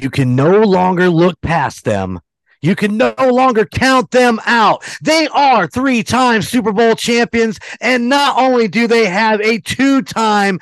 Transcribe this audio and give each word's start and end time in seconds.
You 0.00 0.10
can 0.10 0.36
no 0.36 0.62
longer 0.62 1.08
look 1.08 1.40
past 1.40 1.84
them. 1.84 2.20
You 2.60 2.74
can 2.74 2.96
no 2.96 3.14
longer 3.18 3.64
count 3.64 4.10
them 4.10 4.40
out. 4.44 4.84
They 5.02 5.28
are 5.28 5.66
three 5.66 6.02
time 6.02 6.42
Super 6.42 6.72
Bowl 6.72 6.94
champions. 6.94 7.58
And 7.80 8.08
not 8.08 8.36
only 8.36 8.68
do 8.68 8.86
they 8.86 9.06
have 9.06 9.40
a 9.40 9.60
two 9.60 10.02
time 10.02 10.58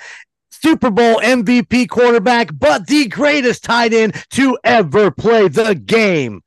Super 0.50 0.90
Bowl 0.90 1.20
MVP 1.20 1.88
quarterback, 1.88 2.50
but 2.52 2.86
the 2.86 3.06
greatest 3.08 3.64
tight 3.64 3.92
end 3.92 4.14
to 4.30 4.58
ever 4.64 5.10
play 5.10 5.48
the 5.48 5.74
game. 5.74 6.42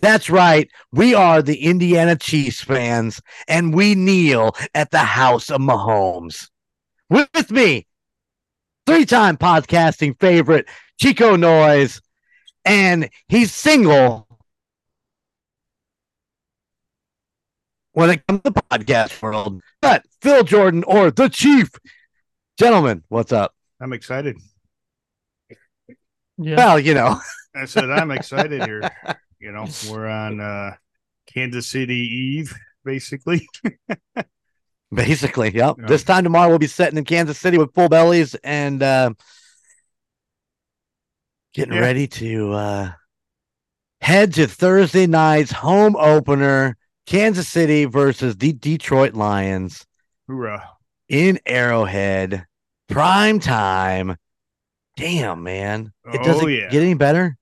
That's 0.00 0.30
right. 0.30 0.70
We 0.90 1.14
are 1.14 1.42
the 1.42 1.64
Indiana 1.64 2.16
Chiefs 2.16 2.62
fans, 2.62 3.20
and 3.46 3.74
we 3.74 3.94
kneel 3.94 4.56
at 4.74 4.90
the 4.90 4.98
house 4.98 5.50
of 5.50 5.60
Mahomes. 5.60 6.48
With 7.10 7.50
me, 7.50 7.86
three 8.86 9.04
time 9.04 9.36
podcasting 9.36 10.18
favorite, 10.18 10.66
Chico 10.98 11.36
Noise, 11.36 12.00
and 12.64 13.10
he's 13.28 13.52
single 13.52 14.26
when 17.92 18.10
it 18.10 18.26
comes 18.26 18.40
to 18.42 18.50
the 18.50 18.62
podcast 18.62 19.20
world. 19.22 19.60
But 19.80 20.04
Phil 20.20 20.44
Jordan 20.44 20.84
or 20.84 21.10
the 21.10 21.28
Chief. 21.28 21.70
Gentlemen, 22.58 23.02
what's 23.08 23.32
up? 23.32 23.54
I'm 23.80 23.92
excited. 23.92 24.36
Yeah. 26.38 26.56
Well, 26.56 26.78
you 26.78 26.94
know. 26.94 27.20
I 27.54 27.66
said 27.66 27.90
I'm 27.90 28.10
excited 28.10 28.64
here. 28.64 28.90
You 29.42 29.50
know, 29.50 29.66
we're 29.90 30.06
on 30.06 30.40
uh 30.40 30.76
Kansas 31.26 31.66
City 31.66 31.96
Eve, 31.96 32.54
basically. 32.84 33.48
basically, 34.94 35.52
yep. 35.52 35.74
Yeah. 35.80 35.86
This 35.88 36.04
time 36.04 36.22
tomorrow 36.22 36.48
we'll 36.48 36.60
be 36.60 36.68
sitting 36.68 36.96
in 36.96 37.04
Kansas 37.04 37.40
City 37.40 37.58
with 37.58 37.74
full 37.74 37.88
bellies 37.88 38.36
and 38.36 38.80
uh 38.84 39.10
getting 41.52 41.74
yeah. 41.74 41.80
ready 41.80 42.06
to 42.06 42.52
uh 42.52 42.92
head 44.00 44.34
to 44.34 44.46
Thursday 44.46 45.06
night's 45.06 45.52
home 45.52 45.96
opener 45.96 46.76
Kansas 47.06 47.48
City 47.48 47.84
versus 47.84 48.36
the 48.36 48.52
Detroit 48.52 49.14
Lions. 49.14 49.84
Hoorah. 50.28 50.68
In 51.08 51.38
Arrowhead, 51.44 52.46
prime 52.88 53.38
time. 53.38 54.16
Damn, 54.96 55.42
man. 55.42 55.92
It 56.12 56.20
oh, 56.20 56.24
doesn't 56.24 56.48
yeah. 56.48 56.70
get 56.70 56.82
any 56.82 56.94
better. 56.94 57.36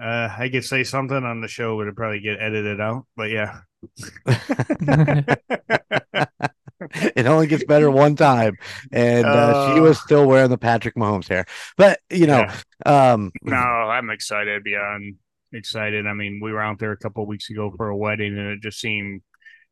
Uh, 0.00 0.28
I 0.36 0.48
could 0.48 0.64
say 0.64 0.84
something 0.84 1.24
on 1.24 1.40
the 1.40 1.48
show, 1.48 1.76
but 1.76 1.82
it'd 1.82 1.96
probably 1.96 2.20
get 2.20 2.40
edited 2.40 2.80
out. 2.80 3.06
But 3.16 3.30
yeah. 3.30 3.60
it 6.94 7.26
only 7.26 7.46
gets 7.46 7.64
better 7.64 7.90
one 7.90 8.16
time, 8.16 8.56
and 8.92 9.26
uh, 9.26 9.28
uh, 9.28 9.74
she 9.74 9.80
was 9.80 10.00
still 10.00 10.26
wearing 10.26 10.50
the 10.50 10.58
Patrick 10.58 10.94
Mahomes 10.94 11.28
hair. 11.28 11.46
But 11.76 12.00
you 12.10 12.26
know, 12.26 12.46
yeah. 12.86 13.12
um, 13.12 13.32
no, 13.42 13.56
I'm 13.56 14.10
excited 14.10 14.64
beyond 14.64 15.16
excited. 15.52 16.06
I 16.06 16.12
mean, 16.12 16.40
we 16.42 16.52
were 16.52 16.60
out 16.60 16.78
there 16.78 16.92
a 16.92 16.96
couple 16.96 17.26
weeks 17.26 17.50
ago 17.50 17.72
for 17.76 17.88
a 17.88 17.96
wedding, 17.96 18.36
and 18.38 18.48
it 18.48 18.60
just 18.60 18.80
seemed 18.80 19.22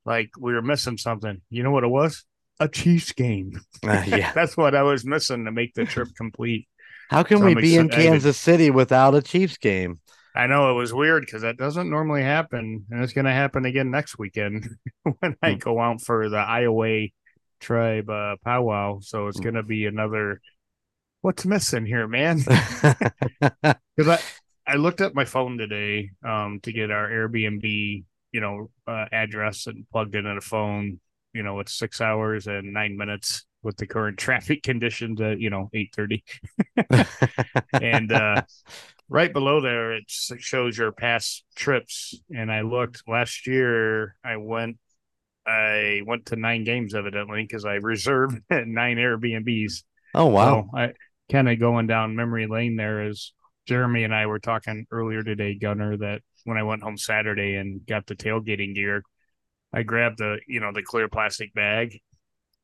like 0.05 0.31
we 0.39 0.53
were 0.53 0.62
missing 0.62 0.98
something. 0.98 1.41
You 1.50 1.62
know 1.62 1.70
what 1.70 1.84
it 1.84 1.89
was? 1.89 2.25
A 2.58 2.69
Chiefs 2.69 3.12
game. 3.12 3.61
Uh, 3.83 4.03
yeah, 4.06 4.33
that's 4.34 4.56
what 4.56 4.75
I 4.75 4.83
was 4.83 5.05
missing 5.05 5.45
to 5.45 5.53
make 5.53 5.75
the 5.75 5.84
trip 5.84 6.08
complete. 6.17 6.69
How 7.11 7.23
can 7.23 7.39
so 7.39 7.45
we 7.45 7.53
I'm 7.53 7.61
be 7.61 7.77
excited. 7.77 7.98
in 7.98 8.12
Kansas 8.12 8.39
City 8.39 8.70
without 8.70 9.14
a 9.14 9.23
Chiefs 9.23 9.58
game? 9.58 10.01
I 10.36 10.47
know 10.47 10.70
it 10.70 10.74
was 10.74 10.92
weird 10.92 11.24
because 11.24 11.42
that 11.42 11.57
doesn't 11.57 11.89
normally 11.89 12.23
happen, 12.23 12.85
and 12.91 13.02
it's 13.02 13.14
going 13.14 13.24
to 13.24 13.33
happen 13.33 13.64
again 13.64 13.91
next 13.91 14.19
weekend 14.19 14.69
when 15.02 15.36
I 15.42 15.52
hmm. 15.52 15.58
go 15.58 15.80
out 15.80 16.02
for 16.02 16.29
the 16.29 16.36
Iowa 16.36 17.08
tribe 17.58 18.11
uh, 18.11 18.36
powwow. 18.45 19.01
So 19.01 19.29
it's 19.29 19.39
hmm. 19.39 19.45
going 19.45 19.55
to 19.55 19.63
be 19.63 19.86
another. 19.86 20.41
What's 21.23 21.47
missing 21.47 21.86
here, 21.86 22.07
man? 22.07 22.42
Because 23.97 24.20
I 24.67 24.73
I 24.74 24.77
looked 24.77 25.01
at 25.01 25.14
my 25.14 25.24
phone 25.24 25.57
today 25.57 26.11
um, 26.23 26.61
to 26.64 26.73
get 26.73 26.91
our 26.91 27.08
Airbnb, 27.08 28.05
you 28.33 28.41
know, 28.41 28.70
uh, 28.86 29.07
address 29.11 29.67
and 29.67 29.89
plugged 29.91 30.14
in 30.14 30.27
at 30.27 30.36
a 30.36 30.42
phone. 30.42 31.01
You 31.33 31.42
know, 31.42 31.61
it's 31.61 31.73
six 31.73 32.01
hours 32.01 32.47
and 32.47 32.74
nine 32.74 32.97
minutes 32.97 33.47
with 33.67 33.77
the 33.77 33.87
current 33.87 34.17
traffic 34.27 34.63
conditions 34.63 35.21
at 35.21 35.39
you 35.41 35.51
know 35.51 35.69
eight 35.75 35.93
thirty, 35.95 36.25
and 37.73 38.13
uh, 38.13 38.43
right 39.11 39.33
below 39.33 39.61
there 39.61 39.93
it 39.93 40.05
shows 40.09 40.79
your 40.79 40.93
past 40.93 41.45
trips. 41.55 42.15
And 42.35 42.51
I 42.51 42.63
looked 42.63 43.03
last 43.07 43.47
year. 43.47 44.17
I 44.25 44.39
went. 44.39 44.79
I 45.47 46.01
went 46.05 46.27
to 46.27 46.37
nine 46.37 46.65
games 46.65 46.95
evidently 46.95 47.43
because 47.43 47.65
I 47.65 47.75
reserved 47.75 48.41
nine 48.51 48.97
Airbnbs. 48.97 49.83
Oh 50.15 50.27
wow! 50.27 50.69
So 50.73 50.79
I 50.79 50.93
kind 51.31 51.48
of 51.48 51.59
going 51.59 51.87
down 51.87 52.17
memory 52.17 52.47
lane 52.47 52.77
there 52.77 53.09
is 53.09 53.33
Jeremy 53.67 54.05
and 54.05 54.15
I 54.15 54.27
were 54.27 54.39
talking 54.39 54.87
earlier 54.91 55.23
today, 55.23 55.55
Gunner, 55.55 55.97
that 55.98 56.23
when 56.45 56.57
I 56.57 56.63
went 56.63 56.83
home 56.83 56.97
Saturday 56.97 57.57
and 57.57 57.85
got 57.85 58.07
the 58.07 58.15
tailgating 58.15 58.75
gear, 58.75 59.03
I 59.73 59.83
grabbed 59.83 60.19
the, 60.19 60.39
you 60.47 60.61
know, 60.61 60.73
the 60.73 60.83
clear 60.83 61.09
plastic 61.09 61.53
bag, 61.53 62.01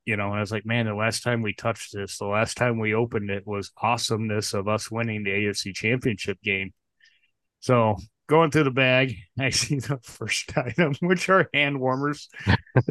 you 0.04 0.16
know, 0.16 0.28
and 0.28 0.36
I 0.36 0.40
was 0.40 0.52
like, 0.52 0.66
man, 0.66 0.86
the 0.86 0.94
last 0.94 1.22
time 1.22 1.42
we 1.42 1.52
touched 1.52 1.92
this, 1.92 2.18
the 2.18 2.26
last 2.26 2.56
time 2.56 2.78
we 2.78 2.94
opened 2.94 3.30
it 3.30 3.46
was 3.46 3.70
awesomeness 3.80 4.54
of 4.54 4.68
us 4.68 4.90
winning 4.90 5.24
the 5.24 5.30
AFC 5.30 5.74
championship 5.74 6.38
game. 6.42 6.72
So 7.60 7.96
going 8.28 8.50
through 8.50 8.64
the 8.64 8.70
bag, 8.70 9.16
I 9.38 9.50
see 9.50 9.78
the 9.78 9.98
first 10.02 10.56
item, 10.56 10.94
which 11.00 11.28
are 11.28 11.48
hand 11.54 11.80
warmers. 11.80 12.28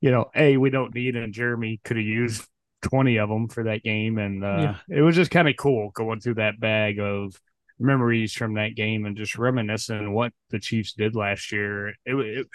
you 0.00 0.10
know, 0.10 0.30
A, 0.34 0.56
we 0.56 0.70
don't 0.70 0.94
need, 0.94 1.16
and 1.16 1.34
Jeremy 1.34 1.80
could 1.84 1.96
have 1.96 2.06
used 2.06 2.46
20 2.82 3.18
of 3.18 3.28
them 3.28 3.48
for 3.48 3.64
that 3.64 3.82
game. 3.82 4.18
And 4.18 4.44
uh, 4.44 4.74
yeah. 4.88 4.98
it 4.98 5.02
was 5.02 5.16
just 5.16 5.30
kind 5.30 5.48
of 5.48 5.56
cool 5.56 5.90
going 5.90 6.20
through 6.20 6.36
that 6.36 6.58
bag 6.58 6.98
of 6.98 7.38
memories 7.78 8.32
from 8.32 8.54
that 8.54 8.76
game 8.76 9.06
and 9.06 9.16
just 9.16 9.36
reminiscing 9.36 10.12
what 10.12 10.32
the 10.50 10.58
Chiefs 10.58 10.92
did 10.92 11.16
last 11.16 11.52
year. 11.52 11.88
It, 11.88 12.14
it, 12.14 12.46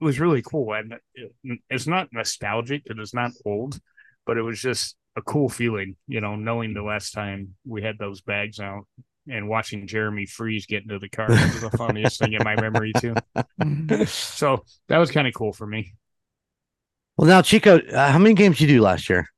it 0.00 0.04
was 0.04 0.20
really 0.20 0.42
cool. 0.42 0.72
And 0.74 0.94
it, 1.14 1.60
it's 1.70 1.86
not 1.86 2.08
nostalgic, 2.12 2.82
it 2.86 2.98
is 2.98 3.14
not 3.14 3.32
old, 3.44 3.78
but 4.26 4.36
it 4.36 4.42
was 4.42 4.60
just 4.60 4.96
a 5.16 5.22
cool 5.22 5.48
feeling, 5.48 5.96
you 6.08 6.20
know, 6.20 6.36
knowing 6.36 6.74
the 6.74 6.82
last 6.82 7.12
time 7.12 7.54
we 7.66 7.82
had 7.82 7.98
those 7.98 8.20
bags 8.20 8.58
out 8.58 8.86
and 9.28 9.48
watching 9.48 9.86
Jeremy 9.86 10.26
freeze 10.26 10.66
get 10.66 10.82
into 10.82 10.98
the 10.98 11.08
car. 11.08 11.28
That 11.28 11.52
was 11.52 11.70
the 11.70 11.70
funniest 11.78 12.18
thing 12.18 12.32
in 12.32 12.42
my 12.44 12.60
memory, 12.60 12.92
too. 13.00 13.14
so 14.06 14.64
that 14.88 14.98
was 14.98 15.10
kind 15.10 15.26
of 15.26 15.34
cool 15.34 15.52
for 15.52 15.66
me. 15.66 15.94
Well, 17.16 17.28
now, 17.28 17.42
Chico, 17.42 17.78
uh, 17.78 18.10
how 18.10 18.18
many 18.18 18.34
games 18.34 18.58
did 18.58 18.68
you 18.68 18.76
do 18.76 18.82
last 18.82 19.08
year? 19.08 19.28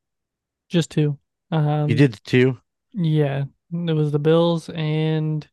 Just 0.69 0.91
two. 0.91 1.19
Um, 1.51 1.89
you 1.89 1.95
did 1.95 2.19
two. 2.25 2.59
Yeah, 2.93 3.45
it 3.73 3.93
was 3.93 4.11
the 4.11 4.19
Bills 4.19 4.69
and 4.71 5.47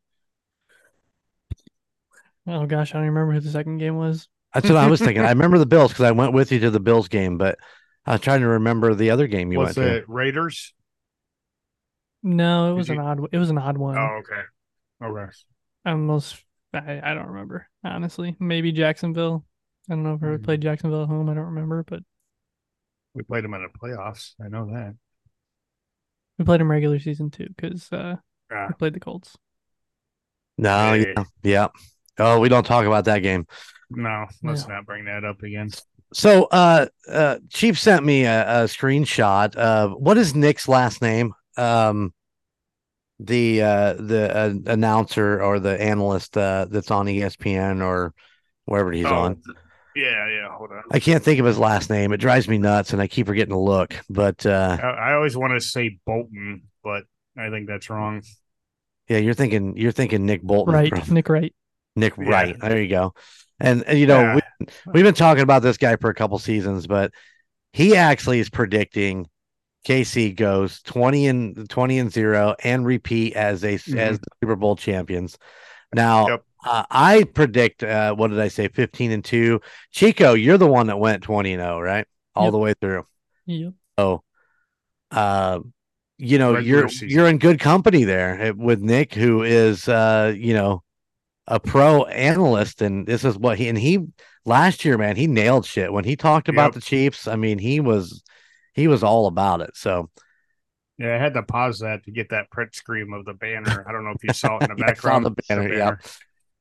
oh 2.48 2.66
gosh, 2.66 2.94
I 2.94 2.98
don't 2.98 3.08
remember 3.08 3.34
who 3.34 3.40
the 3.42 3.50
second 3.50 3.78
game 3.78 3.98
was. 3.98 4.28
That's 4.54 4.70
what 4.70 4.78
I 4.78 4.88
was 4.88 5.00
thinking. 5.00 5.24
I 5.24 5.30
remember 5.30 5.58
the 5.58 5.66
Bills 5.66 5.92
because 5.92 6.06
I 6.06 6.12
went 6.12 6.34
with 6.34 6.52
you 6.52 6.60
to 6.60 6.70
the 6.70 6.80
Bills 6.80 7.08
game, 7.08 7.38
but 7.38 7.58
I 8.06 8.14
was 8.14 8.22
trying 8.22 8.42
to 8.42 8.48
remember 8.48 8.94
the 8.94 9.12
other 9.12 9.28
game 9.28 9.52
you 9.52 9.60
was 9.60 9.76
went 9.76 9.90
it 9.90 10.00
to. 10.02 10.06
Raiders? 10.08 10.74
No, 12.22 12.72
it 12.72 12.76
was 12.76 12.88
Did 12.88 12.98
an 12.98 13.04
you... 13.04 13.10
odd. 13.10 13.20
It 13.32 13.38
was 13.38 13.50
an 13.50 13.58
odd 13.58 13.78
one. 13.78 13.98
Oh, 13.98 14.22
okay. 14.22 14.42
Okay. 15.04 15.32
Almost. 15.86 16.44
I, 16.74 17.02
I 17.04 17.14
don't 17.14 17.28
remember 17.28 17.68
honestly. 17.84 18.36
Maybe 18.40 18.72
Jacksonville. 18.72 19.46
I 19.90 19.96
don't 19.96 20.04
know 20.04 20.14
if 20.14 20.24
I 20.24 20.28
mm-hmm. 20.28 20.44
played 20.44 20.62
Jacksonville 20.62 21.04
at 21.04 21.10
home. 21.10 21.30
I 21.30 21.34
don't 21.34 21.46
remember, 21.46 21.84
but 21.84 22.02
we 23.14 23.24
played 23.24 23.44
them 23.44 23.54
in 23.54 23.64
the 23.64 23.80
playoffs. 23.80 24.34
I 24.44 24.48
know 24.48 24.66
that. 24.68 24.96
We 26.38 26.46
played 26.46 26.62
them 26.62 26.72
regular 26.72 27.00
season 27.00 27.30
too 27.30 27.48
because 27.56 27.92
uh, 27.92 28.16
yeah. 28.50 28.68
we 28.68 28.74
played 28.74 28.94
the 28.94 29.00
Colts. 29.00 29.38
No, 30.58 30.94
hey. 30.94 31.14
yeah, 31.16 31.24
yeah. 31.44 31.68
Oh, 32.18 32.40
we 32.40 32.50
don't 32.50 32.66
talk 32.66 32.86
about 32.86 33.06
that 33.06 33.20
game. 33.20 33.46
No, 33.96 34.28
let's 34.44 34.68
not 34.68 34.86
bring 34.86 35.06
that 35.06 35.24
up 35.24 35.42
again. 35.44 35.70
So, 36.14 36.44
uh, 36.46 36.88
uh, 37.10 37.38
Chief 37.50 37.80
sent 37.80 38.06
me 38.06 38.26
a, 38.26 38.64
a 38.64 38.64
screenshot. 38.66 39.56
Of, 39.56 39.94
what 39.94 40.18
is 40.18 40.36
Nick's 40.36 40.68
last 40.68 41.02
name? 41.02 41.34
Um, 41.58 42.14
the 43.20 43.62
uh, 43.62 43.94
the 43.94 44.36
uh, 44.36 44.54
announcer 44.72 45.42
or 45.42 45.60
the 45.60 45.82
analyst 45.82 46.38
uh, 46.38 46.68
that's 46.70 46.92
on 46.92 47.06
ESPN 47.06 47.84
or 47.84 48.14
wherever 48.66 48.92
he's 48.92 49.06
oh, 49.06 49.16
on. 49.16 49.42
Yeah, 49.96 50.28
yeah. 50.28 50.50
Hold 50.52 50.72
on. 50.72 50.84
I 50.92 51.00
can't 51.00 51.24
think 51.24 51.40
of 51.40 51.46
his 51.46 51.60
last 51.60 51.90
name. 51.90 52.14
It 52.14 52.18
drives 52.18 52.48
me 52.48 52.58
nuts, 52.58 52.94
and 52.94 53.02
I 53.02 53.08
keep 53.08 53.28
forgetting 53.28 53.54
to 53.54 53.60
look. 53.60 53.96
But 54.10 54.46
uh, 54.46 54.78
I, 54.82 54.88
I 54.88 55.14
always 55.14 55.38
want 55.38 55.54
to 55.54 55.62
say 55.62 56.00
Bolton, 56.06 56.64
but 56.84 57.04
I 57.38 57.50
think 57.50 57.68
that's 57.68 57.90
wrong. 57.90 58.24
Yeah, 59.08 59.18
you're 59.18 59.34
thinking 59.34 59.78
you're 59.78 59.92
thinking 59.92 60.26
Nick 60.26 60.42
Bolton, 60.42 60.74
right? 60.74 61.06
From, 61.06 61.14
Nick 61.14 61.30
Wright. 61.30 61.54
Nick 61.96 62.18
yeah. 62.18 62.30
Wright. 62.30 62.60
There 62.60 62.82
you 62.82 62.90
go. 62.90 63.14
And, 63.60 63.84
and 63.84 64.00
you 64.00 64.08
know 64.08 64.22
yeah. 64.22 64.40
we, 64.60 64.68
we've 64.94 65.04
been 65.04 65.14
talking 65.14 65.44
about 65.44 65.62
this 65.62 65.78
guy 65.78 65.96
for 65.96 66.10
a 66.10 66.16
couple 66.16 66.38
seasons, 66.40 66.88
but 66.88 67.12
he 67.72 67.96
actually 67.96 68.40
is 68.40 68.50
predicting 68.50 69.28
KC 69.86 70.36
goes 70.36 70.82
20 70.84 71.28
and 71.28 71.70
20 71.70 72.00
and 72.00 72.12
0 72.12 72.56
and 72.64 72.86
repeat 72.86 73.34
as 73.34 73.64
a 73.64 73.76
mm-hmm. 73.76 73.98
as 73.98 74.20
the 74.20 74.28
Super 74.42 74.56
Bowl 74.56 74.76
champions. 74.76 75.38
Now, 75.94 76.28
yep. 76.28 76.44
Uh, 76.66 76.86
I 76.90 77.24
predict. 77.24 77.84
Uh, 77.84 78.16
what 78.16 78.30
did 78.30 78.40
I 78.40 78.48
say? 78.48 78.70
Fifteen 78.70 79.12
and 79.12 79.24
two. 79.24 79.60
Chico, 79.92 80.34
you're 80.34 80.58
the 80.58 80.68
one 80.68 80.88
that 80.88 80.98
went 80.98 81.22
twenty 81.24 81.52
and 81.52 81.62
zero, 81.62 81.76
oh, 81.76 81.82
right? 81.82 82.08
All 82.36 82.46
yep. 82.46 82.52
the 82.54 82.58
way 82.58 82.74
through. 82.80 83.06
Yep. 83.48 83.74
Oh, 83.98 84.24
uh, 85.12 85.60
you 86.18 86.38
know 86.38 86.54
Regular 86.54 86.80
you're 86.80 86.90
season. 86.90 87.10
you're 87.10 87.28
in 87.28 87.38
good 87.38 87.60
company 87.60 88.06
there 88.06 88.42
eh, 88.42 88.52
with 88.52 88.80
Nick, 88.80 89.14
who 89.14 89.44
is 89.44 89.90
uh, 89.90 90.34
you 90.36 90.54
know 90.54 90.83
a 91.48 91.60
pro 91.60 92.06
analyst, 92.06 92.82
and 92.82 93.06
this 93.06 93.24
is 93.26 93.38
what 93.38 93.58
he 93.58 93.68
and 93.70 93.78
he 93.78 94.00
last 94.46 94.86
year, 94.86 94.98
man, 94.98 95.16
he 95.16 95.28
nailed 95.28 95.66
shit 95.66 95.92
when 95.92 96.04
he 96.06 96.16
talked 96.16 96.50
about 96.50 96.68
Yep. 96.68 96.74
the 96.74 96.82
Chiefs. 96.82 97.28
I 97.28 97.36
mean, 97.36 97.58
he 97.60 97.80
was 97.80 98.24
he 98.74 98.88
was 98.88 99.04
all 99.04 99.28
about 99.28 99.62
it. 99.62 99.72
So 99.76 100.10
Yeah, 100.98 101.16
I 101.16 101.18
had 101.18 101.34
to 101.34 101.44
pause 101.44 101.80
that 101.80 102.04
to 102.06 102.12
get 102.12 102.30
that 102.30 102.50
print 102.52 102.74
screen 102.76 103.12
of 103.14 103.26
the 103.26 103.34
banner. 103.34 103.86
I 103.88 103.92
don't 103.92 104.04
know 104.06 104.12
if 104.12 104.24
you 104.24 104.34
saw 104.34 104.58
it 104.58 104.64
in 104.64 104.70
the 104.70 104.76
Yeah, 104.78 104.86
I 104.86 104.94
saw 104.94 105.20
background. 105.20 105.26
the 105.26 105.32
banner, 105.50 105.74
yeah. 105.74 105.96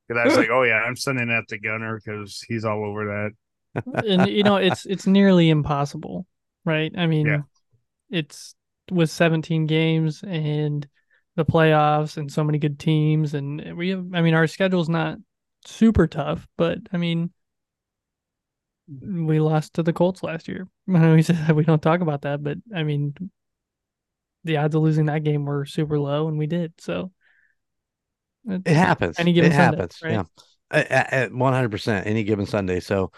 Because 0.08 0.20
I 0.20 0.24
was 0.26 0.36
like, 0.36 0.50
oh 0.50 0.62
yeah, 0.62 0.80
I'm 0.82 0.96
sending 0.96 1.28
that 1.28 1.44
to 1.48 1.58
Gunner 1.58 2.00
because 2.04 2.40
he's 2.48 2.64
all 2.64 2.84
over 2.84 3.06
that. 3.06 3.30
and 4.06 4.28
you 4.28 4.42
know 4.42 4.56
it's 4.56 4.84
it's 4.86 5.06
nearly 5.06 5.48
impossible, 5.48 6.26
right? 6.64 6.92
I 6.96 7.06
mean, 7.06 7.26
Yeah. 7.26 7.42
it's 8.10 8.54
with 8.90 9.10
17 9.10 9.66
games 9.66 10.22
and 10.26 10.86
the 11.36 11.44
playoffs 11.44 12.16
and 12.16 12.30
so 12.30 12.44
many 12.44 12.58
good 12.58 12.78
teams, 12.78 13.34
and 13.34 13.76
we 13.76 13.90
have. 13.90 14.06
I 14.14 14.20
mean, 14.22 14.34
our 14.34 14.46
schedule's 14.46 14.88
not 14.88 15.18
super 15.66 16.06
tough, 16.06 16.46
but 16.56 16.78
I 16.92 16.96
mean, 16.96 17.30
we 18.88 19.40
lost 19.40 19.74
to 19.74 19.82
the 19.82 19.92
Colts 19.92 20.22
last 20.22 20.48
year. 20.48 20.68
We 20.86 21.22
said 21.22 21.50
we 21.52 21.64
don't 21.64 21.82
talk 21.82 22.00
about 22.00 22.22
that, 22.22 22.42
but 22.42 22.58
I 22.74 22.82
mean, 22.82 23.14
the 24.44 24.56
odds 24.58 24.74
of 24.74 24.82
losing 24.82 25.06
that 25.06 25.24
game 25.24 25.44
were 25.44 25.64
super 25.64 25.98
low, 25.98 26.28
and 26.28 26.38
we 26.38 26.46
did. 26.46 26.74
So 26.78 27.12
it 28.48 28.66
happens. 28.66 29.18
Any 29.18 29.32
given 29.32 29.52
it 29.52 29.54
Sunday, 29.54 29.76
happens. 29.76 30.00
right? 30.02 30.12
Yeah. 30.12 30.24
At 30.70 31.32
one 31.32 31.52
hundred 31.52 31.70
percent 31.70 32.06
any 32.06 32.24
given 32.24 32.46
Sunday. 32.46 32.80
So 32.80 33.12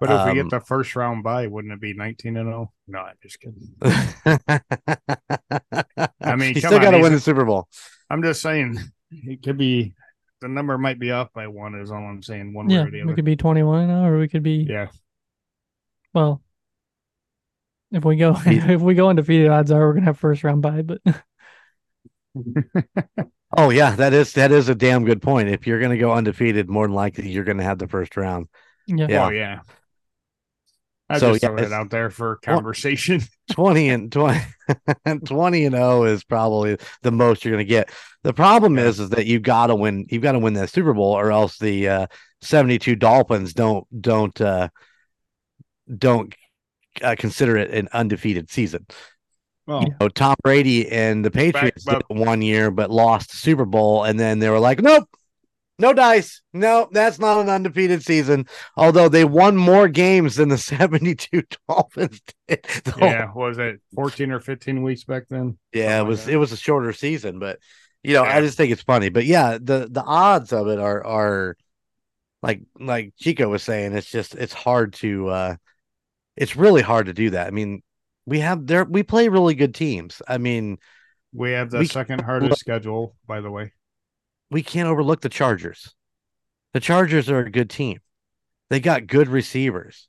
But 0.00 0.10
if 0.10 0.24
we 0.24 0.30
Um, 0.30 0.36
get 0.36 0.50
the 0.50 0.60
first 0.60 0.96
round 0.96 1.22
bye, 1.22 1.46
wouldn't 1.46 1.72
it 1.72 1.80
be 1.80 1.94
19 1.94 2.36
and 2.36 2.48
0? 2.48 2.72
No, 2.88 2.98
I'm 2.98 3.14
just 3.22 3.38
kidding. 3.40 3.74
I 6.20 6.36
mean, 6.36 6.54
you 6.54 6.60
still 6.60 6.80
got 6.80 6.90
to 6.90 7.00
win 7.00 7.12
the 7.12 7.20
Super 7.20 7.44
Bowl. 7.44 7.68
I'm 8.10 8.22
just 8.22 8.42
saying 8.42 8.78
it 9.10 9.42
could 9.42 9.56
be 9.56 9.94
the 10.40 10.48
number 10.48 10.76
might 10.78 10.98
be 10.98 11.12
off 11.12 11.32
by 11.32 11.46
one. 11.46 11.74
Is 11.76 11.90
all 11.90 11.98
I'm 11.98 12.22
saying. 12.22 12.52
One 12.52 12.66
way 12.66 12.74
yeah, 12.74 12.82
or 12.82 12.90
the 12.90 13.04
we 13.04 13.14
could 13.14 13.24
be 13.24 13.36
21 13.36 13.88
now, 13.88 14.04
or 14.04 14.18
we 14.18 14.28
could 14.28 14.42
be 14.42 14.66
Yeah, 14.68 14.88
Well, 16.12 16.42
if 17.92 18.04
we 18.04 18.16
go 18.16 18.34
Be- 18.44 18.56
if 18.56 18.80
we 18.80 18.94
go 18.94 19.08
undefeated, 19.08 19.48
odds 19.48 19.70
are 19.70 19.86
we're 19.86 19.94
gonna 19.94 20.06
have 20.06 20.18
first 20.18 20.42
round 20.42 20.62
bye. 20.62 20.82
But 20.82 21.00
Oh 23.56 23.70
yeah, 23.70 23.94
that 23.96 24.12
is 24.12 24.32
that 24.32 24.50
is 24.50 24.68
a 24.68 24.74
damn 24.74 25.04
good 25.04 25.22
point. 25.22 25.48
If 25.48 25.66
you're 25.66 25.78
going 25.78 25.92
to 25.92 25.98
go 25.98 26.12
undefeated, 26.12 26.68
more 26.68 26.86
than 26.86 26.94
likely 26.94 27.30
you're 27.30 27.44
going 27.44 27.58
to 27.58 27.64
have 27.64 27.78
the 27.78 27.86
first 27.86 28.16
round. 28.16 28.48
yeah, 28.86 29.06
Yeah. 29.08 29.26
Oh 29.26 29.30
yeah. 29.30 29.60
I 31.14 31.18
So, 31.18 31.30
just 31.32 31.42
yeah, 31.42 31.48
throw 31.48 31.58
it 31.58 31.72
out 31.72 31.90
there 31.90 32.10
for 32.10 32.36
conversation. 32.36 33.22
20 33.52 33.88
and 33.90 34.10
20 34.12 34.40
20 35.26 35.64
and 35.66 35.74
0 35.74 36.04
is 36.04 36.24
probably 36.24 36.78
the 37.02 37.12
most 37.12 37.44
you're 37.44 37.52
going 37.52 37.64
to 37.64 37.68
get. 37.68 37.90
The 38.22 38.32
problem 38.32 38.78
Yeah. 38.78 38.84
is 38.84 39.00
is 39.00 39.10
that 39.10 39.26
you've 39.26 39.42
got 39.42 39.68
to 39.68 39.74
win 39.74 40.06
you've 40.10 40.22
got 40.22 40.32
to 40.32 40.38
win 40.38 40.54
that 40.54 40.70
Super 40.70 40.94
Bowl 40.94 41.12
or 41.12 41.30
else 41.30 41.58
the 41.58 41.88
uh 41.88 42.06
72 42.40 42.96
Dolphins 42.96 43.52
don't 43.54 43.86
don't 44.00 44.38
uh 44.40 44.68
don't 45.96 46.34
uh, 47.02 47.14
consider 47.18 47.56
it 47.56 47.70
an 47.70 47.88
undefeated 47.92 48.50
season. 48.50 48.86
Well, 49.66 49.86
So 50.00 50.08
Tom 50.08 50.36
Brady 50.42 50.90
and 50.90 51.24
the 51.24 51.30
Patriots 51.30 51.86
it 51.88 52.02
one 52.08 52.42
year 52.42 52.70
but 52.70 52.90
lost 52.90 53.30
the 53.30 53.36
Super 53.36 53.64
Bowl 53.64 54.04
and 54.04 54.18
then 54.18 54.38
they 54.38 54.48
were 54.50 54.60
like, 54.60 54.80
"Nope. 54.82 55.08
No 55.78 55.92
dice. 55.92 56.40
No, 56.52 56.88
that's 56.92 57.18
not 57.18 57.40
an 57.40 57.48
undefeated 57.48 58.04
season." 58.04 58.46
Although 58.76 59.08
they 59.08 59.24
won 59.24 59.56
more 59.56 59.88
games 59.88 60.36
than 60.36 60.48
the 60.48 60.58
72 60.72 61.42
Dolphins 61.68 62.20
did. 62.48 62.62
the 62.84 62.90
whole 62.92 63.08
yeah, 63.08 63.26
what 63.26 63.48
was 63.48 63.58
it 63.58 63.80
14 63.94 64.30
or 64.30 64.40
15 64.40 64.82
weeks 64.82 65.04
back 65.04 65.24
then? 65.28 65.58
yeah, 65.72 66.00
it 66.00 66.04
was 66.04 66.24
that. 66.26 66.32
it 66.32 66.36
was 66.36 66.52
a 66.52 66.56
shorter 66.56 66.92
season, 66.92 67.38
but 67.38 67.58
you 68.02 68.12
know, 68.12 68.22
I 68.24 68.40
just 68.40 68.56
think 68.56 68.70
it's 68.72 68.82
funny. 68.82 69.08
But 69.08 69.24
yeah, 69.24 69.58
the 69.60 69.88
the 69.90 70.02
odds 70.04 70.52
of 70.52 70.68
it 70.68 70.78
are 70.78 71.04
are 71.04 71.56
like 72.42 72.62
like 72.78 73.14
Chico 73.18 73.48
was 73.48 73.62
saying, 73.62 73.94
it's 73.94 74.10
just 74.10 74.34
it's 74.34 74.52
hard 74.52 74.92
to 74.94 75.28
uh 75.28 75.56
it's 76.36 76.56
really 76.56 76.82
hard 76.82 77.06
to 77.06 77.12
do 77.14 77.30
that. 77.30 77.46
I 77.46 77.50
mean, 77.50 77.82
we 78.26 78.40
have 78.40 78.66
there 78.66 78.84
we 78.84 79.02
play 79.02 79.28
really 79.28 79.54
good 79.54 79.74
teams. 79.74 80.20
I 80.28 80.38
mean, 80.38 80.78
We 81.32 81.52
have 81.52 81.70
the 81.70 81.78
We- 81.80 81.86
second 81.86 82.20
hardest 82.20 82.60
schedule, 82.60 83.16
by 83.26 83.40
the 83.40 83.50
way. 83.50 83.72
We 84.54 84.62
can't 84.62 84.86
overlook 84.86 85.20
the 85.20 85.28
Chargers. 85.28 85.92
The 86.74 86.80
Chargers 86.80 87.28
are 87.28 87.40
a 87.40 87.50
good 87.50 87.68
team. 87.68 87.98
They 88.70 88.78
got 88.78 89.08
good 89.08 89.26
receivers. 89.26 90.06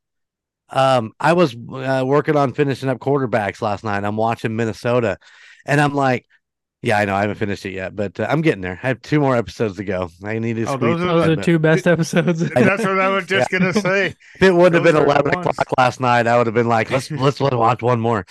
Um, 0.69 1.13
I 1.19 1.33
was 1.33 1.55
uh, 1.55 2.03
working 2.05 2.35
on 2.35 2.53
finishing 2.53 2.87
up 2.87 2.99
quarterbacks 2.99 3.59
last 3.63 3.83
night. 3.83 4.03
I'm 4.03 4.17
watching 4.17 4.55
Minnesota, 4.55 5.17
and 5.65 5.81
I'm 5.81 5.95
like, 5.95 6.27
yeah, 6.83 6.99
I 6.99 7.05
know 7.05 7.15
I 7.15 7.21
haven't 7.21 7.37
finished 7.37 7.65
it 7.65 7.73
yet, 7.73 7.95
but 7.95 8.19
uh, 8.19 8.27
I'm 8.29 8.41
getting 8.41 8.61
there. 8.61 8.79
I 8.83 8.89
have 8.89 9.01
two 9.01 9.19
more 9.19 9.35
episodes 9.35 9.77
to 9.77 9.83
go. 9.83 10.11
I 10.23 10.37
need 10.37 10.57
to. 10.57 10.65
Oh, 10.67 10.77
those 10.77 11.01
are 11.01 11.05
those 11.05 11.27
are 11.27 11.35
the 11.37 11.41
two 11.41 11.57
best 11.57 11.87
episodes. 11.87 12.47
That's 12.53 12.83
what 12.83 12.99
I 12.99 13.09
was 13.09 13.25
just 13.25 13.49
gonna 13.49 13.73
say. 13.73 14.13
If 14.35 14.43
it 14.43 14.51
wouldn't 14.51 14.75
have 14.75 14.83
been 14.83 14.95
are 14.95 15.05
the 15.05 15.11
11 15.11 15.31
ones. 15.33 15.47
o'clock 15.47 15.67
last 15.75 15.99
night, 15.99 16.27
I 16.27 16.37
would 16.37 16.45
have 16.45 16.53
been 16.53 16.67
like, 16.67 16.91
let's 16.91 17.09
let's 17.11 17.39
watch 17.39 17.81
one 17.81 17.99
more. 17.99 18.27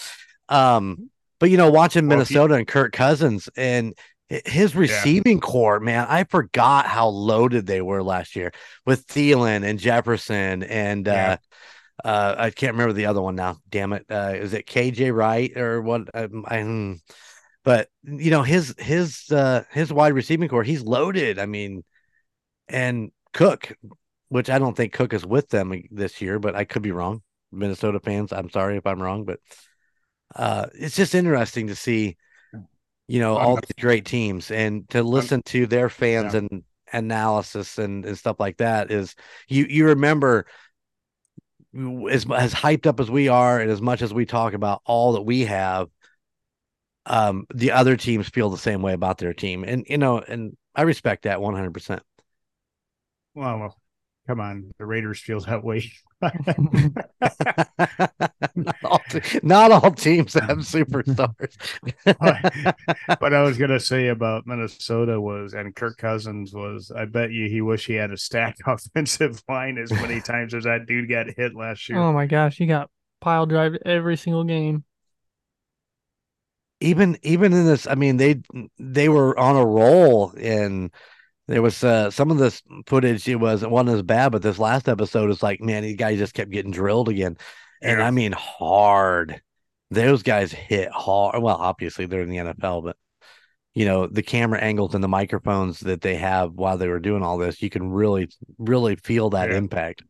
Um, 0.49 1.11
but 1.40 1.50
you 1.50 1.56
know, 1.56 1.72
watching 1.72 2.06
Minnesota 2.06 2.55
and 2.55 2.69
Kirk 2.69 2.93
Cousins 2.93 3.49
and 3.56 3.94
his 4.44 4.75
receiving 4.75 5.40
corps, 5.40 5.81
man, 5.81 6.06
I 6.08 6.25
forgot 6.25 6.86
how 6.86 7.08
loaded 7.08 7.66
they 7.66 7.81
were 7.81 8.02
last 8.02 8.36
year 8.36 8.52
with 8.86 9.06
Thielen 9.06 9.64
and 9.64 9.78
Jefferson 9.78 10.62
and 10.62 11.06
Yeah. 11.06 11.36
uh, 12.02 12.06
uh, 12.08 12.34
I 12.38 12.50
can't 12.50 12.72
remember 12.72 12.92
the 12.92 13.06
other 13.06 13.22
one 13.22 13.36
now. 13.36 13.58
Damn 13.69 13.92
it, 13.92 14.06
uh, 14.10 14.32
is 14.34 14.52
it 14.52 14.66
KJ 14.66 15.14
Wright 15.14 15.56
or 15.56 15.81
what? 15.81 16.08
Um, 16.12 16.44
I, 16.46 16.62
hmm. 16.62 16.92
but 17.62 17.88
you 18.02 18.31
know 18.31 18.42
his 18.42 18.75
his 18.78 19.31
uh, 19.31 19.62
his 19.70 19.92
wide 19.92 20.12
receiving 20.14 20.48
corps, 20.48 20.64
he's 20.64 20.82
loaded. 20.82 21.38
I 21.38 21.46
mean, 21.46 21.84
and 22.69 23.12
Cook, 23.32 23.76
which 24.28 24.50
I 24.50 24.58
don't 24.58 24.76
think 24.76 24.92
Cook 24.92 25.12
is 25.14 25.25
with 25.25 25.48
them 25.50 25.72
this 25.90 26.20
year, 26.20 26.38
but 26.38 26.56
I 26.56 26.64
could 26.64 26.82
be 26.82 26.92
wrong. 26.92 27.23
Minnesota 27.52 28.00
fans, 28.00 28.32
I'm 28.32 28.50
sorry 28.50 28.76
if 28.76 28.87
I'm 28.87 29.00
wrong, 29.00 29.25
but 29.25 29.38
uh, 30.35 30.66
it's 30.75 30.97
just 30.97 31.14
interesting 31.14 31.68
to 31.68 31.76
see, 31.76 32.16
you 33.08 33.20
know, 33.20 33.37
all 33.37 33.56
these 33.56 33.75
great 33.80 34.04
teams 34.06 34.50
and 34.50 34.88
to 34.90 35.02
listen 35.02 35.42
to 35.46 35.66
their 35.66 35.88
fans 35.88 36.34
Yeah. 36.34 36.38
and 36.38 36.62
analysis 36.92 37.78
and, 37.78 38.04
and 38.04 38.16
stuff 38.16 38.38
like 38.38 38.58
that 38.58 38.90
is 38.90 39.14
you 39.49 39.64
you 39.68 39.87
remember 39.87 40.46
as 42.11 42.25
as 42.30 42.54
hyped 42.54 42.87
up 42.87 43.00
as 43.00 43.11
we 43.11 43.28
are 43.28 43.61
and 43.61 43.70
as 43.70 43.82
much 43.82 44.00
as 44.02 44.14
we 44.14 44.25
talk 44.25 44.52
about 44.54 44.80
all 44.87 45.12
that 45.12 45.23
we 45.23 45.40
have 45.42 45.88
um 47.06 47.46
the 47.54 47.70
other 47.70 47.96
teams 47.96 48.28
feel 48.28 48.49
the 48.50 48.56
same 48.58 48.80
way 48.82 48.92
about 48.92 49.18
their 49.18 49.34
team 49.34 49.64
and 49.64 49.84
you 49.88 49.99
know 49.99 50.18
and 50.20 50.56
I 50.75 50.82
respect 50.82 51.23
that 51.25 51.40
100%. 51.40 52.02
Well, 53.34 53.58
well, 53.58 53.80
come 54.26 54.40
on, 54.40 54.73
the 54.78 54.87
Raiders 54.87 55.20
feel 55.20 55.40
that 55.40 55.64
way. 55.64 55.90
not, 58.54 58.76
all 58.85 59.00
te- 59.11 59.40
not 59.43 59.73
all 59.73 59.90
teams 59.93 60.35
have 60.35 60.59
superstars. 60.59 61.57
what 63.21 63.35
I 63.35 63.43
was 63.43 63.59
gonna 63.59 63.81
say 63.81 64.09
about 64.09 64.47
Minnesota 64.47 65.21
was, 65.21 65.54
and 65.54 65.75
Kirk 65.75 65.97
Cousins 65.99 66.52
was, 66.54 66.90
I 66.95 67.04
bet 67.07 67.31
you 67.33 67.49
he 67.49 67.61
wish 67.61 67.87
he 67.87 67.95
had 67.95 68.11
a 68.11 68.16
stacked 68.16 68.62
offensive 68.66 69.43
line 69.49 69.78
as 69.78 69.90
many 69.93 70.21
times 70.23 70.54
as 70.54 70.64
that 70.64 70.87
dude 70.87 71.09
got 71.09 71.26
hit 71.37 71.54
last 71.54 71.88
year. 71.88 71.99
oh 71.99 72.12
my 72.12 72.26
gosh, 72.26 72.57
he 72.59 72.66
got 72.66 72.90
pile 73.21 73.47
drive 73.47 73.76
every 73.85 74.16
single 74.16 74.45
game. 74.45 74.85
even 76.81 77.19
even 77.23 77.52
in 77.52 77.64
this, 77.66 77.87
I 77.87 77.95
mean 77.95 78.16
they 78.16 78.43
they 78.78 79.09
were 79.09 79.38
on 79.38 79.57
a 79.57 79.64
roll 79.64 80.33
and 80.38 80.90
there 81.46 81.62
was 81.62 81.82
uh, 81.84 82.10
some 82.10 82.30
of 82.30 82.38
this 82.38 82.62
footage 82.86 83.28
it 83.28 83.36
was 83.36 83.62
it 83.62 83.70
wasn't 83.70 83.96
as 83.96 84.02
bad, 84.02 84.32
but 84.32 84.42
this 84.42 84.58
last 84.58 84.88
episode 84.88 85.30
is 85.30 85.42
like, 85.42 85.60
man, 85.60 85.82
these 85.82 85.96
guys 85.96 86.18
just 86.18 86.34
kept 86.34 86.50
getting 86.50 86.70
drilled 86.70 87.08
again. 87.08 87.36
And 87.82 87.98
Yeah. 87.98 88.06
I 88.06 88.10
mean 88.10 88.32
hard. 88.32 89.42
Those 89.90 90.22
guys 90.22 90.52
hit 90.52 90.90
hard. 90.90 91.42
Well, 91.42 91.56
obviously 91.56 92.06
they're 92.06 92.22
in 92.22 92.30
the 92.30 92.38
NFL, 92.38 92.82
but 92.82 92.96
you 93.74 93.84
know, 93.86 94.06
the 94.06 94.22
camera 94.22 94.60
angles 94.60 94.94
and 94.94 95.02
the 95.04 95.08
microphones 95.08 95.80
that 95.80 96.00
they 96.00 96.16
have 96.16 96.52
while 96.52 96.78
they 96.78 96.88
were 96.88 97.00
doing 97.00 97.22
all 97.22 97.38
this, 97.38 97.60
you 97.60 97.70
can 97.70 97.90
really, 97.90 98.28
really 98.58 98.96
feel 98.96 99.30
that 99.30 99.50
Yeah. 99.50 99.56
impact. 99.56 100.02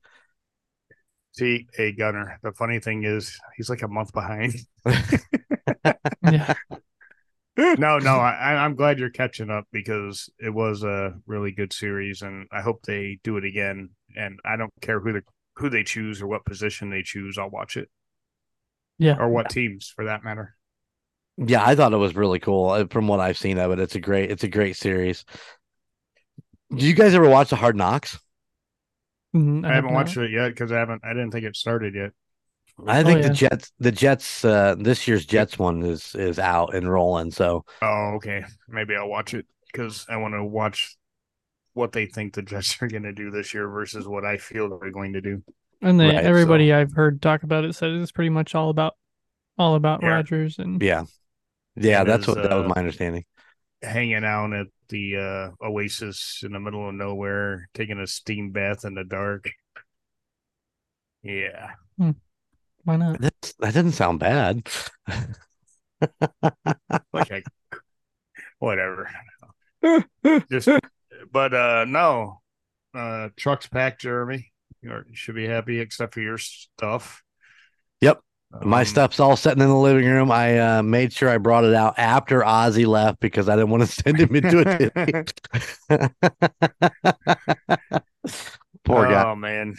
See, 1.32 1.66
a 1.78 1.92
gunner. 1.92 2.38
The 2.42 2.52
funny 2.52 2.78
thing 2.78 3.04
is, 3.04 3.36
he's 3.56 3.68
like 3.68 3.82
a 3.82 3.88
month 3.88 4.12
behind. 4.12 4.54
Yeah, 6.22 6.54
no, 7.56 7.99
no, 7.99 8.16
I, 8.16 8.32
I- 8.32 8.64
I'm 8.64 8.75
glad 8.75 8.99
you're 8.99 9.11
catching 9.11 9.50
up 9.50 9.66
because 9.73 10.30
it 10.38 10.50
was 10.50 10.82
a 10.82 11.14
really 11.26 11.52
good 11.52 11.73
series, 11.73 12.23
and 12.23 12.46
I 12.52 12.61
hope 12.61 12.82
they 12.82 13.18
do 13.23 13.37
it 13.37 13.44
again. 13.44 13.90
And 14.16 14.38
I 14.44 14.56
don't 14.56 14.73
care 14.80 15.00
who 15.00 15.12
the 15.12 15.23
who 15.56 15.70
they 15.70 15.84
choose 15.84 16.20
or 16.20 16.26
what 16.26 16.44
position 16.44 16.90
they 16.90 17.02
choose, 17.02 17.38
I'll 17.38 17.50
watch 17.50 17.76
it, 17.76 17.88
yeah. 18.99 19.16
or 19.18 19.28
what 19.28 19.50
teams 19.50 19.92
for 19.94 20.06
that 20.06 20.25
matter. 20.25 20.56
Yeah, 21.37 21.64
I 21.64 21.75
thought 21.75 21.92
it 21.92 21.99
was 21.99 22.14
really 22.14 22.38
cool 22.38 22.70
uh, 22.70 22.87
from 22.87 23.08
what 23.08 23.20
I've 23.20 23.38
seen 23.38 23.58
of 23.58 23.73
it. 23.73 23.80
It's 23.80 23.94
a 23.96 24.00
great, 24.00 24.30
it's 24.30 24.44
a 24.44 24.49
great 24.49 24.76
series. 24.76 25.25
Do 26.75 26.84
you 26.84 26.94
guys 26.94 27.14
ever 27.14 27.28
watch 27.28 27.50
the 27.50 27.56
Hard 27.56 27.76
Knocks? 27.76 28.18
Mm, 29.34 29.66
I, 29.66 29.75
haven't 29.75 29.92
watched 29.92 30.16
it 30.16 30.30
yet 30.30 30.50
because 30.50 30.70
I 30.70 30.78
haven't. 30.78 31.02
I 31.04 31.08
didn't 31.08 31.32
think 31.32 31.44
it 31.44 31.56
started 31.56 31.94
yet. 31.94 32.12
I 32.87 33.04
think 33.04 33.23
yeah. 33.23 33.28
the 33.28 33.31
Jets, 33.35 33.73
the 33.78 33.93
Jets, 33.93 34.45
uh, 34.45 34.75
this 34.78 35.07
year's 35.07 35.26
Jets 35.26 35.59
one 35.59 35.83
is 35.83 36.14
is 36.14 36.38
out 36.38 36.75
and 36.75 36.90
rolling. 36.90 37.31
So 37.31 37.64
Oh, 37.83 38.14
okay. 38.16 38.45
Maybe 38.69 38.97
I'll 38.97 39.09
watch 39.09 39.35
it 39.35 39.47
because 39.73 40.07
I 40.09 40.16
want 40.16 40.35
to 40.35 40.45
watch 40.45 40.97
what 41.75 41.93
they 41.93 42.07
think 42.07 42.35
the 42.35 42.43
Jets 42.43 42.81
are 42.83 42.88
going 42.88 43.02
to 43.04 43.12
do 43.12 43.31
this 43.31 43.54
year 43.54 43.69
versus 43.69 44.07
what 44.07 44.25
I 44.25 44.38
feel 44.38 44.69
they're 44.78 44.90
going 44.90 45.12
to 45.14 45.21
do. 45.21 45.43
And 45.83 46.00
they, 46.00 46.07
Right, 46.07 46.25
everybody 46.25 46.73
I've 46.73 46.93
heard 46.93 47.21
talk 47.21 47.43
about 47.43 47.64
it 47.64 47.75
said 47.75 47.90
it's 47.93 48.12
pretty 48.12 48.31
much 48.31 48.54
all 48.54 48.71
about 48.71 48.95
all 49.59 49.75
about 49.75 50.02
Yeah. 50.02 50.09
Rodgers 50.09 50.59
and 50.59 50.83
yeah, 50.83 51.04
yeah, 51.76 52.02
It 52.02 52.07
that's 52.07 52.23
is, 52.23 52.28
what 52.28 52.43
that 52.43 52.52
was 52.54 52.64
uh, 52.66 52.69
my 52.69 52.76
understanding. 52.76 53.25
Hanging 53.83 54.25
out 54.25 54.52
at 54.52 54.69
the 54.88 55.16
uh, 55.16 55.64
Oasis 55.64 56.43
in 56.43 56.52
the 56.52 56.61
middle 56.61 56.88
of 56.88 56.95
nowhere, 56.95 57.69
taking 57.75 57.99
a 57.99 58.07
steam 58.07 58.50
bath 58.50 58.85
in 58.85 58.95
the 58.95 59.04
dark. 59.04 59.50
Yeah. 61.23 61.73
Why 62.84 62.96
not? 62.96 63.20
That's, 63.20 63.52
that 63.58 63.74
doesn't 63.74 63.92
sound 63.92 64.18
bad. 64.20 64.68
Like 67.12 67.32
I, 67.32 67.42
whatever. 68.58 69.10
Just, 70.50 70.68
but 71.30 71.54
uh, 71.54 71.84
no. 71.86 72.40
Uh, 72.94 73.28
truck's 73.36 73.66
packed, 73.66 74.02
Jeremy. 74.02 74.52
You're, 74.82 75.04
should 75.12 75.34
be 75.34 75.46
happy, 75.46 75.80
except 75.80 76.14
for 76.14 76.20
your 76.20 76.38
stuff. 76.38 77.22
Yep. 78.00 78.20
My 78.62 78.80
Um, 78.80 78.84
stuff's 78.84 79.18
all 79.18 79.36
sitting 79.36 79.62
in 79.62 79.68
the 79.68 79.74
living 79.76 80.06
room. 80.06 80.30
I 80.30 80.58
uh, 80.78 80.82
made 80.82 81.12
sure 81.12 81.28
I 81.28 81.38
brought 81.38 81.64
it 81.64 81.74
out 81.74 81.98
after 81.98 82.40
Ozzy 82.42 82.86
left 82.86 83.18
because 83.20 83.48
I 83.48 83.56
didn't 83.56 83.70
want 83.70 83.82
to 83.82 83.86
send 84.02 84.18
him 84.20 84.34
into 84.34 84.60
it. 84.66 85.40
Poor 88.84 89.06
guy. 89.06 89.26
Oh 89.30 89.34
man, 89.34 89.74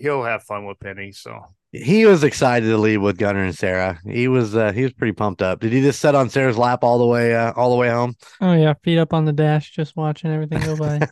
he'll 0.00 0.24
have 0.24 0.42
fun 0.42 0.66
with 0.66 0.80
Penny. 0.80 1.12
So 1.12 1.44
He 1.72 2.06
was 2.06 2.24
excited 2.24 2.66
to 2.66 2.78
leave 2.78 3.02
with 3.02 3.18
Gunner 3.18 3.44
and 3.44 3.56
Sarah. 3.56 4.00
He 4.04 4.26
was 4.26 4.56
uh, 4.56 4.72
he 4.72 4.82
was 4.82 4.92
pretty 4.92 5.12
pumped 5.12 5.42
up. 5.42 5.60
Did 5.60 5.72
he 5.72 5.82
just 5.82 6.00
sit 6.00 6.14
on 6.14 6.30
Sarah's 6.30 6.58
lap 6.58 6.82
all 6.82 6.98
the 6.98 7.06
way 7.06 7.34
uh, 7.34 7.52
all 7.52 7.70
the 7.70 7.76
way 7.76 7.90
home? 7.90 8.16
Oh 8.40 8.54
yeah, 8.54 8.74
feet 8.82 8.98
up 8.98 9.14
on 9.14 9.26
the 9.26 9.32
dash, 9.32 9.70
just 9.70 9.96
watching 9.96 10.30
everything 10.30 10.60
go 10.60 10.76
by. 10.76 11.08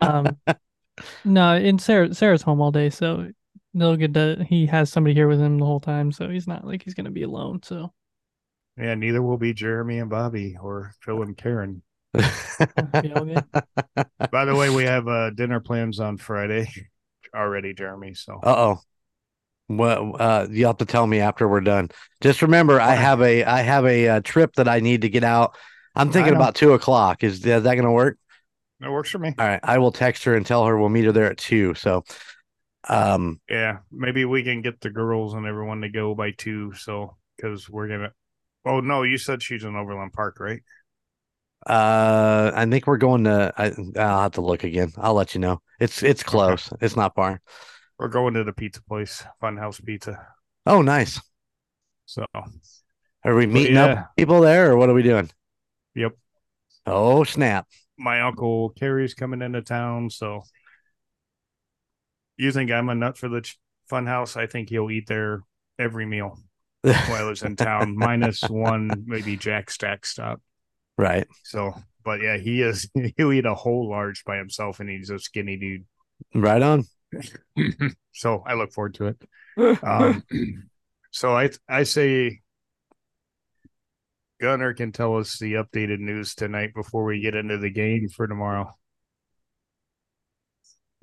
um, 0.00 0.38
no, 1.24 1.54
and 1.54 1.80
Sarah 1.80 2.14
Sarah's 2.14 2.42
home 2.42 2.60
all 2.60 2.72
day, 2.72 2.90
so 2.90 3.28
they'll 3.74 3.96
get 3.96 4.14
to. 4.14 4.44
He 4.48 4.66
has 4.66 4.90
somebody 4.90 5.14
here 5.14 5.28
with 5.28 5.40
him 5.40 5.58
the 5.58 5.66
whole 5.66 5.80
time, 5.80 6.12
so 6.12 6.28
he's 6.30 6.46
not 6.46 6.66
like 6.66 6.82
he's 6.82 6.94
gonna 6.94 7.10
be 7.10 7.24
alone. 7.24 7.62
So 7.62 7.92
yeah, 8.78 8.94
neither 8.94 9.20
will 9.22 9.38
be 9.38 9.52
Jeremy 9.52 9.98
and 9.98 10.10
Bobby 10.10 10.56
or 10.60 10.92
Phil 11.00 11.22
and 11.22 11.36
Karen. 11.36 11.82
be 12.14 13.12
all 13.12 13.26
good. 13.26 13.44
By 14.30 14.46
the 14.46 14.54
way, 14.56 14.70
we 14.70 14.84
have 14.84 15.06
uh, 15.06 15.30
dinner 15.30 15.60
plans 15.60 16.00
on 16.00 16.16
Friday 16.16 16.70
already, 17.36 17.74
Jeremy. 17.74 18.14
So 18.14 18.40
Uh 18.42 18.54
oh. 18.56 18.80
Well, 19.68 20.14
uh, 20.18 20.46
you'll 20.48 20.68
have 20.68 20.78
to 20.78 20.84
tell 20.84 21.06
me 21.06 21.18
after 21.18 21.48
we're 21.48 21.60
done. 21.60 21.90
Just 22.20 22.40
remember, 22.42 22.80
I 22.80 22.94
have 22.94 23.20
a 23.20 23.44
I 23.44 23.62
have 23.62 23.84
a, 23.84 24.08
uh 24.08 24.20
trip 24.20 24.54
that 24.56 24.68
I 24.68 24.80
need 24.80 25.02
to 25.02 25.08
get 25.08 25.24
out. 25.24 25.56
I'm 25.94 26.12
thinking 26.12 26.34
about 26.34 26.54
two 26.54 26.72
o'clock. 26.72 27.24
Is, 27.24 27.44
is 27.44 27.62
that 27.62 27.64
going 27.64 27.84
to 27.84 27.90
work? 27.90 28.18
that 28.80 28.90
works 28.92 29.10
for 29.10 29.18
me. 29.18 29.34
All 29.38 29.46
right, 29.46 29.60
I 29.62 29.78
will 29.78 29.92
text 29.92 30.24
her 30.24 30.34
and 30.34 30.44
tell 30.44 30.66
her 30.66 30.78
we'll 30.78 30.90
meet 30.90 31.06
her 31.06 31.12
there 31.12 31.30
at 31.30 31.38
two. 31.38 31.74
So, 31.74 32.04
um, 32.88 33.40
Yeah, 33.48 33.78
maybe 33.90 34.24
we 34.24 34.42
can 34.42 34.60
get 34.60 34.80
the 34.80 34.90
girls 34.90 35.34
and 35.34 35.46
everyone 35.46 35.80
to 35.80 35.88
go 35.88 36.14
by 36.14 36.32
two. 36.32 36.74
So 36.74 37.16
because 37.36 37.68
we're 37.68 37.88
gonna. 37.88 38.12
Oh 38.64 38.80
no, 38.80 39.02
you 39.02 39.18
said 39.18 39.42
she's 39.42 39.64
in 39.64 39.74
Overland 39.74 40.12
Park, 40.12 40.38
right? 40.38 40.62
Uh, 41.66 42.52
I 42.54 42.66
think 42.66 42.86
we're 42.86 42.96
going 42.96 43.24
to. 43.24 43.52
I, 43.56 43.72
I'll 43.98 44.22
have 44.22 44.32
to 44.32 44.40
look 44.40 44.64
again. 44.64 44.92
I'll 44.96 45.14
let 45.14 45.34
you 45.34 45.40
know. 45.40 45.60
It's 45.80 46.02
it's 46.02 46.22
close. 46.22 46.72
It's 46.80 46.96
not 46.96 47.14
far. 47.14 47.40
We're 47.98 48.08
going 48.08 48.34
to 48.34 48.44
the 48.44 48.52
pizza 48.52 48.82
place, 48.82 49.24
Funhouse 49.42 49.82
Pizza. 49.84 50.26
Oh, 50.66 50.82
nice. 50.82 51.20
So 52.04 52.24
Are 53.24 53.34
we 53.34 53.46
meeting 53.46 53.76
yeah. 53.76 53.84
up 53.84 54.16
people 54.16 54.40
there, 54.40 54.70
or 54.70 54.76
what 54.76 54.88
are 54.88 54.94
we 54.94 55.02
doing? 55.02 55.30
Yep. 55.94 56.12
Oh 56.86 57.24
snap! 57.24 57.66
my 57.98 58.20
uncle 58.20 58.70
Carrie's 58.70 59.14
coming 59.14 59.42
into 59.42 59.62
town, 59.62 60.10
so 60.10 60.42
you 62.36 62.52
think 62.52 62.70
I'm 62.70 62.88
a 62.88 62.94
nut 62.94 63.16
for 63.16 63.28
the 63.28 63.40
ch- 63.40 63.58
fun 63.88 64.06
house? 64.06 64.36
I 64.36 64.46
think 64.46 64.68
he'll 64.68 64.90
eat 64.90 65.06
there 65.06 65.42
every 65.78 66.06
meal 66.06 66.38
while 66.82 67.28
was 67.28 67.42
in 67.42 67.56
town, 67.56 67.96
minus 67.96 68.42
one 68.42 69.04
maybe 69.06 69.36
Jack 69.36 69.70
Stack 69.70 70.06
stop. 70.06 70.40
Right. 70.98 71.26
So, 71.44 71.74
but 72.04 72.20
yeah, 72.20 72.36
he 72.36 72.62
is. 72.62 72.88
He'll 73.16 73.32
eat 73.32 73.46
a 73.46 73.54
whole 73.54 73.88
large 73.88 74.24
by 74.24 74.36
himself, 74.36 74.80
and 74.80 74.88
he's 74.88 75.10
a 75.10 75.18
skinny 75.18 75.56
dude. 75.56 75.84
Right 76.34 76.62
on. 76.62 76.84
so 78.12 78.42
I 78.46 78.54
look 78.54 78.72
forward 78.72 78.94
to 78.94 79.06
it. 79.06 79.22
Um, 79.82 80.22
so 81.10 81.34
I 81.34 81.48
I 81.66 81.84
say 81.84 82.42
Gunner 84.38 84.74
can 84.74 84.92
tell 84.92 85.16
us 85.16 85.38
the 85.38 85.54
updated 85.54 85.98
news 85.98 86.34
tonight 86.34 86.74
before 86.74 87.04
we 87.04 87.20
get 87.20 87.34
into 87.34 87.56
the 87.56 87.70
game 87.70 88.08
for 88.10 88.26
tomorrow. 88.26 88.70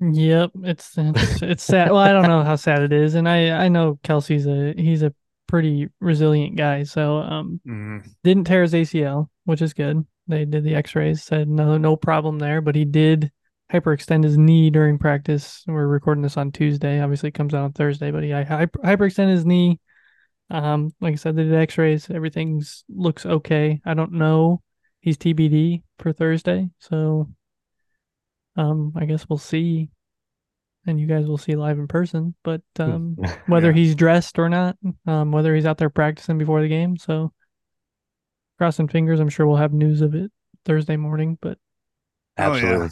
Yep, 0.00 0.50
it's 0.62 0.94
it's 0.96 1.42
it's 1.42 1.62
sad. 1.64 1.90
Well, 1.90 2.00
I 2.00 2.12
don't 2.12 2.28
know 2.28 2.42
how 2.42 2.56
sad 2.56 2.82
it 2.82 2.92
is, 2.92 3.14
and 3.14 3.28
I 3.28 3.50
I 3.64 3.68
know 3.68 3.98
Kelce's 4.04 4.46
a 4.46 4.74
he's 4.80 5.02
a 5.02 5.14
pretty 5.46 5.88
resilient 6.00 6.56
guy. 6.56 6.82
So 6.84 7.18
um, 7.18 7.60
Mhm. 7.66 8.06
didn't 8.22 8.44
tear 8.44 8.62
his 8.62 8.74
ACL, 8.74 9.30
which 9.44 9.62
is 9.62 9.74
good. 9.74 10.04
They 10.26 10.44
did 10.44 10.64
the 10.64 10.74
X-rays, 10.74 11.22
said 11.22 11.48
no 11.48 11.76
no 11.76 11.96
problem 11.96 12.38
there, 12.38 12.60
but 12.60 12.74
he 12.74 12.84
did 12.84 13.30
hyperextend 13.72 14.24
his 14.24 14.38
knee 14.38 14.70
during 14.70 14.98
practice. 14.98 15.62
We're 15.66 15.86
recording 15.86 16.22
this 16.22 16.36
on 16.36 16.52
Tuesday. 16.52 17.00
Obviously, 17.00 17.28
it 17.28 17.34
comes 17.34 17.54
out 17.54 17.64
on 17.64 17.72
Thursday, 17.72 18.10
but 18.10 18.22
he 18.22 18.30
hyper, 18.30 18.78
hyperextended 18.78 19.30
his 19.30 19.46
knee. 19.46 19.80
Um, 20.50 20.94
like 21.00 21.12
I 21.12 21.16
said, 21.16 21.36
they 21.36 21.44
did 21.44 21.54
X-rays. 21.54 22.10
Everything's 22.10 22.84
looks 22.88 23.26
okay. 23.26 23.80
I 23.84 23.94
don't 23.94 24.12
know. 24.12 24.62
He's 25.00 25.18
TBD 25.18 25.82
for 25.98 26.12
Thursday, 26.12 26.70
so 26.78 27.28
um, 28.56 28.92
I 28.96 29.04
guess 29.04 29.28
we'll 29.28 29.38
see, 29.38 29.90
and 30.86 31.00
you 31.00 31.06
guys 31.06 31.26
will 31.26 31.38
see 31.38 31.54
live 31.56 31.78
in 31.78 31.88
person. 31.88 32.34
But 32.44 32.62
um, 32.78 33.16
whether 33.46 33.68
Yeah. 33.68 33.74
he's 33.76 33.94
dressed 33.94 34.38
or 34.38 34.48
not, 34.48 34.76
um, 35.06 35.32
whether 35.32 35.54
he's 35.54 35.66
out 35.66 35.78
there 35.78 35.90
practicing 35.90 36.38
before 36.38 36.60
the 36.62 36.68
game. 36.68 36.96
So 36.96 37.32
crossing 38.58 38.88
fingers, 38.88 39.20
I'm 39.20 39.28
sure 39.28 39.46
we'll 39.46 39.56
have 39.56 39.72
news 39.72 40.00
of 40.00 40.14
it 40.14 40.30
Thursday 40.64 40.96
morning. 40.96 41.38
But 41.40 41.58
Absolutely. 42.36 42.76
Oh, 42.76 42.82
yeah. 42.84 42.88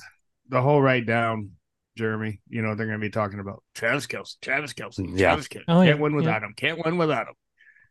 The 0.48 0.62
whole 0.62 0.82
write 0.82 1.06
down, 1.06 1.52
Jeremy. 1.96 2.40
You 2.48 2.62
know 2.62 2.74
they're 2.74 2.86
going 2.86 2.98
to 2.98 3.04
be 3.04 3.10
talking 3.10 3.40
about 3.40 3.62
Travis 3.74 4.06
Kelce, 4.06 4.36
Travis 4.42 4.72
Kelce, 4.74 4.98
Yeah. 5.18 5.28
Travis 5.28 5.48
Kelce. 5.48 5.64
Oh, 5.68 5.74
Can't 5.82 5.86
yeah, 5.86 5.94
win 5.94 6.12
yeah. 6.12 6.16
without 6.16 6.42
him. 6.42 6.54
Can't 6.56 6.84
win 6.84 6.98
without 6.98 7.28
him. 7.28 7.34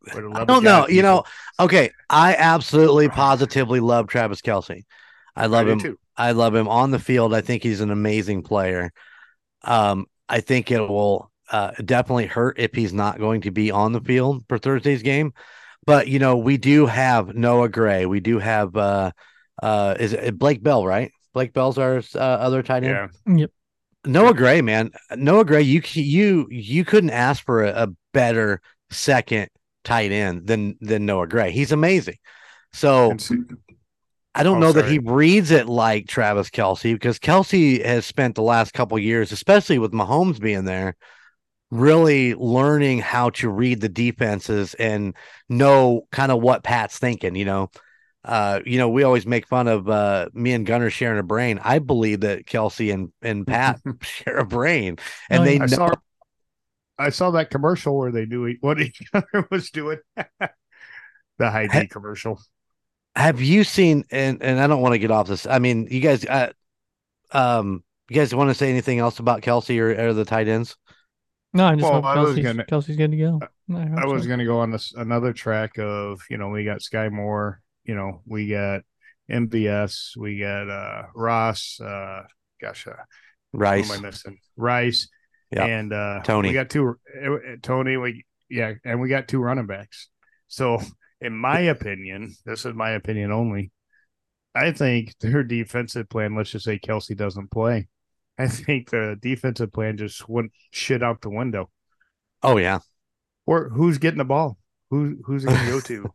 We're 0.16 0.30
the 0.30 0.40
I 0.42 0.46
don't 0.46 0.64
know. 0.64 0.88
You 0.88 1.02
know, 1.02 1.24
okay. 1.60 1.92
I 2.10 2.36
absolutely, 2.36 3.10
positively 3.10 3.80
love 3.80 4.08
Travis 4.08 4.42
Kelce. 4.42 4.84
I 5.36 5.46
love 5.48 5.66
do 5.66 5.72
him. 5.74 5.80
too. 5.80 6.00
I 6.18 6.32
love 6.34 6.54
him 6.54 6.68
on 6.68 6.92
the 6.92 7.00
field. 7.00 7.34
I 7.34 7.42
think 7.42 7.64
he's 7.64 7.82
an 7.82 7.90
amazing 7.92 8.44
player. 8.44 8.92
Um, 9.64 10.06
I 10.28 10.40
think 10.42 10.72
it 10.72 10.80
will 10.80 11.32
uh, 11.52 11.72
definitely 11.84 12.28
hurt 12.28 12.58
if 12.60 12.74
he's 12.74 12.94
not 12.94 13.20
going 13.20 13.42
to 13.42 13.52
be 13.52 13.72
on 13.72 13.92
the 13.92 14.02
field 14.02 14.46
for 14.48 14.58
Thursday's 14.58 15.04
game. 15.04 15.34
But 15.86 16.08
you 16.08 16.20
know, 16.20 16.38
we 16.38 16.58
do 16.58 16.86
have 16.86 17.36
Noah 17.36 17.70
Gray. 17.70 18.06
We 18.06 18.20
do 18.20 18.40
have 18.40 18.76
uh, 18.76 19.12
uh, 19.62 19.96
is 20.00 20.14
it 20.14 20.38
Blake 20.38 20.64
Bell, 20.64 20.86
right? 20.86 21.12
Blake 21.34 21.54
Bell's 21.54 21.78
our 21.78 21.98
uh, 22.16 22.18
other 22.18 22.62
tight 22.62 22.84
end. 22.84 23.10
Yeah. 23.26 23.36
yep, 23.36 23.52
Noah 24.06 24.34
Gray, 24.34 24.62
man, 24.62 24.92
Noah 25.16 25.46
Gray, 25.46 25.62
you 25.64 25.82
you 25.94 26.48
you 26.50 26.86
couldn't 26.86 27.10
ask 27.10 27.44
for 27.44 27.64
a, 27.64 27.84
a 27.84 27.88
better 28.14 28.62
second 28.90 29.50
tight 29.84 30.12
end 30.12 30.48
than 30.48 30.78
than 30.82 31.06
Noah 31.06 31.28
Gray. 31.28 31.52
He's 31.52 31.72
amazing. 31.72 32.18
So 32.74 33.12
And 33.12 33.22
see- 33.22 33.38
I 34.34 34.44
don't 34.44 34.60
Oh, 34.60 34.62
know 34.62 34.72
that 34.72 34.86
he 34.88 35.00
reads 35.00 35.52
it 35.52 35.68
like 35.68 36.08
Travis 36.08 36.50
Kelce 36.50 36.94
because 36.94 37.20
Kelce 37.20 37.84
has 37.86 38.06
spent 38.06 38.36
the 38.36 38.42
last 38.42 38.74
couple 38.74 38.98
years, 38.98 39.32
especially 39.32 39.78
with 39.78 39.92
Mahomes 39.92 40.40
being 40.40 40.64
there, 40.64 40.96
really 41.72 42.36
learning 42.36 43.00
how 43.00 43.32
to 43.32 43.50
read 43.50 43.82
the 43.82 43.90
defenses 43.90 44.74
and 44.76 45.16
know 45.50 46.08
kind 46.12 46.32
of 46.32 46.42
what 46.42 46.64
Pat's 46.64 47.00
thinking. 47.00 47.36
You 47.36 47.46
know, 47.46 47.72
uh, 48.26 48.62
you 48.66 48.78
know, 48.80 48.90
we 48.90 49.04
always 49.04 49.26
make 49.28 49.48
fun 49.48 49.68
of 49.68 49.90
uh, 49.90 50.30
me 50.34 50.54
and 50.54 50.66
Gunner 50.66 50.90
sharing 50.92 51.20
a 51.20 51.24
brain. 51.24 51.60
I 51.64 51.80
believe 51.80 52.22
that 52.22 52.46
Kelce 52.46 52.94
and 52.94 53.12
and 53.22 53.48
Pat 53.48 53.82
share 54.02 54.38
a 54.38 54.46
brain, 54.46 54.98
and 55.30 55.44
Oh, 55.44 55.46
they. 55.46 55.60
I 55.60 55.66
know. 55.68 55.78
saw 55.78 55.96
I 56.98 57.10
saw 57.10 57.32
that 57.32 57.50
commercial 57.50 57.98
where 57.98 58.12
they 58.12 58.26
knew 58.26 58.56
what 58.62 58.80
each 58.82 59.02
other 59.14 59.48
was 59.50 59.72
doing. 59.72 60.00
the 61.38 61.70
D 61.72 61.88
commercial. 61.88 62.42
Have 63.16 63.42
you 63.42 63.64
seen 63.64 64.06
and 64.12 64.42
and 64.42 64.60
I 64.60 64.68
don't 64.68 64.82
want 64.82 64.94
to 64.94 65.00
get 65.00 65.12
off 65.12 65.28
this. 65.28 65.46
I 65.46 65.60
mean, 65.60 65.88
you 65.92 66.00
guys 66.00 66.26
uh, 66.26 66.52
um 67.32 67.84
you 68.10 68.16
guys 68.16 68.34
want 68.36 68.50
to 68.50 68.54
say 68.54 68.70
anything 68.70 69.00
else 69.00 69.20
about 69.20 69.42
Kelce 69.42 69.80
or, 69.80 70.08
or 70.10 70.14
the 70.14 70.26
tight 70.26 70.48
ends? 70.48 70.76
no, 71.54 71.66
I 71.66 71.76
just 71.76 71.84
Well, 71.84 71.94
hope 72.02 72.06
I 72.06 72.16
Kelce's, 72.16 72.40
gonna- 72.40 72.66
Kelce's 72.66 72.96
good 72.96 73.12
to 73.12 73.18
go. 73.18 73.40
I, 73.74 74.02
I 74.02 74.06
was 74.06 74.24
so. 74.24 74.28
going 74.28 74.40
to 74.40 74.46
go 74.46 74.60
on 74.60 74.72
this 74.72 74.94
another 74.96 75.34
track 75.34 75.78
of 75.78 76.22
you 76.30 76.38
know 76.38 76.50
we 76.50 76.64
got 76.66 76.80
Skyy 76.80 77.12
Moore, 77.12 77.62
you 77.86 77.96
know 77.96 78.22
we 78.26 78.48
got 78.48 78.82
MVS, 79.30 80.16
we 80.18 80.40
got 80.40 80.70
uh 80.70 81.04
Ross, 81.16 81.80
uh 81.82 82.24
gosh, 82.62 82.88
uh, 82.88 82.92
Rice. 83.54 83.88
who 83.88 83.94
am 83.96 84.00
I 84.00 84.08
missing? 84.08 84.38
Rice, 84.58 85.10
Yeah. 85.52 85.66
And 85.66 85.92
uh 85.94 86.22
Toney. 86.24 86.50
we 86.50 86.54
got 86.54 86.70
two 86.70 86.96
uh, 87.22 87.38
Toney, 87.62 87.98
we 87.98 88.26
yeah, 88.50 88.74
and 88.86 89.00
we 89.02 89.10
got 89.10 89.28
two 89.28 89.40
running 89.42 89.68
backs. 89.68 90.08
So 90.48 90.82
in 91.22 91.36
my 91.38 91.60
opinion, 91.62 92.36
this 92.46 92.66
is 92.66 92.74
my 92.74 92.92
opinion 92.92 93.32
only. 93.32 93.72
I 94.56 94.72
think 94.72 95.18
their 95.20 95.44
defensive 95.44 96.10
plan, 96.10 96.36
let's 96.36 96.52
just 96.52 96.66
say 96.66 96.80
Kelce 96.80 97.16
doesn't 97.16 97.52
play. 97.52 97.88
I 98.38 98.48
think 98.48 98.90
the 98.90 99.18
defensive 99.22 99.72
plan 99.72 99.98
just 99.98 100.28
went 100.28 100.52
shit 100.72 101.04
out 101.04 101.22
the 101.22 101.30
window. 101.30 101.70
Oh 102.44 102.58
yeah. 102.58 102.80
Or 103.46 103.70
who's 103.70 103.98
getting 103.98 104.18
the 104.18 104.26
ball? 104.26 104.58
Who 104.90 105.18
who's 105.26 105.44
it 105.46 105.48
gonna 105.48 105.70
go 105.70 105.80
to? 105.82 106.14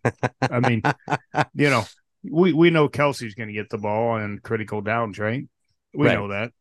I 0.50 0.60
mean, 0.60 0.82
you 1.54 1.70
know, 1.70 1.84
we 2.22 2.52
we 2.52 2.70
know 2.70 2.88
Kelce's 2.88 3.34
going 3.34 3.48
to 3.48 3.54
get 3.54 3.70
the 3.70 3.78
ball 3.78 4.16
and 4.16 4.42
critical 4.42 4.80
downs, 4.80 5.18
right? 5.18 5.48
We 5.94 6.06
Right. 6.06 6.14
know 6.14 6.28
that. 6.28 6.52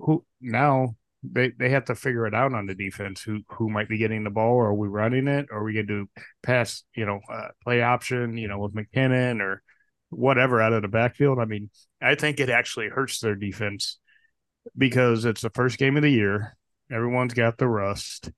Who 0.00 0.24
now 0.40 0.96
they 1.22 1.50
they 1.50 1.70
have 1.70 1.84
to 1.86 1.94
figure 1.94 2.26
it 2.26 2.34
out 2.34 2.54
on 2.54 2.66
the 2.66 2.74
defense. 2.74 3.22
Who 3.22 3.40
who 3.48 3.68
might 3.68 3.88
be 3.88 3.98
getting 3.98 4.24
the 4.24 4.30
ball? 4.30 4.54
Or 4.54 4.68
are 4.68 4.74
we 4.74 4.88
running 4.88 5.28
it? 5.28 5.46
Or 5.50 5.58
are 5.58 5.64
we 5.64 5.74
going 5.74 5.86
to 5.88 6.08
pass? 6.42 6.82
You 6.94 7.06
know, 7.06 7.20
uh, 7.30 7.48
play 7.62 7.82
option. 7.82 8.36
You 8.36 8.48
know, 8.48 8.58
with 8.58 8.74
McKinnon 8.74 9.40
or 9.40 9.62
whatever 10.10 10.60
out 10.60 10.72
of 10.72 10.82
the 10.82 10.88
backfield. 10.88 11.38
I 11.38 11.44
mean, 11.44 11.70
I 12.02 12.14
think 12.14 12.40
it 12.40 12.50
actually 12.50 12.88
hurts 12.88 13.20
their 13.20 13.34
defense 13.36 13.98
because 14.76 15.24
it's 15.24 15.40
the 15.42 15.50
first 15.50 15.78
game 15.78 15.96
of 15.96 16.02
the 16.02 16.10
year. 16.10 16.56
Everyone's 16.90 17.34
got 17.34 17.58
the 17.58 17.68
rust. 17.68 18.30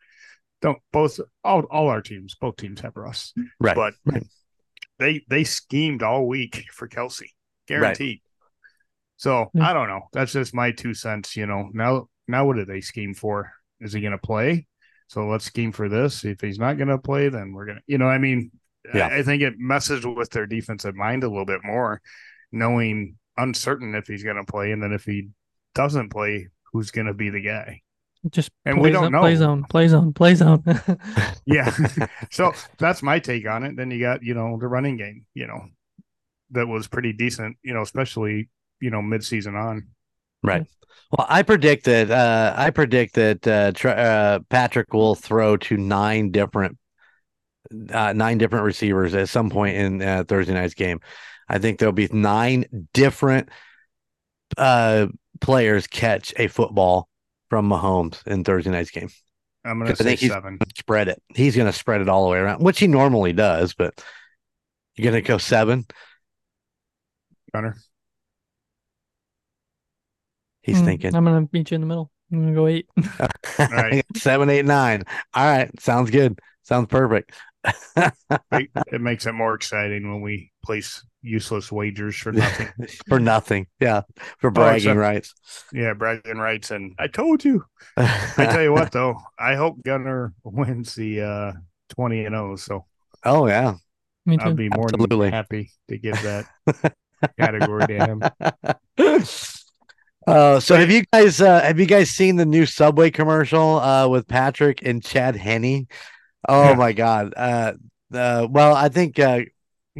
Don't 0.60 0.78
both 0.92 1.18
all 1.42 1.62
all 1.70 1.88
our 1.88 2.02
teams, 2.02 2.36
both 2.40 2.56
teams 2.56 2.80
have 2.82 2.96
rust 2.96 3.34
Right. 3.58 3.74
but 3.74 3.94
right. 4.04 4.26
they 4.98 5.24
they 5.28 5.44
schemed 5.44 6.02
all 6.02 6.28
week 6.28 6.64
for 6.72 6.88
Kelce, 6.88 7.30
guaranteed. 7.66 8.20
So 9.16 9.50
I 9.60 9.72
don't 9.72 9.88
know. 9.88 10.02
That's 10.12 10.32
just 10.32 10.54
my 10.54 10.72
two 10.72 10.94
cents. 10.94 11.36
You 11.36 11.46
know, 11.46 11.70
now 11.72 12.08
now 12.28 12.46
what 12.46 12.56
do 12.56 12.64
they 12.64 12.80
scheme 12.80 13.14
for? 13.14 13.52
Is 13.80 13.92
he 13.92 14.00
going 14.00 14.12
to 14.12 14.18
play? 14.18 14.66
So 15.08 15.26
let's 15.28 15.44
scheme 15.44 15.72
for 15.72 15.88
this. 15.88 16.24
If 16.24 16.40
he's 16.40 16.58
not 16.58 16.76
going 16.78 16.88
to 16.88 16.98
play, 16.98 17.28
then 17.28 17.52
we're 17.52 17.66
gonna. 17.66 17.80
You 17.86 17.98
know, 17.98 18.06
I 18.08 18.18
mean, 18.18 18.50
Yeah. 18.94 19.08
I, 19.08 19.18
I 19.18 19.22
think 19.22 19.42
it 19.42 19.54
messes 19.58 20.06
with 20.06 20.30
their 20.30 20.46
defensive 20.46 20.94
mind 20.96 21.24
a 21.24 21.28
little 21.28 21.44
bit 21.46 21.60
more, 21.64 22.00
knowing 22.50 23.16
uncertain 23.36 23.94
if 23.94 24.06
he's 24.06 24.24
going 24.24 24.36
to 24.36 24.50
play, 24.50 24.72
and 24.72 24.82
then 24.82 24.92
if 24.92 25.04
he 25.04 25.28
doesn't 25.74 26.10
play, 26.10 26.48
who's 26.72 26.90
going 26.90 27.06
to 27.06 27.14
be 27.14 27.30
the 27.30 27.40
guy? 27.42 27.82
Just 28.30 28.50
And 28.64 28.78
play 28.78 28.82
we 28.82 28.90
don't 28.90 29.10
zone, 29.10 29.12
know. 29.12 29.20
play 29.20 29.34
zone, 29.36 29.64
play 29.64 29.88
zone, 29.88 30.12
play 30.12 30.34
zone. 30.34 30.62
Yeah. 31.44 31.74
so 32.30 32.52
that's 32.78 33.02
my 33.02 33.18
take 33.18 33.46
on 33.48 33.64
it. 33.64 33.76
Then 33.76 33.90
you 33.90 34.00
got, 34.00 34.22
you 34.22 34.34
know, 34.34 34.58
the 34.60 34.68
running 34.68 34.96
game, 34.96 35.26
you 35.34 35.46
know, 35.46 35.66
that 36.50 36.68
was 36.68 36.88
pretty 36.88 37.12
decent, 37.12 37.56
you 37.62 37.74
know, 37.74 37.82
especially, 37.82 38.48
you 38.80 38.90
know, 38.90 39.02
mid 39.02 39.24
season 39.24 39.56
on. 39.56 39.88
Right. 40.42 40.66
Well, 41.16 41.26
I 41.28 41.42
predict 41.42 41.84
that 41.84 42.10
uh, 42.10 42.54
I 42.56 42.70
predict 42.70 43.14
that 43.14 43.46
uh, 43.46 43.72
tr- 43.72 43.88
uh, 43.88 44.38
Patrick 44.48 44.94
will 44.94 45.14
throw 45.14 45.56
to 45.58 45.76
nine 45.76 46.30
different 46.30 46.78
uh, 47.92 48.12
nine 48.14 48.38
different 48.38 48.64
receivers 48.64 49.14
at 49.14 49.28
some 49.28 49.50
point 49.50 49.76
in 49.76 50.02
uh, 50.02 50.24
Thursday 50.26 50.54
night's 50.54 50.74
game. 50.74 51.00
I 51.48 51.58
think 51.58 51.78
there'll 51.78 51.92
be 51.92 52.08
nine 52.10 52.64
different 52.94 53.50
uh, 54.56 55.08
players 55.40 55.86
catch 55.86 56.32
a 56.38 56.48
football 56.48 57.08
from 57.50 57.68
Mahomes 57.68 58.26
in 58.26 58.42
Thursday 58.44 58.70
night's 58.70 58.90
game. 58.90 59.10
I'm 59.64 59.78
going 59.78 59.90
to 59.90 59.96
say 59.96 60.04
think 60.04 60.20
he's- 60.20 60.32
seven. 60.32 60.58
Spread 60.76 61.08
it. 61.08 61.22
He's 61.28 61.54
going 61.54 61.70
to 61.70 61.76
spread 61.78 62.00
it 62.00 62.08
all 62.08 62.24
the 62.24 62.30
way 62.30 62.38
around, 62.38 62.62
which 62.62 62.80
he 62.80 62.86
normally 62.86 63.32
does. 63.34 63.74
But 63.74 64.02
you're 64.96 65.10
going 65.10 65.22
to 65.22 65.28
go 65.28 65.38
seven. 65.38 65.84
Gunner. 67.52 67.76
He's 70.62 70.80
Mm, 70.80 70.84
thinking 70.84 71.14
I'm 71.14 71.24
gonna 71.24 71.48
meet 71.52 71.70
you 71.70 71.74
in 71.76 71.80
the 71.80 71.86
middle. 71.86 72.10
I'm 72.32 72.40
gonna 72.40 72.54
go 72.54 72.66
eight. 72.66 72.86
right. 73.58 74.04
seven, 74.16 74.48
eight, 74.50 74.64
nine. 74.64 75.02
All 75.34 75.44
right, 75.44 75.70
sounds 75.80 76.10
good. 76.10 76.38
Sounds 76.62 76.86
perfect. 76.88 77.32
It, 77.96 78.70
it 78.92 79.00
makes 79.00 79.26
it 79.26 79.32
more 79.32 79.54
exciting 79.54 80.10
when 80.10 80.20
we 80.20 80.50
place 80.64 81.04
useless 81.22 81.70
wagers 81.70 82.16
for 82.16 82.32
nothing. 82.32 82.68
for 83.08 83.20
nothing. 83.20 83.66
Yeah, 83.80 84.02
for 84.38 84.48
Oh, 84.48 84.52
bragging 84.52 84.76
except- 84.76 84.98
rights. 84.98 85.34
yeah, 85.72 85.92
bragging 85.94 86.38
rights. 86.38 86.70
And 86.70 86.94
I 86.98 87.06
told 87.08 87.44
you. 87.44 87.64
I 87.96 88.46
tell 88.50 88.62
you 88.62 88.72
what, 88.72 88.90
though, 88.92 89.16
I 89.38 89.54
hope 89.56 89.82
Gunner 89.84 90.32
wins 90.44 90.94
the 90.94 91.20
uh, 91.22 91.52
20 91.90 92.24
and 92.24 92.34
0. 92.34 92.56
So 92.56 92.86
oh 93.24 93.46
yeah, 93.46 93.74
Me 94.26 94.38
I'll 94.40 94.54
be 94.54 94.68
more 94.68 94.86
Absolutely. 94.92 95.26
than 95.26 95.32
happy 95.34 95.70
to 95.88 95.98
give 95.98 96.20
that 96.22 96.46
category 97.38 97.86
to 97.88 98.06
him. 98.06 98.22
Uh, 100.26 100.60
so 100.60 100.76
have 100.76 100.90
you 100.90 101.02
guys 101.12 101.40
uh, 101.40 101.60
have 101.62 101.80
you 101.80 101.86
guys 101.86 102.10
seen 102.10 102.36
the 102.36 102.46
new 102.46 102.64
Subway 102.66 103.10
commercial 103.10 103.80
uh, 103.80 104.06
with 104.08 104.28
Patrick 104.28 104.80
and 104.84 105.02
Chad 105.02 105.36
Henne? 105.36 105.88
Oh 106.48 106.70
Yeah. 106.70 106.74
my 106.74 106.92
God! 106.92 107.34
Uh, 107.36 107.72
uh, 108.14 108.46
well, 108.48 108.74
I 108.74 108.88
think 108.88 109.18
uh, 109.18 109.40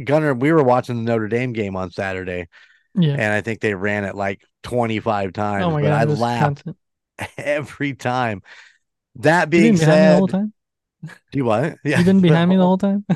Gunner, 0.01 0.33
we 0.33 0.51
were 0.51 0.63
watching 0.63 0.95
the 0.97 1.03
Notre 1.03 1.27
Dame 1.27 1.51
game 1.53 1.75
on 1.75 1.91
Saturday, 1.91 2.47
Yeah. 2.95 3.13
and 3.13 3.33
I 3.33 3.41
think 3.41 3.59
they 3.59 3.73
ran 3.73 4.05
it 4.05 4.15
like 4.15 4.41
twenty 4.61 4.99
five 4.99 5.33
times. 5.33 5.65
Oh 5.65 5.71
my 5.71 5.81
but 5.81 5.87
god, 5.89 6.01
I 6.09 6.11
laughed 6.13 6.63
constant. 6.63 6.77
every 7.37 7.93
time. 7.93 8.41
That 9.17 9.49
being 9.49 9.73
me 9.73 9.79
the 9.79 9.85
said, 9.85 10.17
whole 10.17 10.27
time. 10.27 10.53
you 11.33 11.45
what? 11.45 11.77
Yeah, 11.83 11.97
You've 11.97 12.05
been 12.05 12.21
behind 12.21 12.49
me 12.49 12.55
the 12.55 12.63
whole 12.63 12.77
time. 12.79 13.05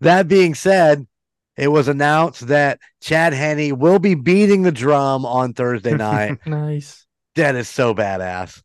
That 0.00 0.28
being 0.28 0.54
said, 0.54 1.06
it 1.56 1.68
was 1.68 1.88
announced 1.88 2.48
that 2.48 2.80
Chad 3.00 3.32
Henne 3.32 3.78
will 3.78 3.98
be 3.98 4.14
beating 4.14 4.62
the 4.62 4.72
drum 4.72 5.26
on 5.26 5.52
Thursday 5.52 5.94
night. 5.96 6.38
nice. 6.46 7.06
that 7.34 7.54
is 7.56 7.68
so 7.68 7.94
badass. 7.94 8.62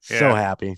So 0.00 0.34
happy. 0.34 0.76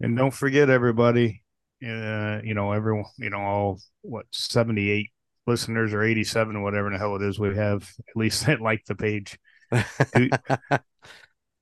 And 0.00 0.16
don't 0.16 0.32
forget, 0.32 0.70
everybody, 0.70 1.42
uh, 1.82 2.40
you 2.42 2.54
know, 2.54 2.72
everyone, 2.72 3.04
you 3.18 3.30
know, 3.30 3.38
all 3.38 3.80
what 4.00 4.26
78 4.32 5.10
listeners 5.46 5.92
or 5.92 6.02
87, 6.02 6.62
whatever 6.62 6.90
the 6.90 6.98
hell 6.98 7.16
it 7.16 7.22
is 7.22 7.38
we 7.38 7.54
have, 7.54 7.82
at 7.98 8.16
least 8.16 8.46
that 8.46 8.60
like 8.60 8.84
the 8.86 8.94
page. 8.94 9.38
Do, 10.14 10.30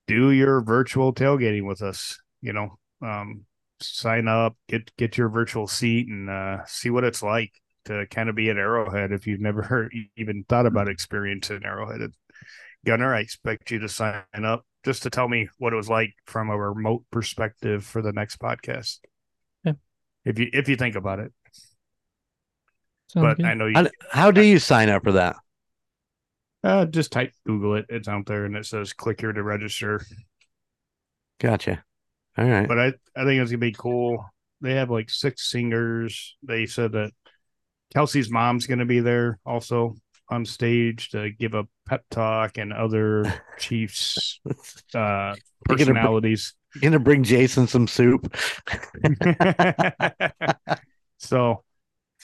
do 0.07 0.31
your 0.31 0.61
virtual 0.61 1.15
tailgating 1.15 1.67
with 1.67 1.81
us, 1.81 2.21
you 2.43 2.53
know, 2.53 2.79
um, 3.01 3.45
sign 3.81 4.29
up, 4.29 4.57
get 4.69 4.95
get 4.97 5.17
your 5.17 5.29
virtual 5.31 5.67
seat 5.67 6.09
and 6.09 6.29
uh, 6.29 6.59
see 6.67 6.91
what 6.91 7.05
it's 7.05 7.23
like 7.23 7.53
to 7.87 8.07
kind 8.11 8.29
of 8.29 8.35
be 8.35 8.51
at 8.51 8.57
Arrowhead 8.57 9.13
if 9.13 9.27
you've 9.27 9.41
never 9.41 9.91
even 10.17 10.45
thought 10.49 10.67
about 10.67 10.89
experiencing 10.89 11.65
Arrowhead. 11.65 12.13
Gunner, 12.85 13.15
I 13.15 13.21
expect 13.21 13.71
you 13.71 13.79
to 13.81 13.89
sign 13.89 14.23
up 14.45 14.65
just 14.85 15.05
to 15.05 15.11
tell 15.11 15.29
me 15.29 15.49
what 15.59 15.73
it 15.73 15.77
was 15.77 15.89
like 15.89 16.15
from 16.27 16.51
a 16.51 16.57
remote 16.59 17.05
perspective 17.11 17.85
for 17.85 18.03
the 18.03 18.13
next 18.13 18.39
podcast. 18.41 18.99
Yeah. 19.65 19.75
If 20.25 20.39
you 20.39 20.49
if 20.53 20.69
you 20.69 20.77
think 20.77 20.97
about 20.97 21.21
it, 21.21 21.33
Sounds 23.09 23.25
but 23.25 23.37
good. 23.37 23.47
I 23.47 23.55
know 23.55 23.67
you 23.67 23.75
How, 23.77 23.87
how 24.11 24.31
do 24.33 24.43
you 24.43 24.59
sign 24.59 24.89
up 24.89 25.05
for 25.05 25.13
that? 25.13 25.37
uh, 26.65 26.87
just 26.87 27.13
type 27.13 27.33
Google 27.47 27.75
it. 27.77 27.87
It's 27.89 28.09
out 28.09 28.27
there 28.27 28.45
and 28.45 28.57
it 28.57 28.67
says 28.67 28.93
click 28.93 29.21
here 29.21 29.33
to 29.33 29.43
register. 29.43 30.01
Gotcha. 31.41 31.85
All 32.39 32.45
right. 32.49 32.67
but 32.67 32.79
I, 32.79 32.87
I 33.17 33.25
think 33.25 33.41
it's 33.43 33.51
gonna 33.51 33.59
be 33.59 33.73
cool. 33.73 34.25
They 34.61 34.75
have 34.75 34.91
like 34.91 35.11
six 35.11 35.51
singers. 35.51 36.37
They 36.43 36.67
said 36.67 36.93
that 36.93 37.13
Kelce's 37.95 38.31
mom's 38.31 38.67
gonna 38.67 38.87
be 38.87 39.01
there 39.01 39.39
also 39.45 39.95
on 40.29 40.45
stage 40.45 41.11
to 41.11 41.31
give 41.31 41.55
a 41.55 41.67
pep 41.87 42.05
talk 42.11 42.59
and 42.59 42.73
other 42.73 43.43
Chiefs 43.59 44.41
uh 44.95 45.35
You're 45.69 45.77
gonna 45.77 45.77
bring- 45.77 45.79
personalities. 45.79 46.55
You're 46.75 46.91
gonna 46.91 47.01
bring 47.01 47.23
Jason 47.23 47.67
some 47.67 47.87
soup. 47.87 48.35
so 51.19 51.63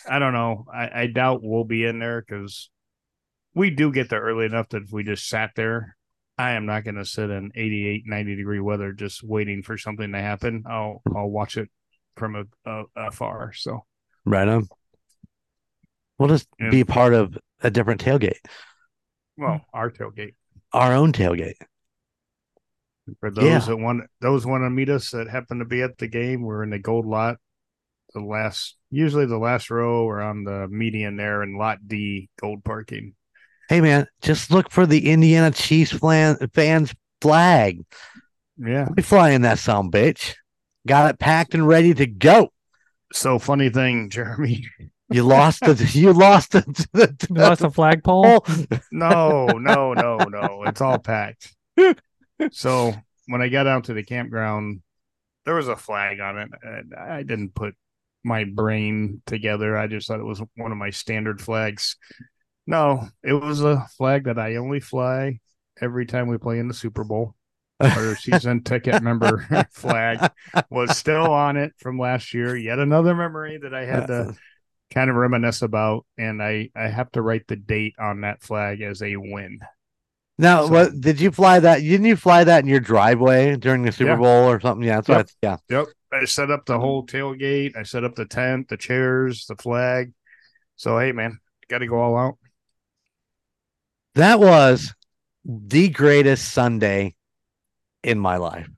I 0.08 0.18
don't 0.18 0.32
know. 0.32 0.64
I, 0.72 1.02
I 1.02 1.06
doubt 1.08 1.40
we'll 1.42 1.64
be 1.64 1.84
in 1.84 1.98
there 1.98 2.22
because 2.26 2.70
we 3.54 3.70
do 3.70 3.92
get 3.92 4.08
there 4.08 4.22
early 4.22 4.46
enough 4.46 4.68
that 4.70 4.84
if 4.84 4.92
we 4.92 5.02
just 5.02 5.28
sat 5.28 5.50
there, 5.56 5.96
I 6.38 6.52
am 6.52 6.66
not 6.66 6.84
going 6.84 6.94
to 6.94 7.04
sit 7.04 7.30
in 7.30 7.50
88, 7.54 8.04
90 8.06 8.36
degree 8.36 8.60
weather 8.60 8.92
just 8.92 9.24
waiting 9.24 9.62
for 9.62 9.76
something 9.76 10.12
to 10.12 10.20
happen. 10.20 10.64
I'll 10.68 11.02
I'll 11.14 11.28
watch 11.28 11.56
it 11.56 11.68
from 12.16 12.36
a, 12.36 12.44
a, 12.70 12.84
afar. 12.96 13.52
So 13.54 13.84
Right 14.24 14.46
on. 14.46 14.68
We'll 16.18 16.28
just 16.28 16.48
Yeah. 16.58 16.70
be 16.70 16.84
part 16.84 17.14
of 17.14 17.36
a 17.62 17.70
different 17.70 18.02
tailgate, 18.04 18.38
well, 19.36 19.64
our 19.72 19.90
tailgate 19.90 20.34
our 20.72 20.92
own 20.92 21.12
tailgate. 21.12 21.54
for 23.20 23.30
those 23.30 23.44
Yeah. 23.44 23.58
that 23.60 23.76
want 23.78 24.02
those 24.20 24.44
want 24.46 24.64
to 24.64 24.70
meet 24.70 24.90
us 24.90 25.10
that 25.12 25.28
happen 25.28 25.60
to 25.60 25.64
be 25.64 25.80
at 25.82 25.96
the 25.98 26.08
game. 26.08 26.42
We're 26.42 26.62
in 26.62 26.70
the 26.70 26.78
gold 26.78 27.06
lot, 27.06 27.38
the 28.14 28.20
last 28.20 28.76
usually 28.90 29.24
the 29.26 29.38
last 29.38 29.70
row 29.70 30.04
or 30.04 30.20
on 30.20 30.44
the 30.44 30.68
median 30.68 31.16
there 31.16 31.42
in 31.42 31.56
lot 31.56 31.78
D 31.86 32.28
gold 32.40 32.64
parking. 32.64 33.14
Hey 33.70 33.80
man, 33.80 34.06
just 34.22 34.50
look 34.50 34.70
for 34.70 34.86
the 34.86 35.10
Indiana 35.10 35.50
Chiefs 35.50 35.92
flan- 35.92 36.36
fans 36.52 36.94
flag. 37.22 37.80
Yeah. 38.58 38.88
We 38.96 39.02
flying 39.02 39.42
that 39.42 39.58
some 39.58 39.90
bitch. 39.90 40.34
Got 40.86 41.10
it 41.10 41.18
packed 41.18 41.54
and 41.54 41.66
ready 41.66 41.94
to 41.94 42.06
go. 42.06 42.52
So 43.12 43.38
funny 43.38 43.70
thing, 43.70 44.10
Jeremy. 44.10 44.66
You 45.10 45.22
lost 45.22 45.60
the 45.60 45.90
you 45.94 46.12
lost 46.12 46.52
the, 46.52 46.60
the, 46.92 47.26
You 47.30 47.36
lost 47.36 47.62
the 47.62 47.70
flagpole. 47.70 48.44
No, 48.92 49.46
no, 49.46 49.94
no, 49.94 50.16
no. 50.16 50.64
It's 50.66 50.80
all 50.80 50.98
packed. 50.98 51.54
So 52.52 52.94
when 53.26 53.42
I 53.42 53.48
got 53.48 53.66
out 53.66 53.84
to 53.84 53.94
the 53.94 54.02
campground, 54.02 54.82
there 55.44 55.54
was 55.54 55.68
a 55.68 55.76
flag 55.76 56.20
on 56.20 56.38
it. 56.38 56.50
And 56.62 56.94
I 56.94 57.22
didn't 57.22 57.54
put 57.54 57.74
my 58.24 58.44
brain 58.44 59.22
together. 59.26 59.76
I 59.76 59.86
just 59.86 60.08
thought 60.08 60.20
it 60.20 60.24
was 60.24 60.42
one 60.56 60.72
of 60.72 60.78
my 60.78 60.90
standard 60.90 61.40
flags. 61.40 61.96
No, 62.66 63.08
it 63.22 63.32
was 63.32 63.62
a 63.62 63.86
flag 63.96 64.24
that 64.24 64.38
I 64.38 64.56
only 64.56 64.80
fly 64.80 65.40
every 65.80 66.04
time 66.04 66.28
we 66.28 66.36
play 66.36 66.58
in 66.58 66.68
the 66.68 66.74
Super 66.74 67.04
Bowl. 67.04 67.34
Our 67.80 68.16
season 68.20 68.62
ticket 68.62 69.02
member 69.02 69.46
flag 69.70 70.30
was 70.68 70.96
still 70.98 71.32
on 71.32 71.56
it 71.56 71.72
from 71.78 71.98
last 71.98 72.34
year. 72.34 72.56
Yet 72.56 72.78
another 72.78 73.14
memory 73.14 73.58
that 73.62 73.72
I 73.72 73.86
had 73.86 74.08
to 74.08 74.36
kind 74.92 75.10
of 75.10 75.16
reminisce 75.16 75.62
about, 75.62 76.06
and 76.16 76.42
I 76.42 76.70
I 76.74 76.88
have 76.88 77.10
to 77.12 77.22
write 77.22 77.46
the 77.48 77.56
date 77.56 77.94
on 77.98 78.22
that 78.22 78.42
flag 78.42 78.80
as 78.80 79.02
a 79.02 79.16
win. 79.16 79.60
Now, 80.38 80.66
So- 80.66 80.72
what 80.72 81.00
did 81.00 81.20
you 81.20 81.30
fly 81.32 81.60
that? 81.60 81.80
Didn't 81.80 82.06
you 82.06 82.16
fly 82.16 82.44
that 82.44 82.62
in 82.62 82.68
your 82.68 82.80
driveway 82.80 83.56
during 83.56 83.82
the 83.82 83.92
Super 83.92 84.10
Yeah. 84.12 84.16
Bowl 84.16 84.48
or 84.50 84.60
something? 84.60 84.86
Yeah, 84.86 85.00
that's. 85.00 85.32
I- 85.42 85.46
yeah. 85.46 85.56
Yep. 85.68 85.86
I 86.12 86.24
set 86.24 86.50
up 86.50 86.64
the 86.64 86.78
whole 86.78 87.04
tailgate. 87.06 87.76
I 87.76 87.82
set 87.82 88.02
up 88.04 88.14
the 88.14 88.24
tent, 88.24 88.68
the 88.68 88.76
chairs, 88.78 89.44
the 89.46 89.56
flag. 89.56 90.12
So 90.76 90.98
hey, 90.98 91.12
man, 91.12 91.38
got 91.68 91.78
to 91.78 91.86
go 91.86 91.98
all 92.00 92.16
out. 92.16 92.38
That 94.14 94.40
was 94.40 94.94
the 95.44 95.88
greatest 95.88 96.48
Sunday 96.52 97.14
in 98.02 98.18
my 98.18 98.36
life. 98.36 98.68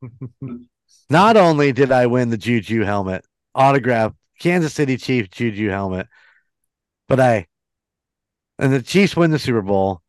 Not 1.10 1.36
only 1.36 1.72
did 1.72 1.92
I 1.92 2.06
win 2.06 2.30
the 2.30 2.38
Juju 2.38 2.82
helmet, 2.84 3.24
autograph 3.54 4.14
Kansas 4.42 4.74
City 4.74 4.96
Chiefs 4.96 5.28
Juju 5.28 5.68
helmet, 5.68 6.08
but 7.06 7.20
I 7.20 7.46
and 8.58 8.72
the 8.72 8.82
Chiefs 8.82 9.16
win 9.16 9.30
the 9.30 9.38
Super 9.38 9.62
Bowl, 9.62 10.02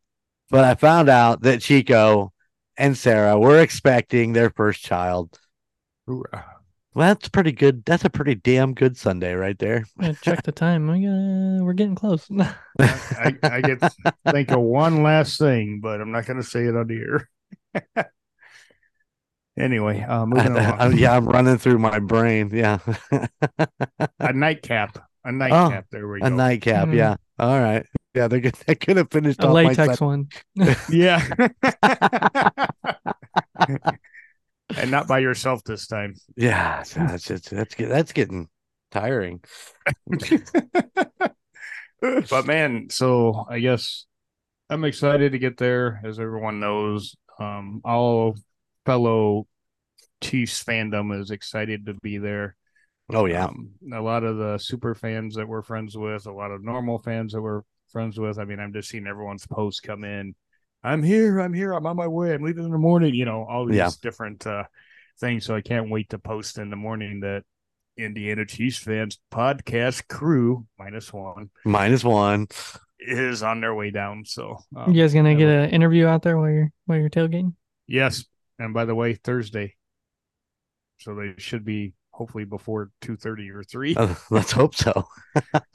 but 0.50 0.64
I 0.64 0.74
found 0.74 1.08
out 1.08 1.42
that 1.44 1.62
Chico 1.62 2.34
and 2.76 2.98
Sarah 2.98 3.38
were 3.40 3.60
expecting 3.60 4.34
their 4.34 4.50
first 4.50 4.84
child. 4.84 5.40
Hoorah. 6.08 6.46
Well, 6.96 7.08
that's 7.08 7.30
pretty 7.30 7.52
good. 7.52 7.86
That's 7.86 8.06
a 8.06 8.10
pretty 8.10 8.36
damn 8.36 8.74
good 8.74 8.98
Sunday 8.98 9.34
right 9.34 9.58
there. 9.58 9.86
Yeah, 10.00 10.14
check 10.22 10.44
the 10.44 10.52
time. 10.52 10.88
We 10.88 11.02
got, 11.02 11.66
we're 11.66 11.74
getting 11.74 11.96
close. 11.96 12.28
I, 12.80 13.36
I 13.44 13.62
get 13.62 13.82
to 13.82 13.92
think 14.32 14.52
of 14.52 14.62
one 14.62 15.04
last 15.04 15.40
thing, 15.40 15.80
but 15.80 16.02
I'm 16.02 16.12
not 16.12 16.26
going 16.26 16.38
to 16.38 16.48
say 16.48 16.66
it 16.66 16.76
on 16.76 16.88
the 16.88 17.20
air. 17.96 18.06
anyway, 19.58 20.02
uh, 20.02 20.26
moving 20.28 20.58
I- 20.58 20.76
along. 20.76 20.98
yeah, 20.98 21.16
I'm 21.16 21.26
running 21.28 21.58
through 21.58 21.80
my 21.80 22.00
brain. 22.00 22.50
Yeah. 22.54 22.80
A 24.20 24.34
nightcap. 24.34 24.98
A 25.26 25.32
nightcap. 25.32 25.86
there 25.92 26.08
we 26.08 26.20
go. 26.20 26.26
A 26.26 26.30
nightcap. 26.30 26.90
Mm. 26.90 26.96
Yeah. 26.96 27.16
All 27.40 27.60
right. 27.60 27.86
Yeah, 28.14 28.28
they're 28.28 28.42
good. 28.42 28.56
They 28.68 28.76
could 28.76 28.98
have 28.98 29.10
finished 29.12 29.40
a 29.42 29.48
off 29.48 29.54
my 29.54 29.64
latex 29.70 30.00
one. 30.02 30.28
Yeah. 30.90 31.24
and 34.78 34.92
not 34.92 35.08
by 35.08 35.20
yourself 35.20 35.64
this 35.64 35.88
time. 35.88 36.16
Yeah, 36.36 36.84
so 36.84 37.00
that's 37.02 37.28
that's 37.28 37.76
that's 37.76 38.14
getting 38.14 38.50
tiring. 38.92 39.42
but 42.02 42.46
man, 42.46 42.88
so 42.90 43.46
I 43.50 43.60
guess 43.60 44.06
I'm 44.70 44.84
excited 44.86 45.32
to 45.32 45.40
get 45.40 45.58
there, 45.58 46.02
as 46.04 46.20
everyone 46.20 46.60
knows. 46.60 47.16
Um, 47.40 47.82
all 47.84 48.36
fellow 48.86 49.48
Chiefs 50.22 50.64
fandom 50.64 51.20
is 51.20 51.32
excited 51.32 51.86
to 51.86 51.94
be 51.96 52.18
there. 52.18 52.56
Oh 53.14 53.26
yeah, 53.26 53.46
Um, 53.46 53.72
a 53.94 54.00
lot 54.02 54.24
of 54.24 54.38
the 54.38 54.58
super 54.58 54.96
fans 54.96 55.36
that 55.36 55.48
we're 55.48 55.62
friends 55.62 55.98
with, 55.98 56.26
a 56.26 56.32
lot 56.32 56.52
of 56.52 56.64
normal 56.64 57.00
fans 57.00 57.34
that 57.34 57.42
we're 57.42 57.62
friends 57.92 58.18
with. 58.18 58.40
I 58.40 58.46
mean, 58.46 58.60
I'm 58.60 58.72
just 58.74 58.90
seeing 58.90 59.06
everyone's 59.08 59.46
posts 59.46 59.82
come 59.82 60.04
in. 60.06 60.34
I'm 60.84 61.04
here. 61.04 61.40
I'm 61.40 61.54
here. 61.54 61.74
I'm 61.74 61.86
on 61.86 61.96
my 61.98 62.08
way. 62.08 62.34
I'm 62.34 62.42
leaving 62.44 62.64
in 62.66 62.72
the 62.72 62.78
morning. 62.78 63.14
You 63.14 63.26
know, 63.26 63.46
all 63.50 63.66
these 63.66 63.76
Yeah. 63.78 63.90
different 64.02 64.48
uh, 64.48 64.64
things. 65.20 65.46
So 65.46 65.56
I 65.56 65.62
can't 65.62 65.90
wait 65.90 66.10
to 66.10 66.18
post 66.20 66.58
in 66.58 66.70
the 66.70 66.76
morning 66.78 67.20
that 67.20 67.44
Indiana 67.98 68.46
Chiefs 68.46 68.78
fans 68.78 69.20
podcast 69.32 70.08
crew 70.08 70.66
minus 70.80 71.12
one 71.14 71.50
minus 71.66 72.04
one. 72.04 72.48
is 73.00 73.44
on 73.44 73.60
their 73.60 73.76
way 73.76 73.92
down. 73.92 74.24
So 74.26 74.58
um, 74.76 74.92
You 74.94 75.02
guys 75.04 75.14
gonna 75.14 75.36
get 75.36 75.50
an 75.50 75.70
interview 75.72 76.06
out 76.08 76.22
there 76.24 76.38
while 76.38 76.50
you're 76.50 76.72
while 76.86 76.98
you're 76.98 77.10
tailgating? 77.10 77.54
yes. 77.88 78.24
And 78.60 78.74
by 78.74 78.86
the 78.86 78.96
way, 78.96 79.16
Thursday. 79.16 79.76
So 81.00 81.16
they 81.16 81.34
should 81.38 81.66
be 81.66 81.94
hopefully 82.12 82.46
before 82.46 82.92
two 83.02 83.16
thirty 83.18 83.50
or 83.50 83.64
three. 83.64 83.96
Uh, 83.96 84.16
let's 84.30 84.52
hope 84.52 84.76
so. 84.76 85.06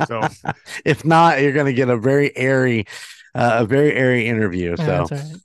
So 0.06 0.20
if 0.84 1.04
not, 1.04 1.40
you're 1.42 1.52
gonna 1.52 1.72
get 1.72 1.90
a 1.90 1.96
very 1.98 2.34
airy, 2.36 2.86
uh, 3.34 3.58
a 3.60 3.66
very 3.66 3.92
airy 3.92 4.26
interview. 4.26 4.76
Yeah, 4.78 4.86
So. 4.86 5.06
that's 5.06 5.12
all 5.12 5.18
right. 5.18 5.36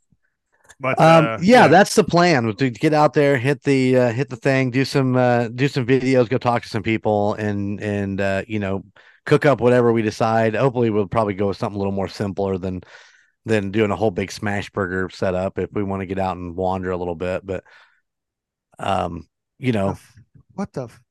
but 0.80 1.00
Um, 1.00 1.26
uh, 1.26 1.38
yeah, 1.42 1.68
that's 1.68 1.96
the 1.96 2.04
plan 2.04 2.54
to 2.56 2.70
get 2.70 2.94
out 2.94 3.14
there, 3.14 3.38
hit 3.38 3.64
the 3.64 3.98
uh, 3.98 4.12
hit 4.12 4.30
the 4.30 4.36
thing, 4.36 4.72
do 4.72 4.86
some 4.86 5.16
uh, 5.16 5.48
do 5.50 5.68
some 5.68 5.86
videos, 5.86 6.30
go 6.30 6.38
talk 6.38 6.64
to 6.64 6.70
some 6.70 6.84
people, 6.84 7.34
and 7.36 7.82
and 7.82 8.20
uh, 8.22 8.44
you 8.48 8.60
know 8.60 8.84
cook 9.26 9.46
up 9.46 9.62
whatever 9.62 9.92
we 9.94 10.02
decide. 10.02 10.56
Hopefully, 10.56 10.90
we'll 10.90 11.08
probably 11.08 11.34
go 11.36 11.48
with 11.48 11.58
something 11.58 11.76
a 11.76 11.80
little 11.80 11.94
more 11.94 12.08
simpler 12.10 12.58
than 12.58 12.82
than 13.46 13.72
doing 13.72 13.92
a 13.92 13.96
whole 13.96 14.12
big 14.12 14.32
smash 14.32 14.70
burger 14.70 15.10
setup 15.12 15.60
if 15.60 15.70
we 15.74 15.84
want 15.84 16.02
to 16.02 16.06
get 16.06 16.20
out 16.20 16.38
and 16.38 16.56
wander 16.56 16.92
a 16.92 16.98
little 16.98 17.16
bit. 17.16 17.46
But 17.46 17.64
um, 18.80 19.28
you 19.60 19.72
know, 19.72 19.98
what 20.54 20.72
the 20.74 20.84
f- 20.86 21.02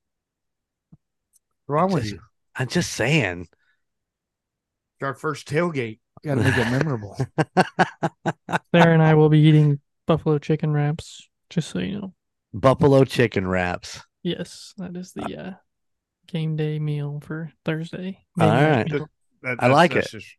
wrong 1.66 1.92
with 1.92 2.10
you? 2.10 2.20
I'm 2.56 2.68
just 2.68 2.92
saying. 2.92 3.48
Our 5.00 5.14
first 5.14 5.48
tailgate. 5.48 5.98
Got 6.24 6.36
to 6.36 6.42
make 6.44 6.56
it 6.56 6.70
memorable. 6.70 7.16
Sarah 8.72 8.94
and 8.94 9.02
I 9.02 9.14
will 9.14 9.28
be 9.28 9.40
eating 9.40 9.80
buffalo 10.06 10.38
chicken 10.38 10.72
wraps. 10.72 11.28
Just 11.50 11.70
so 11.70 11.80
you 11.80 12.00
know. 12.00 12.14
Buffalo 12.54 13.04
chicken 13.04 13.46
wraps. 13.48 14.00
Yes, 14.22 14.74
that 14.76 14.96
is 14.96 15.12
the 15.12 15.36
uh, 15.36 15.52
game 16.28 16.54
day 16.54 16.78
meal 16.78 17.20
for 17.24 17.50
Thursday. 17.64 18.20
All 18.40 18.46
Midnight 18.48 18.92
right. 18.92 19.02
That- 19.42 19.56
I 19.58 19.66
like 19.66 19.94
that's 19.94 20.14
it. 20.14 20.18
just- 20.20 20.36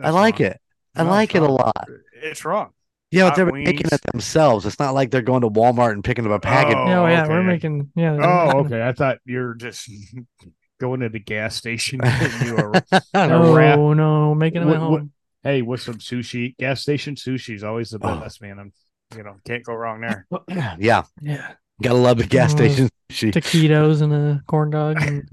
I 0.00 0.10
like 0.10 0.38
wrong. 0.38 0.50
it. 0.52 0.60
I 0.96 1.04
No, 1.04 1.10
like 1.10 1.30
it's 1.34 1.36
it 1.44 1.48
a 1.48 1.52
lot. 1.52 1.88
It's 2.22 2.44
wrong. 2.44 2.70
Yeah, 3.10 3.28
but 3.28 3.36
they're 3.36 3.46
making 3.52 3.86
it 3.92 4.00
themselves. 4.12 4.66
It's 4.66 4.78
not 4.80 4.94
like 4.94 5.10
they're 5.10 5.22
going 5.22 5.42
to 5.42 5.48
Walmart 5.50 5.92
and 5.92 6.02
picking 6.02 6.26
up 6.26 6.32
a 6.32 6.40
package. 6.40 6.74
Oh, 6.76 7.04
Oh, 7.04 7.06
yeah, 7.06 7.28
we're 7.28 7.42
making 7.42 7.90
yeah. 7.94 8.18
Oh, 8.20 8.46
making- 8.62 8.66
okay. 8.74 8.82
I 8.86 8.92
thought 8.92 9.18
you 9.24 9.38
were 9.38 9.54
just 9.54 9.88
going 10.80 11.00
to 11.00 11.08
the 11.08 11.20
gas 11.20 11.54
station. 11.56 12.00
getting 12.02 12.48
you 12.48 12.56
a, 13.14 13.28
No, 13.28 13.54
wrap. 13.54 13.78
no, 13.78 14.34
making 14.34 14.60
them 14.62 14.70
at 14.70 14.76
home. 14.78 14.92
what- 14.92 15.02
hey, 15.44 15.62
with 15.62 15.80
some 15.82 15.96
sushi. 15.98 16.56
Gas 16.58 16.82
station 16.82 17.14
sushi 17.14 17.54
is 17.54 17.62
always 17.64 17.90
the 17.90 17.98
Oh. 18.02 18.18
best, 18.18 18.42
man. 18.42 18.58
I'm, 18.58 18.72
you 19.16 19.22
know, 19.22 19.36
can't 19.46 19.62
go 19.64 19.74
wrong 19.74 20.00
there. 20.00 20.26
yeah, 20.78 21.04
Yeah, 21.22 21.52
gotta 21.80 21.94
love 21.98 22.18
the 22.18 22.26
gas 22.26 22.52
Oh, 22.54 22.56
station. 22.56 22.88
She, 23.08 23.30
taquitos 23.30 24.02
and 24.02 24.12
a 24.12 24.42
corn 24.48 24.70
dog. 24.70 24.96
And, 25.00 25.28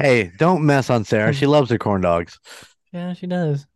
hey, 0.00 0.32
don't 0.38 0.64
mess 0.64 0.88
on 0.88 1.04
Sarah. 1.04 1.34
She 1.34 1.44
mm. 1.44 1.50
loves 1.50 1.68
her 1.70 1.76
corn 1.76 2.00
dogs. 2.00 2.38
yeah, 2.92 3.12
she 3.12 3.26
does. 3.26 3.66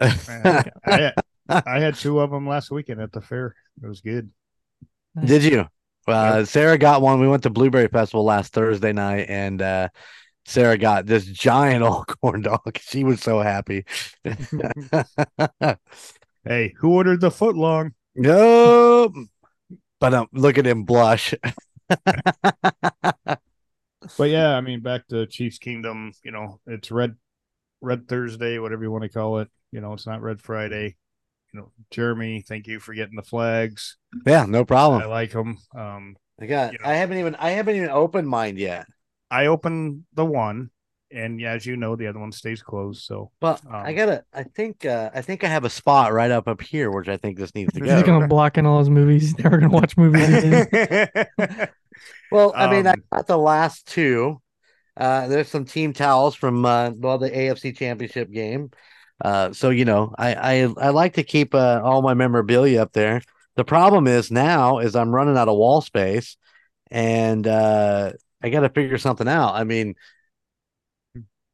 Man, 0.00 0.70
I, 0.86 0.90
had, 0.90 1.14
I 1.66 1.80
had 1.80 1.94
two 1.94 2.20
of 2.20 2.30
them 2.30 2.46
last 2.46 2.70
weekend 2.70 3.00
at 3.00 3.12
the 3.12 3.20
fair. 3.20 3.54
It 3.82 3.86
was 3.86 4.00
good. 4.00 4.30
Nice. 5.14 5.28
Did 5.28 5.44
you? 5.44 5.66
Uh, 6.06 6.44
Sarah 6.44 6.78
got 6.78 7.02
one. 7.02 7.20
We 7.20 7.28
went 7.28 7.44
to 7.44 7.50
Blueberry 7.50 7.88
Festival 7.88 8.24
last 8.24 8.52
Thursday 8.52 8.92
night, 8.92 9.26
and 9.28 9.62
uh, 9.62 9.88
Sarah 10.44 10.76
got 10.76 11.06
this 11.06 11.24
giant 11.24 11.82
old 11.84 12.06
corn 12.20 12.42
dog. 12.42 12.78
She 12.78 13.04
was 13.04 13.20
so 13.20 13.40
happy. 13.40 13.84
Hey, 16.46 16.74
who 16.76 16.92
ordered 16.92 17.22
the 17.22 17.30
foot 17.30 17.56
long? 17.56 17.94
no, 18.14 19.10
but 19.98 20.12
um, 20.12 20.26
look 20.34 20.58
at 20.58 20.66
him 20.66 20.84
blush. 20.84 21.32
But 24.18 24.28
yeah, 24.30 24.54
I 24.54 24.60
mean, 24.60 24.80
back 24.80 25.06
to 25.08 25.26
Chiefs 25.26 25.58
Kingdom. 25.58 26.12
You 26.22 26.32
know, 26.32 26.60
it's 26.66 26.90
Red 26.90 27.16
Red 27.84 28.08
Thursday, 28.08 28.58
whatever 28.58 28.82
you 28.82 28.90
want 28.90 29.04
to 29.04 29.08
call 29.08 29.38
it. 29.38 29.48
You 29.72 29.80
know, 29.80 29.92
it's 29.92 30.06
not 30.06 30.22
Red 30.22 30.40
Friday. 30.40 30.96
You 31.52 31.60
know, 31.60 31.72
Jeremy, 31.90 32.42
thank 32.46 32.66
you 32.66 32.80
for 32.80 32.94
getting 32.94 33.16
the 33.16 33.22
flags. 33.22 33.96
yeah, 34.26 34.44
no 34.46 34.64
problem. 34.64 35.02
I 35.02 35.06
like 35.06 35.30
them. 35.30 35.58
Um, 35.76 36.16
I 36.40 36.46
got. 36.46 36.72
you 36.72 36.78
know. 36.80 36.88
I 36.88 36.94
haven't 36.94 37.18
even. 37.18 37.34
I 37.36 37.50
haven't 37.50 37.76
even 37.76 37.90
opened 37.90 38.28
mine 38.28 38.56
yet. 38.56 38.86
I 39.30 39.46
opened 39.46 40.04
the 40.14 40.24
one, 40.24 40.70
and 41.12 41.40
yeah, 41.40 41.52
as 41.52 41.64
you 41.66 41.76
know, 41.76 41.94
the 41.96 42.08
other 42.08 42.18
one 42.18 42.32
stays 42.32 42.62
closed. 42.62 43.04
So 43.04 43.30
But 43.40 43.60
I 43.70 43.90
Um, 43.90 43.96
gotta. 43.96 44.24
I 44.32 44.42
think. 44.44 44.84
Uh, 44.84 45.10
I 45.14 45.22
think 45.22 45.44
I 45.44 45.48
have 45.48 45.64
a 45.64 45.70
spot 45.70 46.12
right 46.12 46.30
up 46.30 46.48
up 46.48 46.60
here, 46.60 46.90
which 46.90 47.08
I 47.08 47.16
think 47.16 47.38
this 47.38 47.54
needs 47.54 47.72
to 47.74 47.80
go. 47.84 47.86
He's 47.94 48.02
go. 48.02 48.06
gonna 48.18 48.26
block 48.28 48.58
in 48.58 48.66
all 48.66 48.80
his 48.80 48.90
movies. 48.90 49.22
He's 49.22 49.38
never 49.44 49.58
gonna 49.58 49.72
watch 49.72 49.96
movies 49.96 50.28
again. 50.44 51.06
Well, 52.32 52.52
I 52.56 52.68
mean, 52.70 52.86
I 52.86 52.92
Um, 52.92 53.02
got 53.12 53.26
the 53.28 53.38
last 53.38 53.86
two. 53.86 54.40
Uh, 54.96 55.26
there's 55.26 55.48
some 55.48 55.64
team 55.64 55.92
towels 55.92 56.34
from 56.34 56.64
uh, 56.64 56.90
well, 56.96 57.18
the 57.18 57.36
AFC 57.36 57.72
Championship 57.72 58.30
game. 58.30 58.70
Uh, 59.24 59.52
so 59.52 59.70
you 59.70 59.84
know, 59.84 60.14
I 60.18 60.34
I, 60.64 60.74
I 60.78 60.88
like 60.90 61.14
to 61.14 61.22
keep 61.24 61.54
uh, 61.54 61.80
all 61.82 62.02
my 62.02 62.14
memorabilia 62.14 62.82
up 62.82 62.92
there. 62.92 63.22
The 63.56 63.64
problem 63.64 64.06
is 64.06 64.30
now 64.30 64.78
is 64.78 64.96
I'm 64.96 65.14
running 65.14 65.36
out 65.36 65.48
of 65.48 65.56
wall 65.56 65.80
space, 65.80 66.36
and 66.90 67.46
uh, 67.46 68.12
I 68.42 68.50
got 68.50 68.60
to 68.60 68.68
figure 68.68 68.98
something 68.98 69.28
out. 69.28 69.54
I 69.54 69.64
mean, 69.64 69.94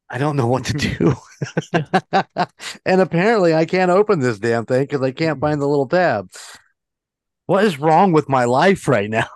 I 0.09 0.17
don't 0.17 0.35
know 0.35 0.47
what 0.47 0.65
to 0.65 0.73
do, 0.73 1.15
and 2.85 3.01
apparently 3.01 3.53
I 3.53 3.65
can't 3.65 3.91
open 3.91 4.19
this 4.19 4.39
damn 4.39 4.65
thing 4.65 4.83
because 4.83 5.01
I 5.01 5.11
can't 5.11 5.39
find 5.39 5.61
the 5.61 5.67
little 5.67 5.87
tab. 5.87 6.29
What 7.45 7.65
is 7.65 7.79
wrong 7.79 8.11
with 8.13 8.29
my 8.29 8.45
life 8.45 8.87
right 8.87 9.09
now? 9.09 9.27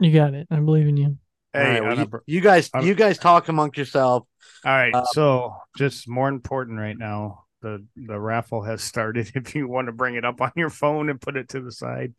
You 0.00 0.12
got 0.12 0.34
it. 0.34 0.46
I 0.50 0.56
believe 0.60 0.86
in 0.86 0.96
you. 0.96 1.18
Hey, 1.52 1.80
right, 1.80 1.82
well, 1.82 1.92
on 1.92 1.98
you, 1.98 2.36
you 2.36 2.40
guys, 2.40 2.70
on 2.74 2.82
a- 2.82 2.86
you 2.86 2.94
guys 2.94 3.18
talk 3.18 3.48
amongst 3.48 3.78
yourself. 3.78 4.24
all 4.64 4.72
right. 4.72 4.94
uh, 4.94 5.04
so 5.06 5.54
just 5.76 6.08
more 6.08 6.28
important 6.28 6.78
right 6.78 6.96
now. 6.96 7.44
The 7.62 7.84
the 7.96 8.18
raffle 8.20 8.62
has 8.62 8.82
started. 8.82 9.32
If 9.34 9.54
you 9.54 9.66
want 9.66 9.86
to 9.88 9.92
bring 9.92 10.14
it 10.14 10.24
up 10.24 10.40
on 10.40 10.52
your 10.56 10.70
phone 10.70 11.08
and 11.10 11.20
put 11.20 11.36
it 11.36 11.48
to 11.50 11.60
the 11.60 11.72
side, 11.72 12.14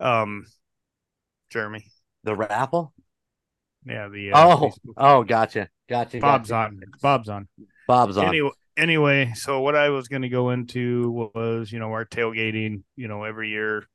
um, 0.00 0.46
Jeremy. 1.50 1.84
The 2.24 2.34
raffle. 2.34 2.92
Yeah, 3.86 4.08
the 4.08 4.32
uh, 4.32 4.48
Oh, 4.48 4.56
Facebook- 4.70 4.94
oh, 4.96 5.22
gotcha, 5.24 5.68
gotcha. 5.88 6.18
Bob's 6.18 6.48
gotcha. 6.48 6.74
on. 6.74 6.80
Bob's 7.02 7.28
on. 7.28 7.48
Bob's 7.86 8.16
on. 8.16 8.24
Anyway, 8.28 8.50
anyway, 8.78 9.32
so 9.36 9.60
what 9.60 9.76
I 9.76 9.90
was 9.90 10.08
going 10.08 10.22
to 10.22 10.30
go 10.30 10.50
into 10.50 11.30
was, 11.34 11.70
you 11.70 11.78
know, 11.78 11.92
our 11.92 12.06
tailgating. 12.06 12.82
You 12.96 13.08
know, 13.08 13.24
every 13.24 13.50
year, 13.50 13.86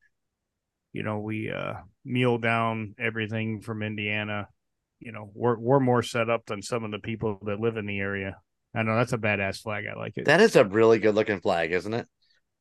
you 0.93 1.03
know, 1.03 1.19
we 1.19 1.51
uh 1.51 1.73
meal 2.05 2.37
down 2.37 2.95
everything 2.99 3.61
from 3.61 3.83
Indiana. 3.83 4.47
You 4.99 5.11
know, 5.11 5.31
we're 5.33 5.57
we're 5.57 5.79
more 5.79 6.03
set 6.03 6.29
up 6.29 6.45
than 6.45 6.61
some 6.61 6.83
of 6.83 6.91
the 6.91 6.99
people 6.99 7.39
that 7.45 7.59
live 7.59 7.77
in 7.77 7.85
the 7.85 7.99
area. 7.99 8.37
I 8.75 8.83
know 8.83 8.95
that's 8.95 9.13
a 9.13 9.17
badass 9.17 9.61
flag. 9.61 9.85
I 9.91 9.97
like 9.97 10.13
it. 10.17 10.25
That 10.25 10.41
is 10.41 10.55
a 10.55 10.65
really 10.65 10.99
good 10.99 11.15
looking 11.15 11.41
flag, 11.41 11.71
isn't 11.71 11.93
it? 11.93 12.07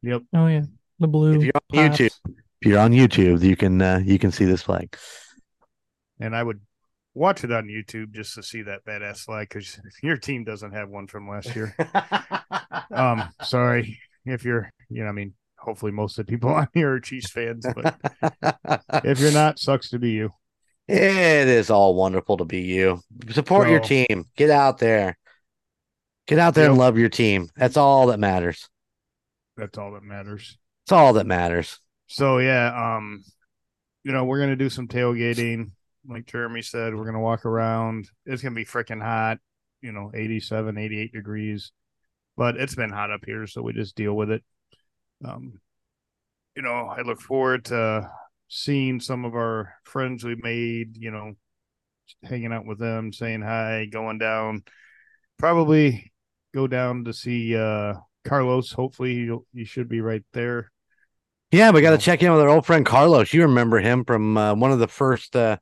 yep. 0.02 0.22
Oh 0.34 0.46
yeah, 0.46 0.62
the 0.98 1.08
blue. 1.08 1.34
If 1.34 1.42
you're 1.42 1.52
on 1.54 1.88
pops. 1.88 1.98
YouTube, 1.98 2.16
if 2.60 2.68
you're 2.68 2.78
on 2.78 2.92
YouTube, 2.92 3.42
you 3.42 3.56
can 3.56 3.82
uh, 3.82 4.00
you 4.04 4.18
can 4.18 4.30
see 4.30 4.44
this 4.44 4.62
flag. 4.62 4.96
And 6.20 6.34
I 6.34 6.42
would 6.42 6.60
watch 7.14 7.44
it 7.44 7.52
on 7.52 7.66
YouTube 7.66 8.12
just 8.12 8.34
to 8.34 8.42
see 8.42 8.62
that 8.62 8.84
badass 8.84 9.20
flag 9.20 9.48
because 9.48 9.78
your 10.02 10.16
team 10.16 10.44
doesn't 10.44 10.72
have 10.72 10.88
one 10.88 11.06
from 11.06 11.28
last 11.28 11.54
year. 11.54 11.74
um, 12.90 13.28
sorry 13.42 13.98
if 14.24 14.44
you're, 14.44 14.70
you 14.88 15.02
know, 15.02 15.08
I 15.08 15.12
mean, 15.12 15.34
hopefully 15.68 15.92
most 15.92 16.18
of 16.18 16.24
the 16.24 16.30
people 16.30 16.50
on 16.54 16.66
here 16.72 16.94
are 16.94 17.00
Chiefs 17.00 17.30
fans, 17.30 17.66
but 17.74 17.98
if 19.04 19.20
you're 19.20 19.32
not, 19.32 19.58
sucks 19.58 19.90
to 19.90 19.98
be 19.98 20.12
you. 20.12 20.32
it 20.88 21.46
is 21.46 21.68
all 21.68 21.94
wonderful 21.94 22.38
to 22.38 22.46
be 22.46 22.62
you. 22.62 23.00
Support 23.30 23.68
your 23.68 23.80
team. 23.80 24.24
Get 24.34 24.48
out 24.48 24.78
there. 24.78 25.18
Get 26.26 26.38
out 26.38 26.54
there 26.54 26.70
and 26.70 26.78
love 26.78 26.98
your 26.98 27.10
team. 27.10 27.48
That's 27.56 27.76
all 27.76 28.06
that 28.06 28.18
matters. 28.18 28.68
That's 29.56 29.76
all 29.76 29.92
that 29.92 30.02
matters. 30.02 30.56
It's 30.84 30.92
all 30.92 31.12
that 31.14 31.26
matters. 31.26 31.78
So 32.06 32.38
yeah, 32.38 32.96
um, 32.96 33.22
you 34.04 34.12
know, 34.12 34.24
we're 34.24 34.40
gonna 34.40 34.56
do 34.56 34.70
some 34.70 34.88
tailgating. 34.88 35.72
Like 36.06 36.26
Jeremy 36.26 36.62
said, 36.62 36.94
we're 36.94 37.04
gonna 37.04 37.20
walk 37.20 37.44
around. 37.44 38.08
It's 38.24 38.42
gonna 38.42 38.54
be 38.54 38.64
freaking 38.64 39.02
hot, 39.02 39.38
you 39.82 39.92
know, 39.92 40.10
87, 40.14 40.78
88 40.78 41.12
degrees. 41.12 41.72
But 42.36 42.56
it's 42.56 42.74
been 42.74 42.90
hot 42.90 43.10
up 43.10 43.24
here, 43.26 43.46
so 43.46 43.60
we 43.60 43.74
just 43.74 43.96
deal 43.96 44.14
with 44.14 44.30
it. 44.30 44.42
Um, 45.24 45.60
you 46.56 46.62
know, 46.62 46.86
I 46.86 47.02
look 47.02 47.20
forward 47.20 47.66
to 47.66 48.10
seeing 48.48 49.00
some 49.00 49.24
of 49.24 49.34
our 49.34 49.74
friends 49.84 50.24
we 50.24 50.34
made, 50.36 50.96
you 50.96 51.10
know, 51.10 51.34
hanging 52.22 52.52
out 52.52 52.66
with 52.66 52.78
them, 52.78 53.12
saying 53.12 53.42
hi, 53.42 53.86
going 53.86 54.18
down. 54.18 54.64
Probably 55.38 56.12
go 56.54 56.66
down 56.66 57.04
to 57.04 57.12
see 57.12 57.56
uh 57.56 57.94
Carlos. 58.24 58.72
Hopefully 58.72 59.14
he 59.14 59.36
he 59.52 59.64
should 59.64 59.88
be 59.88 60.00
right 60.00 60.24
there. 60.32 60.70
Yeah, 61.50 61.70
we 61.70 61.80
got 61.80 61.92
to 61.92 61.98
check 61.98 62.22
in 62.22 62.30
with 62.30 62.42
our 62.42 62.48
old 62.48 62.66
friend 62.66 62.84
Carlos. 62.84 63.32
You 63.32 63.42
remember 63.42 63.78
him 63.78 64.04
from 64.04 64.36
uh, 64.36 64.54
one 64.54 64.70
of 64.70 64.80
the 64.80 64.88
first 64.88 65.34
uh, 65.34 65.56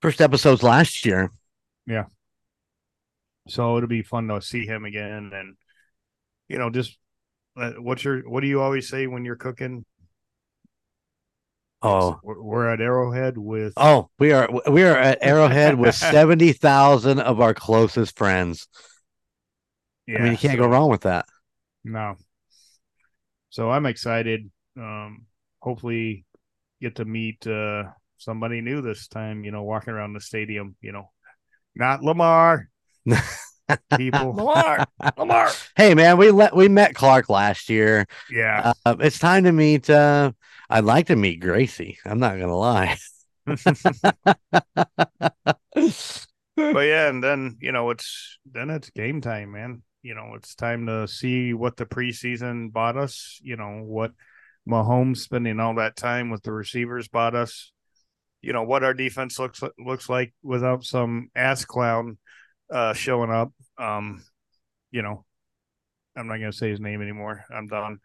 first 0.00 0.20
episodes 0.20 0.62
last 0.62 1.04
year. 1.04 1.32
Yeah. 1.86 2.04
So 3.48 3.76
it'll 3.76 3.88
be 3.88 4.02
fun 4.02 4.28
to 4.28 4.40
see 4.40 4.64
him 4.64 4.84
again, 4.84 5.32
and 5.34 5.56
you 6.48 6.58
know, 6.58 6.70
just 6.70 6.96
what's 7.54 8.04
your 8.04 8.20
what 8.28 8.40
do 8.40 8.46
you 8.46 8.60
always 8.60 8.88
say 8.88 9.06
when 9.06 9.24
you're 9.24 9.36
cooking? 9.36 9.84
Oh, 11.82 12.18
We're, 12.22 12.42
we're 12.42 12.68
at 12.68 12.80
Arrowhead 12.80 13.36
with 13.36 13.74
oh, 13.76 14.08
we 14.18 14.32
are 14.32 14.48
we 14.70 14.84
are 14.84 14.96
at 14.96 15.18
Arrowhead 15.20 15.78
with 15.78 15.94
seventy 15.94 16.52
thousand 16.52 17.20
of 17.20 17.40
our 17.40 17.52
closest 17.52 18.16
friends. 18.16 18.68
yeah, 20.06 20.18
I 20.18 20.22
mean, 20.22 20.32
you 20.32 20.38
can't 20.38 20.54
so- 20.54 20.62
go 20.64 20.68
wrong 20.68 20.88
with 20.90 21.02
that. 21.02 21.26
No. 21.84 22.16
So 23.50 23.70
I'm 23.70 23.86
excited. 23.86 24.50
Um, 24.78 25.26
hopefully, 25.60 26.24
get 26.80 26.96
to 26.96 27.04
meet 27.04 27.46
uh 27.46 27.84
somebody 28.16 28.62
new 28.62 28.80
this 28.80 29.06
time. 29.06 29.44
You 29.44 29.50
know, 29.52 29.62
walking 29.62 29.92
around 29.92 30.14
the 30.14 30.20
stadium. 30.20 30.76
You 30.80 30.92
know, 30.92 31.10
not 31.76 32.02
Lamar. 32.02 32.70
People, 33.96 34.32
Lamar, 34.34 34.84
Lamar. 35.16 35.50
Hey, 35.76 35.94
man, 35.94 36.18
we 36.18 36.30
let 36.30 36.54
we 36.54 36.68
met 36.68 36.94
Clark 36.94 37.28
last 37.28 37.68
year. 37.70 38.06
Yeah, 38.30 38.72
Uh, 38.84 38.96
it's 39.00 39.18
time 39.18 39.44
to 39.44 39.52
meet. 39.52 39.88
Uh, 39.88 40.32
I'd 40.68 40.84
like 40.84 41.06
to 41.06 41.16
meet 41.16 41.40
Gracie. 41.40 41.98
I'm 42.04 42.18
not 42.18 42.38
gonna 42.38 42.56
lie. 42.56 42.96
but 43.46 43.60
yeah, 46.56 47.08
and 47.08 47.22
then 47.22 47.56
you 47.60 47.72
know 47.72 47.90
it's 47.90 48.38
then 48.50 48.70
it's 48.70 48.90
game 48.90 49.20
time, 49.20 49.52
man. 49.52 49.82
You 50.02 50.14
know, 50.14 50.34
it's 50.34 50.54
time 50.54 50.86
to 50.86 51.08
see 51.08 51.54
what 51.54 51.76
the 51.76 51.86
preseason 51.86 52.72
bought 52.72 52.96
us. 52.96 53.40
You 53.42 53.56
know 53.56 53.82
what 53.84 54.12
Mahomes 54.68 55.18
spending 55.18 55.60
all 55.60 55.74
that 55.76 55.96
time 55.96 56.30
with 56.30 56.42
the 56.42 56.52
receivers 56.52 57.08
bought 57.08 57.34
us. 57.34 57.72
You 58.42 58.52
know 58.52 58.62
what 58.62 58.84
our 58.84 58.94
defense 58.94 59.38
looks 59.38 59.62
looks 59.78 60.08
like 60.08 60.34
without 60.42 60.84
some 60.84 61.30
ass 61.34 61.64
clown 61.64 62.18
uh, 62.70 62.92
showing 62.92 63.30
up. 63.30 63.52
Um, 63.78 64.22
you 64.90 65.02
know, 65.02 65.24
I'm 66.16 66.26
not 66.26 66.38
gonna 66.38 66.52
say 66.52 66.70
his 66.70 66.80
name 66.80 67.02
anymore. 67.02 67.44
I'm 67.50 67.66
done. 67.66 67.98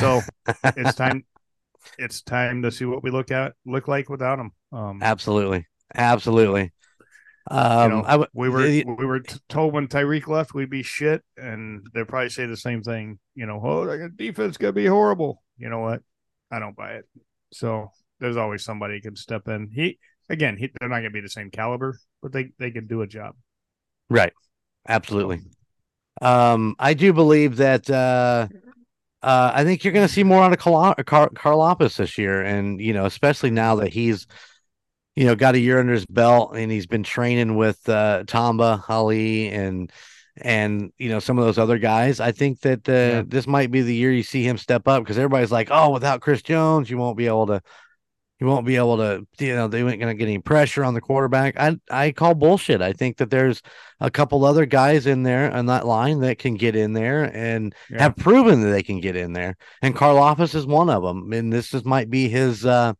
So 0.00 0.20
it's 0.64 0.94
time. 0.94 1.24
It's 1.98 2.22
time 2.22 2.62
to 2.62 2.70
see 2.70 2.86
what 2.86 3.02
we 3.02 3.10
look 3.10 3.30
at 3.30 3.52
look 3.66 3.88
like 3.88 4.08
without 4.08 4.38
him. 4.38 4.52
Um, 4.72 5.00
absolutely, 5.02 5.66
absolutely. 5.94 6.72
Um, 7.50 7.90
know, 7.90 8.02
I 8.06 8.12
w- 8.12 8.28
we 8.32 8.48
were 8.48 8.66
we 8.66 9.04
were 9.04 9.20
told 9.48 9.74
when 9.74 9.86
Tyreek 9.86 10.26
left 10.28 10.54
we'd 10.54 10.70
be 10.70 10.82
shit, 10.82 11.22
and 11.36 11.86
they'll 11.92 12.06
probably 12.06 12.30
say 12.30 12.46
the 12.46 12.56
same 12.56 12.82
thing. 12.82 13.18
You 13.34 13.46
know, 13.46 13.60
oh, 13.62 13.84
the 13.84 14.10
defense 14.14 14.56
gonna 14.56 14.72
be 14.72 14.86
horrible. 14.86 15.42
You 15.58 15.68
know 15.68 15.80
what? 15.80 16.00
I 16.50 16.58
don't 16.58 16.76
buy 16.76 16.92
it. 16.92 17.04
So 17.52 17.90
there's 18.18 18.38
always 18.38 18.64
somebody 18.64 18.94
who 18.94 19.02
can 19.02 19.16
step 19.16 19.46
in. 19.48 19.70
He 19.74 19.98
again, 20.30 20.56
he, 20.56 20.70
they're 20.80 20.88
not 20.88 20.96
gonna 20.96 21.10
be 21.10 21.20
the 21.20 21.28
same 21.28 21.50
caliber, 21.50 21.98
but 22.22 22.32
they 22.32 22.50
they 22.58 22.70
can 22.70 22.86
do 22.86 23.02
a 23.02 23.06
job. 23.06 23.34
Right. 24.14 24.32
Absolutely. 24.88 25.40
Um, 26.22 26.76
I 26.78 26.94
do 26.94 27.12
believe 27.12 27.56
that 27.56 27.90
uh 27.90 28.46
uh 29.22 29.50
I 29.52 29.64
think 29.64 29.82
you're 29.82 29.92
gonna 29.92 30.06
see 30.06 30.22
more 30.22 30.42
out 30.44 30.52
of 30.52 30.58
Carl 30.58 30.94
Car- 31.34 31.76
this 31.76 32.16
year, 32.16 32.40
and 32.42 32.80
you 32.80 32.92
know, 32.92 33.06
especially 33.06 33.50
now 33.50 33.74
that 33.76 33.92
he's 33.92 34.28
you 35.16 35.24
know 35.26 35.34
got 35.34 35.56
a 35.56 35.58
year 35.58 35.80
under 35.80 35.92
his 35.92 36.06
belt 36.06 36.56
and 36.56 36.70
he's 36.70 36.86
been 36.86 37.02
training 37.02 37.56
with 37.56 37.88
uh 37.88 38.22
Tamba 38.28 38.84
Hali 38.86 39.48
and 39.48 39.90
and 40.36 40.92
you 40.96 41.08
know 41.08 41.18
some 41.18 41.36
of 41.36 41.44
those 41.44 41.58
other 41.58 41.78
guys. 41.78 42.20
I 42.20 42.30
think 42.30 42.60
that 42.60 42.88
uh, 42.88 42.92
Yeah. 42.92 43.22
this 43.26 43.48
might 43.48 43.72
be 43.72 43.82
the 43.82 43.94
year 43.94 44.12
you 44.12 44.22
see 44.22 44.44
him 44.44 44.58
step 44.58 44.86
up 44.86 45.02
because 45.02 45.18
everybody's 45.18 45.52
like, 45.52 45.68
oh, 45.72 45.90
without 45.90 46.20
Chris 46.20 46.40
Jones, 46.40 46.88
you 46.88 46.98
won't 46.98 47.18
be 47.18 47.26
able 47.26 47.48
to 47.48 47.60
you 48.40 48.46
won't 48.46 48.66
be 48.66 48.76
able 48.76 48.96
to, 48.96 49.26
you 49.38 49.54
know, 49.54 49.68
they 49.68 49.78
ain't 49.78 50.00
going 50.00 50.14
to 50.14 50.14
get 50.14 50.28
any 50.28 50.38
pressure 50.38 50.84
on 50.84 50.94
the 50.94 51.00
quarterback. 51.00 51.54
I 51.58 51.76
I 51.90 52.10
call 52.10 52.34
bullshit. 52.34 52.82
I 52.82 52.92
think 52.92 53.18
that 53.18 53.30
there's 53.30 53.62
a 54.00 54.10
couple 54.10 54.44
other 54.44 54.66
guys 54.66 55.06
in 55.06 55.22
there 55.22 55.52
on 55.52 55.66
that 55.66 55.86
line 55.86 56.20
that 56.20 56.38
can 56.38 56.54
get 56.54 56.74
in 56.74 56.92
there 56.92 57.24
and 57.34 57.74
Yeah. 57.90 58.02
have 58.02 58.16
proven 58.16 58.60
that 58.62 58.70
they 58.70 58.82
can 58.82 59.00
get 59.00 59.16
in 59.16 59.32
there. 59.32 59.56
And 59.82 59.94
Karlaftis 59.94 60.54
is 60.54 60.66
one 60.66 60.90
of 60.90 61.02
them. 61.02 61.32
And 61.32 61.52
this 61.52 61.72
is 61.74 61.84
might 61.84 62.10
be 62.10 62.28
his 62.28 62.66
uh 62.66 62.94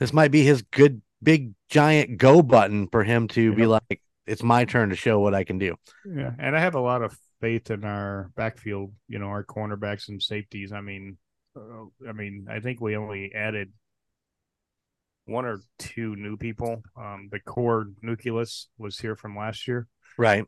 this 0.00 0.12
might 0.12 0.30
be 0.30 0.42
his 0.42 0.62
good 0.62 1.00
big 1.22 1.52
giant 1.70 2.18
go 2.18 2.42
button 2.42 2.88
for 2.88 3.02
him 3.02 3.28
to 3.28 3.54
be 3.54 3.66
like, 3.66 4.00
it's 4.26 4.42
my 4.42 4.64
turn 4.64 4.90
to 4.90 4.96
show 4.96 5.20
what 5.20 5.34
I 5.34 5.44
can 5.44 5.58
do. 5.58 5.76
Yeah, 6.04 6.32
and 6.38 6.56
I 6.56 6.60
have 6.60 6.74
a 6.74 6.80
lot 6.80 7.02
of 7.02 7.16
faith 7.40 7.70
in 7.70 7.84
our 7.84 8.30
backfield. 8.36 8.92
You 9.08 9.18
know, 9.20 9.26
our 9.28 9.44
cornerbacks 9.44 10.08
and 10.08 10.22
safeties. 10.22 10.72
I 10.72 10.80
mean, 10.80 11.16
uh, 11.56 11.86
I 12.08 12.12
mean, 12.12 12.46
I 12.50 12.60
think 12.60 12.80
we 12.80 12.96
only 12.96 13.32
added 13.34 13.72
one 15.26 15.44
or 15.44 15.60
two 15.78 16.16
new 16.16 16.36
people. 16.36 16.82
Um, 16.96 17.28
the 17.30 17.40
core 17.40 17.88
nucleus 18.02 18.68
was 18.78 18.98
here 18.98 19.14
from 19.16 19.36
last 19.36 19.68
year, 19.68 19.88
Right. 20.16 20.44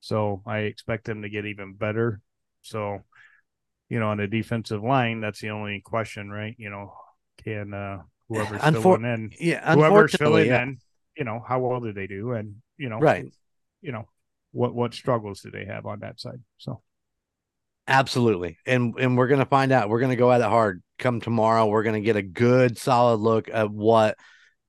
so 0.00 0.42
I 0.46 0.60
expect 0.60 1.04
them 1.04 1.22
to 1.22 1.28
get 1.28 1.46
even 1.46 1.74
better. 1.74 2.20
So, 2.62 3.04
you 3.88 4.00
know, 4.00 4.08
on 4.08 4.18
the 4.18 4.26
defensive 4.26 4.82
line, 4.82 5.20
that's 5.20 5.40
the 5.40 5.50
only 5.50 5.80
question, 5.80 6.30
right? 6.30 6.54
You 6.58 6.70
know, 6.70 6.94
can 7.44 7.74
uh, 7.74 8.02
whoever's 8.28 8.60
Unfor- 8.62 8.82
filling 8.82 9.04
in, 9.04 9.32
Yeah. 9.38 9.74
whoever's 9.74 10.14
filling 10.14 10.46
yeah. 10.46 10.62
in, 10.62 10.78
you 11.16 11.24
know, 11.24 11.44
how 11.46 11.60
well 11.60 11.80
do 11.80 11.92
they 11.92 12.06
do, 12.06 12.32
and 12.32 12.56
you 12.78 12.88
know, 12.88 12.98
Right. 12.98 13.32
you 13.80 13.92
know, 13.92 14.08
what 14.52 14.74
what 14.74 14.94
struggles 14.94 15.40
do 15.42 15.50
they 15.50 15.66
have 15.66 15.86
on 15.86 16.00
that 16.00 16.20
side? 16.20 16.40
So. 16.58 16.82
Absolutely. 17.88 18.58
And 18.66 18.94
and 18.98 19.16
we're 19.16 19.28
gonna 19.28 19.46
find 19.46 19.72
out. 19.72 19.88
We're 19.88 20.00
gonna 20.00 20.16
go 20.16 20.30
at 20.32 20.40
it 20.40 20.46
hard. 20.46 20.82
Come 20.98 21.20
tomorrow, 21.20 21.66
we're 21.66 21.82
gonna 21.82 22.00
get 22.00 22.16
a 22.16 22.22
good 22.22 22.78
solid 22.78 23.20
look 23.20 23.48
at 23.52 23.70
what 23.70 24.16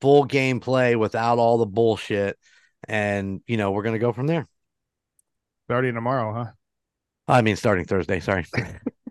full 0.01 0.27
gameplay 0.27 0.97
without 0.97 1.37
all 1.37 1.57
the 1.57 1.65
bullshit. 1.65 2.37
And 2.87 3.41
you 3.45 3.57
know, 3.57 3.71
we're 3.71 3.83
gonna 3.83 3.99
go 3.99 4.13
from 4.13 4.27
there. 4.27 4.47
Starting 5.67 5.93
tomorrow, 5.93 6.33
huh? 6.33 6.51
I 7.27 7.41
mean 7.41 7.55
starting 7.55 7.85
Thursday, 7.85 8.19
sorry. 8.19 8.45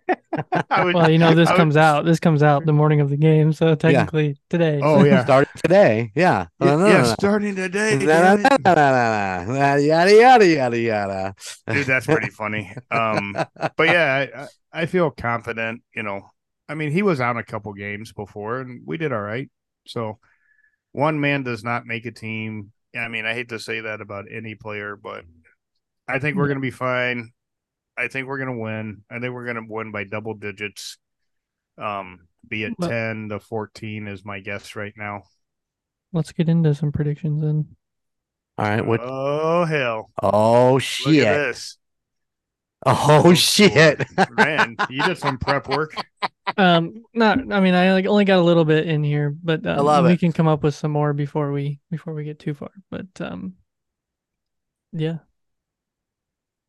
I 0.71 0.85
would- 0.85 0.95
Well, 0.95 1.11
you 1.11 1.19
know, 1.19 1.35
this 1.35 1.49
I 1.49 1.53
would- 1.53 1.59
comes 1.59 1.77
out. 1.77 2.05
This 2.05 2.19
comes 2.21 2.43
out 2.43 2.65
the 2.65 2.73
morning 2.73 3.01
of 3.01 3.11
the 3.11 3.17
game, 3.17 3.53
so 3.53 3.75
technically 3.75 4.37
today. 4.51 4.81
Oh 4.83 5.05
yeah. 5.05 5.25
Starting 5.25 5.53
today. 5.57 6.13
Yeah. 6.15 6.47
Yeah, 6.61 6.67
No, 6.67 6.79
no, 6.79 6.87
yeah, 6.87 6.93
no, 6.93 7.03
no. 7.03 7.15
starting 7.19 7.55
today. 7.57 7.99
Yada 8.73 10.13
yada 10.15 10.47
yada 10.47 10.79
yada. 10.79 11.35
Dude, 11.71 11.87
that's 11.87 12.07
pretty 12.07 12.31
funny. 12.31 12.73
Um, 12.91 13.35
but 13.77 13.89
yeah, 13.89 14.27
I, 14.35 14.43
I 14.43 14.49
I 14.83 14.87
feel 14.87 15.11
confident. 15.11 15.83
You 15.95 16.03
know, 16.03 16.23
I 16.69 16.75
mean, 16.75 16.91
he 16.91 17.03
was 17.03 17.21
on 17.21 17.37
a 17.37 17.45
couple 17.45 17.73
games 17.75 18.13
before, 18.13 18.61
and 18.61 18.83
we 18.87 18.97
did 18.97 19.13
all 19.13 19.21
right. 19.21 19.51
So, 19.87 20.19
one 20.93 21.21
man 21.21 21.43
does 21.43 21.63
not 21.65 21.87
make 21.87 22.07
a 22.07 22.13
team. 22.13 22.73
I 22.97 23.09
mean, 23.09 23.27
I 23.27 23.35
hate 23.35 23.49
to 23.51 23.59
say 23.59 23.81
that 23.81 24.01
about 24.01 24.27
any 24.31 24.55
player, 24.55 24.97
but 24.97 25.25
I 26.09 26.19
think 26.19 26.37
we're 26.37 26.47
going 26.47 26.59
to 26.59 26.63
be 26.63 26.71
fine. 26.71 27.33
I 28.03 28.09
think 28.09 28.27
we're 28.27 28.39
going 28.39 28.57
to 28.57 28.63
win. 28.63 29.03
I 29.11 29.21
think 29.21 29.33
we're 29.33 29.45
going 29.45 29.57
to 29.57 29.67
win 29.73 29.93
by 29.93 30.05
double 30.05 30.35
digits. 30.35 30.99
Um, 31.79 32.29
be 32.47 32.65
it 32.65 32.75
But- 32.79 32.89
ten 32.89 33.29
to 33.31 33.41
fourteen 33.41 34.09
is 34.09 34.25
my 34.25 34.41
guess 34.41 34.75
right 34.77 34.93
now. 34.97 35.23
Let's 36.13 36.33
get 36.33 36.49
into 36.49 36.75
some 36.75 36.93
predictions 36.93 37.41
then. 37.43 37.77
All 38.59 38.67
right. 38.69 38.85
What? 38.85 39.01
Oh 39.03 39.65
hell! 39.65 40.11
Oh 40.23 40.75
Look 40.75 40.83
shit. 40.83 41.25
at 41.25 41.37
this. 41.47 41.79
Oh 42.85 43.33
shit. 43.33 44.05
man! 44.33 44.77
You 44.91 45.03
did 45.05 45.17
some 45.19 45.39
prep 45.39 45.69
work. 45.69 45.95
Um, 46.57 47.05
not. 47.15 47.39
I 47.53 47.61
mean, 47.61 47.73
I 47.75 47.93
like 47.93 48.05
only 48.05 48.25
got 48.25 48.41
a 48.41 48.43
little 48.43 48.65
bit 48.65 48.87
in 48.87 49.05
here, 49.05 49.35
but 49.43 49.65
um, 49.65 49.87
love 49.87 50.05
we 50.05 50.15
it. 50.15 50.21
can 50.21 50.33
come 50.33 50.49
up 50.49 50.63
with 50.65 50.75
some 50.75 50.91
more 50.91 51.13
before 51.15 51.53
we 51.53 51.79
before 51.91 52.13
we 52.15 52.25
get 52.25 52.41
too 52.41 52.53
far. 52.53 52.71
But 52.91 53.07
um, 53.21 53.55
yeah, 54.93 55.19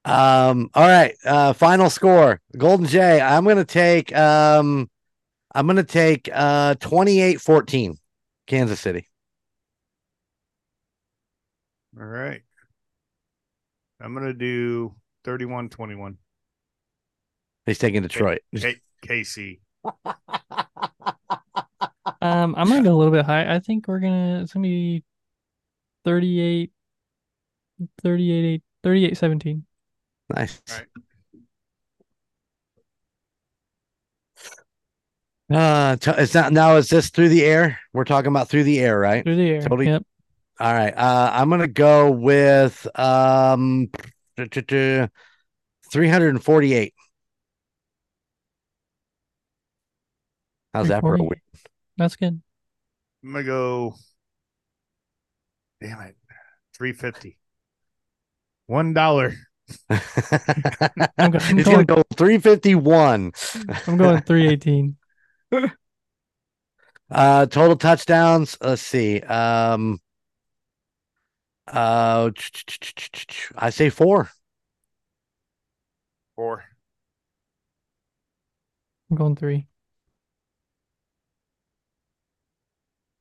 Um, 0.06 0.70
all 0.74 0.88
right. 0.88 1.16
Uh 1.26 1.54
final 1.54 1.90
score. 1.90 2.42
Golden 2.58 2.86
Jay. 2.88 3.22
I'm 3.22 3.46
gonna 3.46 3.66
take 3.66 4.16
um 4.16 4.90
I'm 5.56 5.68
gonna 5.68 5.84
take 5.84 6.30
uh 6.34 6.76
28-14. 6.76 7.98
Kansas 8.48 8.80
City. 8.80 9.08
All 11.98 12.06
right. 12.06 12.42
I'm 14.02 14.14
gonna 14.14 14.34
do 14.34 14.96
31-21. 15.26 16.18
He's 17.66 17.78
taking 17.78 18.02
Detroit. 18.02 18.42
K- 18.56 18.82
KC. 19.06 19.60
um, 22.22 22.56
I'm 22.58 22.68
gonna 22.68 22.84
go 22.84 22.94
a 22.94 22.98
little 22.98 23.12
bit 23.14 23.26
high. 23.26 23.54
I 23.54 23.60
think 23.60 23.88
we're 23.88 24.00
gonna. 24.00 24.42
It's 24.42 24.54
gonna 24.54 24.64
be 24.64 25.04
38, 26.04 26.72
38, 28.02 28.64
38, 28.84 29.18
17. 29.18 29.66
Nice. 30.36 30.62
All 30.70 30.78
right. 30.78 30.88
Uh, 35.52 35.98
t- 35.98 36.12
it's 36.18 36.34
not 36.34 36.52
now. 36.52 36.78
Is 36.78 36.90
this 36.90 37.10
through 37.10 37.30
the 37.30 37.46
air? 37.46 37.80
We're 37.94 38.06
talking 38.06 38.30
about 38.30 38.50
through 38.50 38.64
the 38.64 38.80
air, 38.80 38.98
right? 38.98 39.24
through 39.24 39.36
the 39.36 39.50
air. 39.50 39.62
Totally. 39.62 39.86
Yep. 39.88 40.04
All 40.60 40.74
right. 40.74 40.94
Uh, 40.96 41.30
I'm 41.34 41.50
gonna 41.50 41.68
go 41.68 42.10
with 42.10 42.88
um, 42.98 43.90
348. 44.38 46.94
How's 50.74 50.88
that 50.88 51.02
for 51.02 51.16
a 51.16 51.24
week? 51.24 51.42
That's 51.98 52.16
good. 52.16 52.42
I'm 53.24 53.32
gonna 53.32 53.44
go. 53.44 53.96
Damn 55.82 56.00
it, 56.02 56.16
350. 56.76 57.38
One 58.66 58.94
dollar. 58.94 59.36
I'm 59.90 61.32
go- 61.32 61.40
I'm 61.40 61.58
He's 61.58 61.66
going- 61.66 61.86
gonna 61.86 61.86
go 61.86 62.04
351. 62.16 63.32
I'm 63.88 63.98
going 63.98 64.22
318. 64.22 64.98
Uh, 67.12 67.46
total 67.46 67.76
touchdowns. 67.76 68.58
Let's 68.60 68.82
see. 68.82 69.20
Um, 69.22 70.00
uh, 71.68 72.32
I 73.56 73.70
say 73.70 73.92
four. 73.92 74.32
Four. 76.36 76.64
I'm 79.12 79.18
going 79.18 79.36
three. 79.36 79.68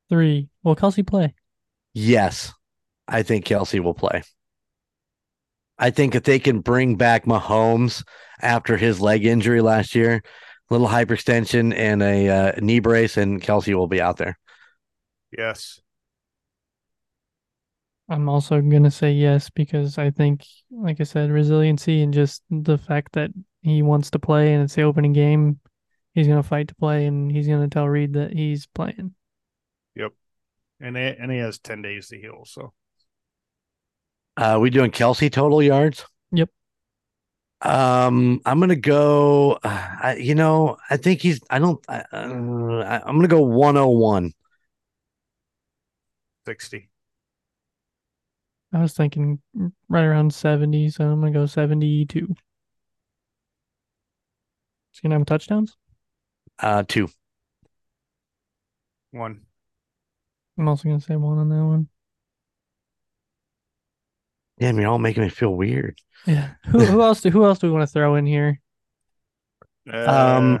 Three. 0.09 0.49
Will 0.63 0.75
Kelce 0.75 1.05
play? 1.05 1.35
Yes, 1.93 2.51
I 3.07 3.21
think 3.21 3.45
Kelce 3.45 3.79
will 3.79 3.93
play. 3.93 4.23
I 5.83 5.89
think 5.89 6.15
if 6.15 6.23
they 6.23 6.39
can 6.39 6.61
bring 6.61 6.95
back 6.95 7.25
Mahomes 7.25 8.05
after 8.41 8.77
his 8.77 9.01
leg 9.01 9.25
injury 9.25 9.59
last 9.59 9.95
year, 9.95 10.23
little 10.69 10.87
hyperextension 10.87 11.75
and 11.75 12.01
a 12.01 12.29
uh, 12.29 12.51
knee 12.61 12.79
brace, 12.79 13.17
and 13.17 13.41
Kelce 13.41 13.75
will 13.75 13.89
be 13.89 13.99
out 13.99 14.15
there. 14.15 14.39
Yes. 15.37 15.81
I'm 18.07 18.29
also 18.29 18.61
gonna 18.61 18.91
say 18.91 19.11
yes 19.11 19.49
because 19.49 19.97
I 19.97 20.09
think, 20.09 20.45
like 20.71 21.01
I 21.01 21.03
said, 21.03 21.29
resiliency 21.29 22.01
and 22.01 22.13
just 22.13 22.43
the 22.49 22.77
fact 22.77 23.11
that 23.13 23.31
he 23.61 23.81
wants 23.81 24.09
to 24.11 24.19
play 24.19 24.53
and 24.53 24.63
it's 24.63 24.75
the 24.75 24.83
opening 24.83 25.11
game, 25.11 25.59
he's 26.13 26.29
gonna 26.29 26.43
fight 26.43 26.69
to 26.69 26.75
play 26.75 27.07
and 27.07 27.29
he's 27.29 27.49
gonna 27.49 27.67
tell 27.67 27.89
Reid 27.89 28.13
that 28.13 28.31
he's 28.31 28.67
playing. 28.67 29.15
Yep. 29.97 30.13
And 30.79 30.95
and 30.95 31.29
he 31.29 31.39
has 31.39 31.59
10 31.59 31.81
days 31.81 32.07
to 32.07 32.17
heal. 32.17 32.43
So 32.45 32.71
Uh, 34.35 34.57
we 34.59 34.69
doing 34.69 34.91
Kelce 34.91 35.31
total 35.31 35.61
yards? 35.61 36.05
Yep. 36.31 36.49
Um, 37.61 38.41
I'm 38.45 38.59
gonna 38.59 38.75
go. 38.75 39.59
Uh, 39.63 39.95
I, 40.01 40.15
you 40.15 40.35
know, 40.35 40.77
I 40.89 40.97
think 40.97 41.21
he's. 41.21 41.39
I 41.49 41.59
don't. 41.59 41.83
I, 41.87 42.03
uh, 42.11 42.83
I, 42.85 43.01
I'm 43.05 43.15
gonna 43.15 43.27
go 43.27 43.41
101. 43.41 44.33
60. 46.45 46.89
I 48.73 48.81
was 48.81 48.93
thinking 48.93 49.39
right 49.87 50.03
around 50.03 50.33
70, 50.33 50.89
so 50.89 51.05
I'm 51.05 51.21
gonna 51.21 51.31
go 51.31 51.45
72. 51.45 52.35
He's 54.91 54.99
gonna 54.99 55.15
have 55.15 55.25
touchdowns. 55.25 55.77
Uh, 56.59 56.83
two. 56.87 57.09
One. 59.11 59.41
I'm 60.57 60.67
also 60.67 60.89
gonna 60.89 60.99
say 60.99 61.15
one 61.15 61.37
on 61.37 61.49
that 61.49 61.63
one. 61.63 61.89
Damn, 64.59 64.79
you're 64.79 64.87
all 64.89 64.99
making 64.99 65.23
me 65.23 65.29
feel 65.29 65.53
weird. 65.55 65.97
Yeah. 66.25 66.51
Who 66.67 66.79
who 66.79 67.01
else 67.01 67.21
do 67.21 67.29
who 67.29 67.43
else 67.45 67.59
do 67.59 67.67
we 67.67 67.73
want 67.73 67.87
to 67.87 67.91
throw 67.91 68.15
in 68.15 68.25
here? 68.25 68.59
Um, 69.91 70.55
Uh, 70.55 70.57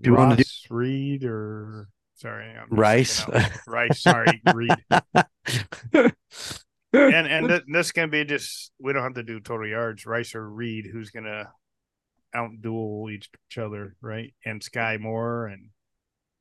do 0.00 0.10
you 0.10 0.16
wanna 0.16 0.36
do- 0.36 0.42
Reed 0.70 1.24
or 1.24 1.88
sorry, 2.16 2.50
I'm 2.50 2.68
Rice. 2.70 3.24
Rice. 3.66 4.02
Sorry, 4.02 4.42
Reed. 4.54 4.74
And 6.92 7.26
and 7.26 7.48
th- 7.48 7.64
this 7.70 7.92
can 7.92 8.08
be 8.08 8.24
just 8.24 8.72
we 8.78 8.92
don't 8.94 9.02
have 9.02 9.14
to 9.14 9.22
do 9.22 9.38
total 9.40 9.66
yards. 9.66 10.06
Rice 10.06 10.34
or 10.34 10.48
Reed, 10.48 10.86
who's 10.90 11.10
gonna 11.10 11.50
out 12.34 12.50
duel 12.62 13.10
each 13.10 13.28
other, 13.58 13.96
right? 14.00 14.32
And 14.46 14.62
Skyy 14.62 14.98
Moore 14.98 15.46
and 15.46 15.68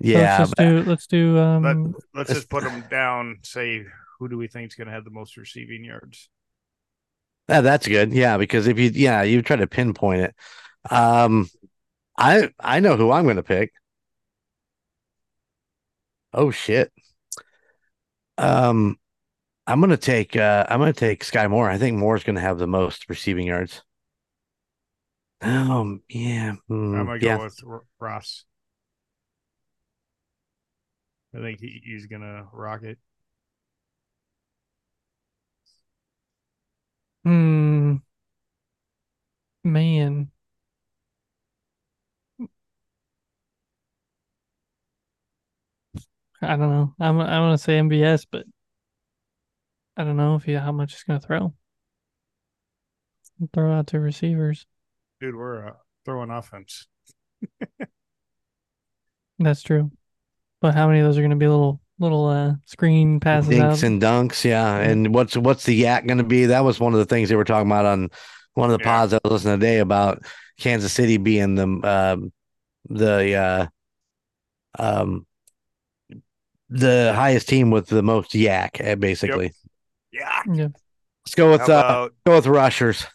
So 0.02 0.10
yeah, 0.10 0.38
let's 0.38 0.38
just 0.40 0.56
but- 0.56 0.64
do 0.64 0.84
let's 0.84 1.08
do 1.08 1.36
let, 1.36 1.44
um 1.76 1.96
let's 2.14 2.34
just 2.34 2.50
put 2.50 2.64
them 2.64 2.86
down. 2.90 3.40
Say 3.44 3.84
who 4.20 4.30
do 4.30 4.38
we 4.38 4.48
think 4.48 4.68
is 4.72 4.76
gonna 4.76 4.92
have 4.92 5.04
the 5.04 5.10
most 5.12 5.36
receiving 5.36 5.84
yards? 5.84 6.30
Yeah, 7.48 7.62
that's 7.62 7.88
good. 7.88 8.12
Yeah, 8.14 8.38
because 8.38 8.68
if 8.68 8.80
you 8.80 8.90
yeah, 8.94 9.22
you 9.24 9.42
try 9.42 9.56
to 9.58 9.68
pinpoint 9.68 10.22
it. 10.22 10.36
Um 10.90 11.50
I 12.18 12.50
I 12.60 12.80
know 12.80 12.98
who 12.98 13.12
I'm 13.12 13.28
gonna 13.28 13.44
pick. 13.44 13.72
Oh 16.34 16.52
shit. 16.52 16.92
Um 18.38 18.98
I'm 19.68 19.80
gonna 19.82 19.98
take 19.98 20.36
uh 20.36 20.66
I'm 20.70 20.80
gonna 20.80 20.94
take 20.94 21.24
Skyy 21.24 21.50
Moore. 21.50 21.70
I 21.70 21.78
think 21.78 21.98
Moore's 21.98 22.24
gonna 22.24 22.42
have 22.42 22.58
the 22.60 22.68
most 22.68 23.10
receiving 23.10 23.48
yards. 23.48 23.84
Um 25.42 26.02
yeah. 26.10 26.56
hmm, 26.68 26.96
I'm 26.96 27.06
gonna 27.06 27.20
go 27.20 27.28
yeah. 27.28 27.38
with 27.38 27.60
Ross. 28.00 28.46
I 31.36 31.40
think 31.40 31.60
he, 31.60 31.82
he's 31.84 32.06
gonna 32.08 32.48
rock 32.54 32.84
it. 32.84 32.98
Hmm 37.26 37.96
man. 39.66 40.32
I 46.42 46.56
don't 46.56 46.70
know. 46.70 46.94
I'm 47.00 47.20
I 47.20 47.40
want 47.40 47.58
to 47.58 47.64
say 47.64 47.80
MVS, 47.80 48.28
but 48.32 48.46
I 49.98 50.04
don't 50.04 50.18
know 50.18 50.36
if 50.36 50.44
he 50.44 50.54
how 50.54 50.72
much 50.72 50.94
he's 50.94 51.04
gonna 51.04 51.20
throw. 51.20 51.54
Throw 53.54 53.74
out 53.74 53.88
to 53.88 54.00
receivers. 54.00 54.66
Dude, 55.20 55.36
we're 55.36 55.70
uh, 55.70 55.74
throwing 56.06 56.30
offense. 56.30 56.88
That's 59.40 59.64
true. 59.64 59.92
But 60.62 60.76
how 60.76 60.88
many 60.88 61.00
of 61.00 61.06
those 61.06 61.18
are 61.18 61.22
gonna 61.22 61.36
be 61.36 61.48
little 61.48 61.82
little 62.00 62.28
uh 62.28 62.54
screen 62.66 63.20
passes 63.20 63.50
Dinks 63.50 63.64
out? 63.82 63.84
and 63.84 64.02
dunks, 64.02 64.44
yeah. 64.44 64.78
Yeah. 64.80 64.90
And 64.90 65.14
what's 65.14 65.36
what's 65.38 65.64
the 65.66 65.84
YAC 65.84 66.08
gonna 66.08 66.24
be? 66.24 66.46
That 66.48 66.64
was 66.64 66.80
one 66.80 66.94
of 66.94 67.00
the 67.00 67.06
things 67.06 67.30
they 67.30 67.36
were 67.36 67.44
talking 67.46 67.68
about 67.70 67.86
on 67.86 68.10
one 68.54 68.70
of 68.72 68.78
the 68.78 68.84
Yeah. 68.84 68.92
pods 68.92 69.14
I 69.14 69.20
was 69.24 69.32
listening 69.32 69.60
today 69.60 69.80
about 69.80 70.24
Kansas 70.60 70.94
City 70.94 71.18
being 71.18 71.56
the 71.56 71.64
um 71.88 72.32
the 72.90 73.34
uh, 73.36 73.68
um, 74.78 75.26
the 76.70 77.14
highest 77.16 77.48
team 77.50 77.72
with 77.72 77.88
the 77.88 78.04
most 78.04 78.32
YAC, 78.34 78.70
eh, 78.82 78.96
basically. 78.96 79.52
Yeah. 80.12 80.42
Yeah. 80.52 80.68
Let's 81.26 81.36
go 81.36 81.52
with 81.52 81.62
How 81.62 81.74
uh, 81.74 82.10
go 82.26 82.36
with 82.36 82.48
rushers. 82.48 83.06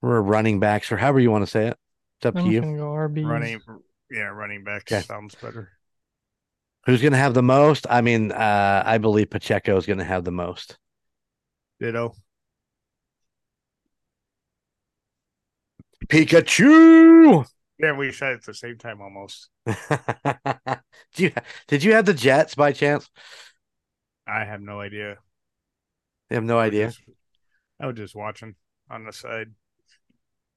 Or 0.00 0.22
running 0.22 0.60
backs, 0.60 0.92
or 0.92 0.96
however 0.96 1.18
you 1.18 1.30
want 1.30 1.42
to 1.44 1.50
say 1.50 1.66
it. 1.68 1.76
It's 2.18 2.26
up 2.26 2.36
I'm 2.36 2.44
to 2.44 2.50
you. 2.50 2.60
go 2.60 2.66
RBs. 2.92 3.26
running? 3.26 3.60
Yeah, 4.10 4.28
running 4.28 4.64
back 4.64 4.88
Okay. 4.90 5.02
sounds 5.02 5.34
better. 5.34 5.70
Who's 6.86 7.02
going 7.02 7.12
to 7.12 7.18
have 7.18 7.34
the 7.34 7.42
most? 7.42 7.86
I 7.90 8.00
mean, 8.00 8.32
uh, 8.32 8.82
I 8.84 8.98
believe 8.98 9.30
Pacheco 9.30 9.76
is 9.76 9.86
going 9.86 9.98
to 9.98 10.04
have 10.04 10.24
the 10.24 10.30
most. 10.30 10.78
Ditto. 11.80 12.14
Pikachu. 16.08 17.44
Yeah, 17.78 17.92
we 17.92 18.10
said 18.12 18.32
it 18.32 18.34
at 18.36 18.44
the 18.44 18.54
same 18.54 18.76
time 18.78 19.00
almost. 19.00 19.50
did 19.66 20.80
you 21.16 21.32
did 21.68 21.84
you 21.84 21.92
have 21.92 22.06
the 22.06 22.14
Jets 22.14 22.54
by 22.54 22.72
chance? 22.72 23.08
I 24.26 24.44
have 24.44 24.60
no 24.60 24.80
idea. 24.80 25.18
I 26.30 26.34
have 26.34 26.44
no 26.44 26.58
I 26.58 26.66
idea. 26.66 26.86
just- 26.88 27.00
I 27.80 27.86
was 27.86 27.96
just 27.96 28.14
watching 28.16 28.56
on 28.90 29.04
the 29.04 29.12
side. 29.12 29.54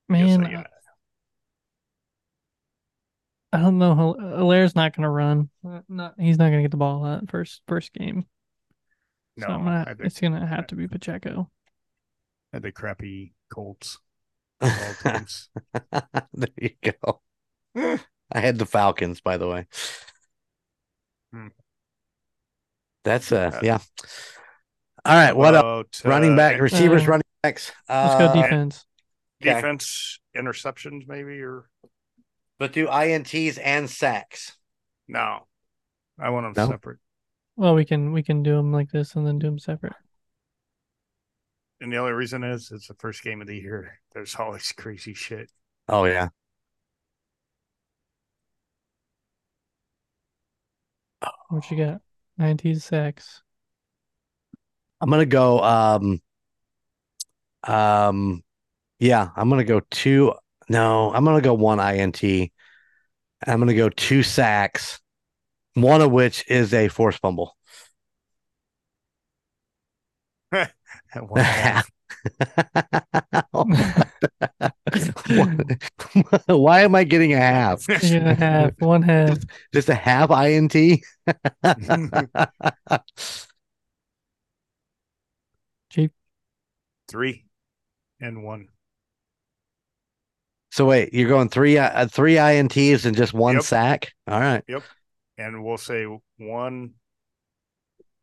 Man, 0.10 0.28
Just 0.28 0.36
so 0.36 0.49
you 0.52 0.58
know. 0.58 0.64
I 3.54 3.60
don't 3.60 3.78
know. 3.80 3.95
how 3.95 4.14
Helaire's 4.14 4.76
not 4.76 4.95
gonna 4.95 5.10
run. 5.10 5.49
Uh, 5.68 5.82
Not 5.89 6.16
he's 6.20 6.38
not 6.38 6.45
gonna 6.49 6.62
get 6.62 6.72
the 6.72 6.78
ball 6.78 7.04
that 7.04 7.30
first 7.30 7.62
first 7.68 7.93
game. 7.93 8.26
no, 9.38 9.47
so 9.47 9.58
gonna, 9.58 9.82
I 9.88 9.93
think 9.93 10.06
it's 10.06 10.20
gonna 10.22 10.45
have 10.45 10.68
to 10.68 10.76
be 10.76 10.88
Pacheco. 10.88 11.49
had 12.54 12.62
the 12.64 12.72
crappy 12.72 13.34
Colts. 13.54 13.99
of 14.62 14.70
all 15.06 15.12
teams. 15.14 15.49
there 16.34 16.47
you 16.58 16.70
go. 16.84 17.22
I 17.76 18.39
had 18.39 18.58
the 18.60 18.66
Falcons, 18.66 19.20
by 19.22 19.38
the 19.38 19.47
way. 19.47 19.68
Hmm. 21.34 21.47
That's 23.04 23.32
uh, 23.32 23.52
Uh, 23.56 23.60
yeah. 23.64 23.80
All 25.04 25.16
right, 25.16 25.36
what 25.36 25.56
else? 25.56 25.64
About, 25.64 26.02
Running 26.06 26.34
uh, 26.34 26.38
back, 26.38 26.62
receivers, 26.62 27.04
Uh, 27.08 27.12
running 27.12 27.24
backs. 27.41 27.72
Let's 27.89 28.14
Uh, 28.14 28.34
go 28.34 28.41
defense. 28.41 28.86
okay. 29.41 29.56
defense 29.56 30.20
interceptions, 30.38 31.08
maybe 31.08 31.41
or 31.41 31.70
But 32.62 32.74
do 32.74 32.86
ints 32.86 33.57
and 33.59 33.89
sacks? 33.89 34.55
no? 35.07 35.47
I 36.20 36.30
want 36.30 36.53
them 36.53 36.64
No? 36.64 36.72
separate. 36.72 36.99
Well, 37.55 37.74
we 37.74 37.86
can 37.86 38.12
we 38.12 38.22
can 38.22 38.43
do 38.43 38.55
them 38.55 38.72
like 38.72 38.91
this 38.91 39.16
and 39.16 39.26
then 39.26 39.39
do 39.39 39.47
them 39.47 39.57
separate. 39.57 39.95
And 41.80 41.91
the 41.91 41.97
only 41.97 42.12
reason 42.12 42.43
is 42.43 42.70
it's 42.72 42.86
the 42.86 42.93
first 42.93 43.24
game 43.24 43.41
of 43.41 43.47
the 43.47 43.57
year. 43.57 43.99
There's 44.14 44.36
always 44.36 44.72
crazy 44.74 45.16
shit. 45.16 45.49
Oh 45.89 46.05
yeah. 46.05 46.30
What 51.49 51.72
you 51.72 51.84
got? 51.84 52.01
19 52.38 52.80
sacks. 52.80 53.41
I'm 55.01 55.09
gonna 55.09 55.26
go. 55.26 55.64
Um, 55.64 56.22
um, 57.64 58.43
yeah, 58.99 59.30
I'm 59.36 59.49
gonna 59.49 59.64
go 59.64 59.82
two. 59.89 60.36
No, 60.72 61.13
I'm 61.13 61.26
gonna 61.26 61.41
go 61.41 61.53
one 61.53 61.82
int. 61.82 62.24
I'm 62.24 63.59
gonna 63.59 63.74
go 63.74 63.89
two 63.89 64.24
sacks, 64.24 65.01
one 65.74 65.99
of 65.99 66.13
which 66.13 66.45
is 66.49 66.74
a 66.74 66.88
force 66.88 67.17
fumble. 67.17 67.57
Half. 71.36 71.89
Why 76.47 76.82
am 76.84 76.95
I 76.95 77.03
getting 77.03 77.34
a 77.34 77.38
half? 77.38 77.86
You're 78.03 78.72
one 78.80 79.01
half. 79.01 79.39
Just 79.74 79.89
a 79.89 79.95
half 79.95 80.32
int. 80.32 80.72
Cheap. 85.89 86.13
Three 87.09 87.43
and 88.22 88.45
one. 88.45 88.69
So 90.72 90.86
wait, 90.86 91.13
you're 91.13 91.30
going 91.30 91.49
three 91.49 91.78
uh, 91.78 92.07
three 92.07 92.36
ints 92.36 93.05
and 93.05 93.15
just 93.15 93.34
one 93.34 93.55
Yep. 93.55 93.63
sack. 93.63 94.13
All 94.28 94.39
right. 94.39 94.63
Yep. 94.67 94.84
And 95.38 95.63
we'll 95.63 95.78
say 95.78 96.05
one 96.38 96.93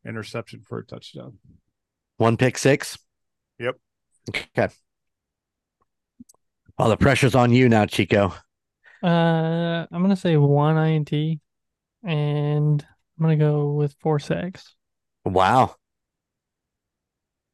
interception 0.07 0.63
for 0.67 0.79
a 0.79 0.85
touchdown. 0.85 1.39
One 2.17 2.37
pick 2.37 2.59
six. 2.59 2.99
Yep. 3.59 3.77
Okay. 4.31 4.69
Well, 6.79 6.89
the 6.89 6.97
pressure's 6.97 7.35
on 7.35 7.53
you 7.53 7.69
now, 7.69 7.87
Chico. 7.87 8.33
Uh, 9.03 9.87
I'm 9.91 10.03
gonna 10.03 10.17
say 10.17 10.37
one 10.37 10.77
INT, 10.77 11.13
and 12.03 12.83
I'm 12.83 13.23
gonna 13.23 13.37
go 13.37 13.73
with 13.73 13.95
four 14.01 14.19
sacks. 14.19 14.75
Wow. 15.25 15.77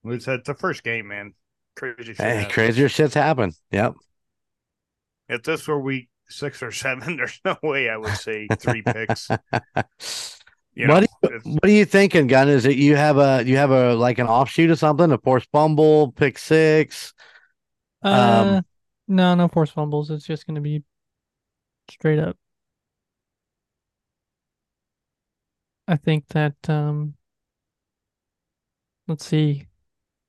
It's, 0.05 0.29
it's 0.29 0.47
the 0.47 0.55
first 0.55 0.85
game, 0.85 1.09
man. 1.09 1.35
Crazy 1.77 2.13
shit. 2.13 2.19
Hey, 2.19 2.37
happens. 2.37 2.53
crazier 2.53 2.89
shit's 2.89 3.15
happen. 3.15 3.53
Yep. 3.71 3.95
If 5.29 5.43
this 5.43 5.67
were 5.67 5.81
week 5.81 6.09
six 6.29 6.63
or 6.63 6.71
seven, 6.73 7.17
there's 7.19 7.41
no 7.45 7.57
way 7.63 7.89
I 7.89 7.97
would 7.97 8.15
say 8.17 8.47
three 8.59 8.83
picks. 8.83 9.29
You 10.77 10.89
What 10.89 11.01
know, 11.03 11.07
do 11.23 11.35
it's- 11.37 11.45
What 11.45 11.65
are 11.67 11.69
you 11.73 11.85
thinking, 11.85 12.27
Gun? 12.27 12.49
Is 12.49 12.65
it 12.67 12.75
you 12.77 12.97
have 12.97 13.17
a 13.17 13.45
you 13.47 13.57
have 13.59 13.71
a 13.71 13.95
like 13.95 14.19
an 14.19 14.27
offshoot 14.27 14.71
of 14.71 14.79
something, 14.81 15.13
a 15.13 15.19
force 15.19 15.47
fumble, 15.53 16.11
pick 16.11 16.37
six? 16.37 17.15
Uh, 18.03 18.57
Um, 18.59 18.65
no, 19.07 19.37
no 19.37 19.47
force 19.47 19.71
fumbles. 19.71 20.11
It's 20.11 20.27
just 20.27 20.49
gonna 20.49 20.61
be 20.61 20.83
straight 21.89 22.19
up. 22.19 22.37
I 25.87 25.97
think 25.97 26.27
that 26.29 26.57
um, 26.69 27.15
let's 29.07 29.25
see, 29.27 29.69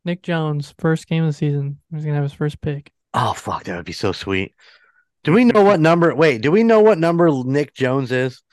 Nick 0.04 0.22
Jones, 0.22 0.74
first 0.78 1.08
game 1.08 1.24
of 1.24 1.30
the 1.30 1.34
season, 1.34 1.80
he's 1.91 2.04
gonna 2.04 2.16
have 2.16 2.24
his 2.24 2.34
first 2.34 2.62
pick. 2.62 2.91
Oh 3.14 3.34
fuck, 3.34 3.64
that 3.64 3.78
would 3.78 3.86
be 3.86 3.93
so 3.93 4.12
sweet. 4.12 4.54
Do 5.26 5.34
we 5.34 5.43
know 5.43 5.63
what 5.63 5.80
number? 5.80 6.13
Wait, 6.13 6.43
do 6.43 6.51
we 6.51 6.61
know 6.61 6.82
what 6.82 6.99
number 6.99 7.28
Nick 7.43 7.73
Jones 7.73 8.11
is? 8.11 8.43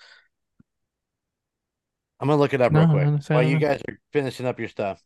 I'm 2.18 2.28
gonna 2.28 2.40
look 2.40 2.54
it 2.54 2.62
up 2.62 2.72
real 2.72 2.86
quick 2.86 3.04
while 3.04 3.42
don't 3.42 3.48
you 3.48 3.58
guys 3.58 3.82
are 3.86 3.98
finishing 4.10 4.46
up 4.46 4.58
your 4.58 4.68
stuff. 4.68 5.02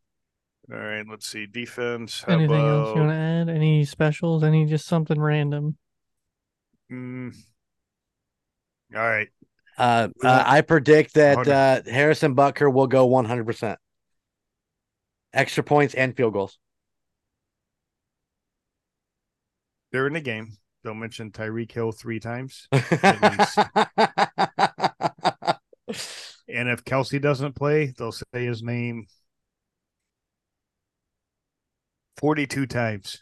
all 0.70 0.78
right, 0.78 1.04
let's 1.10 1.26
see. 1.26 1.46
Defense. 1.46 2.22
How 2.24 2.34
Anything 2.34 2.54
else 2.54 2.94
you 2.94 3.00
want 3.00 3.10
to 3.10 3.16
add? 3.16 3.48
Any 3.48 3.84
specials? 3.84 4.44
Any 4.44 4.64
just 4.66 4.86
something 4.86 5.20
random? 5.20 5.76
Mm. 6.92 7.34
All 8.94 9.00
right. 9.00 9.28
Uh, 9.76 10.08
uh, 10.22 10.44
I 10.46 10.60
predict 10.60 11.14
that 11.14 11.48
uh, 11.48 11.82
Harrison 11.90 12.36
Butker 12.36 12.72
will 12.72 12.86
go 12.86 13.06
100 13.06 13.44
percent, 13.44 13.80
extra 15.32 15.64
points 15.64 15.94
and 15.94 16.16
field 16.16 16.32
goals. 16.32 16.58
They're 19.90 20.06
in 20.06 20.12
the 20.12 20.20
game. 20.20 20.58
They'll 20.86 20.94
mention 20.94 21.32
Tyreek 21.32 21.72
Hill 21.72 21.90
three 21.90 22.20
times. 22.20 22.68
And 26.48 26.68
if 26.68 26.84
Kelce 26.84 27.20
doesn't 27.20 27.56
play, 27.56 27.92
they'll 27.98 28.12
say 28.12 28.24
his 28.32 28.62
name 28.62 29.06
42 32.18 32.66
times. 32.66 33.20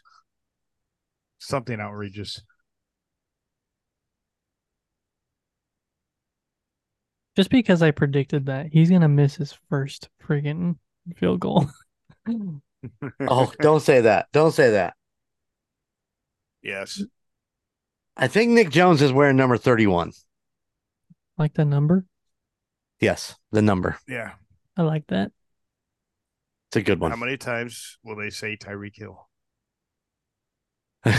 Something 1.39 1.79
outrageous. 1.79 2.43
Just 7.35 7.49
because 7.49 7.81
I 7.81 7.89
predicted 7.89 8.45
that 8.45 8.67
he's 8.71 8.91
gonna 8.91 9.09
miss 9.09 9.35
his 9.35 9.57
first 9.69 10.09
friggin' 10.23 10.77
field 11.17 11.39
goal. 11.39 11.67
oh, 13.27 13.51
don't 13.59 13.81
say 13.81 14.01
that. 14.01 14.27
Don't 14.31 14.53
say 14.53 14.69
that. 14.69 14.93
yes. 16.61 17.01
I 18.17 18.27
think 18.27 18.51
Nick 18.51 18.69
Jones 18.69 19.01
is 19.01 19.11
wearing 19.11 19.35
number 19.35 19.57
31. 19.57 20.13
like 21.37 21.53
the 21.53 21.65
number. 21.65 22.05
Yes, 22.99 23.35
the 23.51 23.61
number. 23.61 23.97
Yeah. 24.07 24.33
I 24.77 24.83
like 24.83 25.07
that. 25.07 25.31
It's 26.69 26.77
a 26.77 26.81
good 26.81 26.99
one. 26.99 27.11
How 27.11 27.17
many 27.17 27.37
times 27.37 27.97
will 28.03 28.15
they 28.15 28.29
say 28.29 28.57
Tyreek 28.57 28.97
Hill? 28.97 29.27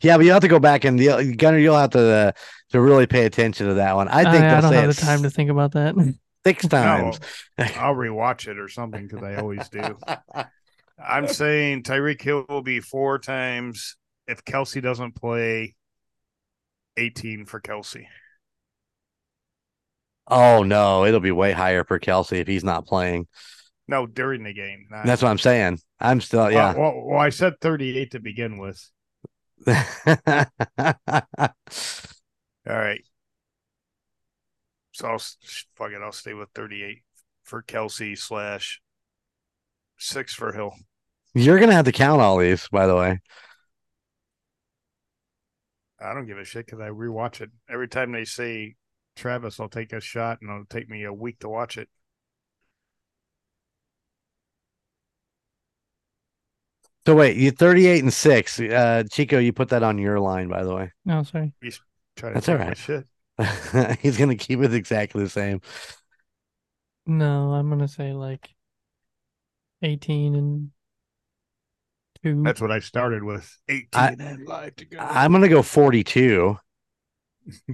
yeah, 0.00 0.16
but 0.16 0.24
you 0.24 0.32
have 0.32 0.40
to 0.40 0.48
go 0.48 0.58
back 0.58 0.84
and 0.84 0.98
the 0.98 1.34
Gunner, 1.36 1.58
you'll 1.58 1.76
have 1.76 1.90
to 1.90 2.00
uh, 2.00 2.32
to 2.70 2.80
really 2.80 3.06
pay 3.06 3.26
attention 3.26 3.66
to 3.68 3.74
that 3.74 3.94
one. 3.94 4.08
I 4.08 4.22
think 4.30 4.44
I, 4.44 4.58
I 4.58 4.60
they'll 4.60 4.60
don't 4.62 4.70
say 4.70 4.76
have 4.80 4.96
the 4.96 5.00
time 5.00 5.22
to 5.22 5.30
think 5.30 5.50
about 5.50 5.72
that. 5.72 5.94
six 6.46 6.66
times. 6.66 7.20
I'll 7.58 7.94
rewatch 7.94 8.48
it 8.48 8.58
or 8.58 8.68
something 8.68 9.06
because 9.06 9.22
I 9.22 9.36
always 9.36 9.68
do. 9.68 9.98
I'm 10.98 11.28
saying 11.28 11.82
Tyreek 11.82 12.22
Hill 12.22 12.46
will 12.48 12.62
be 12.62 12.80
four 12.80 13.18
times. 13.18 13.96
If 14.26 14.44
Kelce 14.44 14.82
doesn't 14.82 15.14
play, 15.16 15.74
18 16.96 17.44
for 17.46 17.60
Kelce. 17.60 18.06
oh 20.28 20.62
no, 20.62 21.04
it'll 21.04 21.20
be 21.20 21.32
way 21.32 21.52
higher 21.52 21.84
for 21.84 21.98
Kelce 21.98 22.40
if 22.40 22.46
he's 22.46 22.64
not 22.64 22.86
playing. 22.86 23.26
No, 23.88 24.06
during 24.06 24.44
the 24.44 24.52
game. 24.52 24.86
not- 24.90 25.04
That's 25.04 25.22
what 25.22 25.28
I'm 25.30 25.38
saying. 25.38 25.80
I'm 26.00 26.20
still 26.20 26.50
yeah. 26.50 26.72
Well, 26.74 26.94
well, 26.94 27.02
well, 27.06 27.18
I 27.20 27.30
said 27.30 27.54
38 27.60 28.12
to 28.12 28.20
begin 28.20 28.58
with. 28.58 28.90
All 29.68 29.74
right. 32.66 33.02
So 34.92 35.08
I'll 35.08 35.18
fuck 35.18 35.90
it. 35.92 36.02
I'll 36.02 36.12
stay 36.12 36.34
with 36.34 36.50
38 36.54 37.02
for 37.44 37.62
Kelce 37.62 38.16
slash 38.18 38.80
six 39.98 40.34
for 40.34 40.52
Hill. 40.52 40.74
You're 41.34 41.58
gonna 41.58 41.72
have 41.72 41.86
to 41.86 41.92
count 41.92 42.20
all 42.20 42.36
these, 42.38 42.68
by 42.68 42.86
the 42.86 42.94
way. 42.94 43.20
I 46.02 46.14
don't 46.14 46.26
give 46.26 46.38
a 46.38 46.44
shit 46.44 46.66
because 46.66 46.80
I 46.80 46.88
rewatch 46.88 47.40
it 47.40 47.50
every 47.68 47.88
time 47.88 48.12
they 48.12 48.24
say 48.24 48.74
Travis. 49.16 49.60
I'll 49.60 49.68
take 49.68 49.92
a 49.92 50.00
shot, 50.00 50.38
and 50.40 50.50
it'll 50.50 50.64
take 50.66 50.88
me 50.88 51.04
a 51.04 51.12
week 51.12 51.38
to 51.40 51.48
watch 51.48 51.78
it. 51.78 51.88
So 57.04 57.16
wait, 57.16 57.36
you 57.36 57.50
38 57.50 58.02
and 58.02 58.12
six. 58.12 58.60
Uh, 58.60 59.02
Chico, 59.10 59.38
you 59.38 59.52
put 59.52 59.70
that 59.70 59.82
on 59.82 59.98
your 59.98 60.20
line, 60.20 60.48
by 60.48 60.62
the 60.62 60.74
way. 60.74 60.92
No, 61.04 61.22
sorry. 61.24 61.52
Try 62.16 62.30
to 62.30 62.34
That's 62.34 62.46
take 62.46 62.52
all 62.54 62.58
my 62.58 62.68
right. 62.68 62.76
Shit. 62.76 63.06
He's 64.00 64.16
gonna 64.16 64.36
keep 64.36 64.60
it 64.60 64.72
exactly 64.74 65.24
the 65.24 65.30
same. 65.30 65.60
No, 67.06 67.54
I'm 67.54 67.68
gonna 67.68 67.88
say 67.88 68.12
like 68.12 68.50
18 69.82 70.36
and 70.36 70.70
two. 72.22 72.42
That's 72.42 72.60
what 72.60 72.70
I 72.70 72.80
started 72.80 73.22
with. 73.22 73.50
18 73.68 73.88
I- 73.94 74.16
and 74.18 74.46
live 74.46 74.76
to 74.76 74.84
go. 74.84 74.98
I'm 74.98 75.32
gonna 75.32 75.48
go 75.48 75.62
42, 75.62 76.56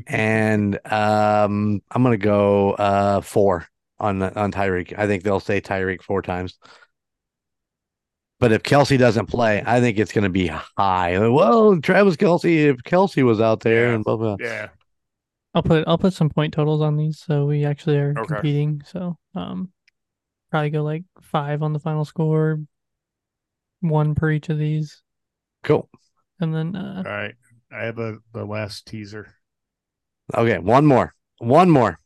and 0.07 0.75
um, 0.91 1.83
I'm 1.91 2.03
gonna 2.03 2.17
go 2.17 2.73
uh 2.73 3.21
four 3.21 3.67
on 3.99 4.23
on 4.23 4.53
Tyreek. 4.53 4.99
I 4.99 5.07
think 5.07 5.23
they'll 5.23 5.41
say 5.41 5.61
Tyreek 5.61 6.03
four 6.03 6.23
times. 6.23 6.59
But 8.41 8.53
if 8.53 8.63
Kelce 8.63 8.97
doesn't 8.99 9.27
play, 9.27 9.63
I 9.67 9.81
think 9.81 9.99
it's 9.99 10.13
gonna 10.13 10.29
be 10.31 10.47
high. 10.47 11.19
Well, 11.29 11.81
Travis 11.81 12.17
Kelce, 12.17 12.67
if 12.71 12.77
Kelce 12.85 13.25
was 13.25 13.41
out 13.41 13.61
there 13.61 13.89
Yeah. 13.89 13.95
and 13.97 14.05
blah 14.05 14.17
blah. 14.17 14.37
yeah. 14.39 14.69
I'll 15.55 15.63
put 15.63 15.85
I'll 15.89 15.99
put 15.99 16.13
some 16.13 16.31
point 16.31 16.55
totals 16.55 16.81
on 16.83 16.97
these 16.97 17.19
so 17.19 17.47
we 17.47 17.65
actually 17.65 17.97
are 17.99 18.15
Okay. 18.17 18.35
competing. 18.35 18.83
So 18.87 19.19
um 19.35 19.73
probably 20.51 20.71
go 20.71 20.83
like 20.85 21.03
five 21.21 21.63
on 21.63 21.73
the 21.73 21.81
final 21.81 22.05
score, 22.05 22.61
one 23.81 24.15
per 24.15 24.31
each 24.31 24.49
of 24.49 24.59
these. 24.59 25.03
Cool. 25.63 25.89
And 26.41 26.55
then 26.55 26.77
uh 26.77 27.03
All 27.05 27.13
right. 27.13 27.35
I 27.73 27.85
have 27.85 27.99
a 27.99 28.19
the 28.33 28.45
last 28.45 28.87
teaser. 28.87 29.35
Okay, 30.35 30.59
one 30.59 30.87
more. 30.87 31.15
One 31.39 31.71
more. 31.71 32.01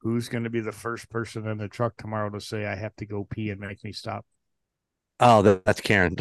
Who's 0.00 0.28
going 0.28 0.44
to 0.44 0.50
be 0.50 0.60
the 0.60 0.72
first 0.72 1.10
person 1.10 1.46
in 1.46 1.58
the 1.58 1.68
truck 1.68 1.96
tomorrow 1.96 2.30
to 2.30 2.40
say 2.40 2.66
I 2.66 2.76
have 2.76 2.94
to 2.96 3.06
go 3.06 3.26
pee 3.28 3.50
and 3.50 3.60
make 3.60 3.82
me 3.82 3.92
stop? 3.92 4.24
Oh, 5.20 5.42
that, 5.42 5.64
that's 5.64 5.80
Karen. 5.80 6.16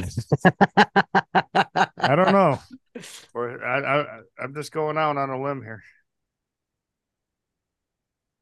I 1.98 2.16
don't 2.16 2.32
know. 2.32 2.60
Or 3.36 3.64
I, 3.64 4.02
I 4.02 4.06
I'm 4.40 4.56
just 4.56 4.72
going 4.72 4.98
out 4.98 5.18
on 5.18 5.30
a 5.30 5.40
limb 5.40 5.62
here. 5.62 5.84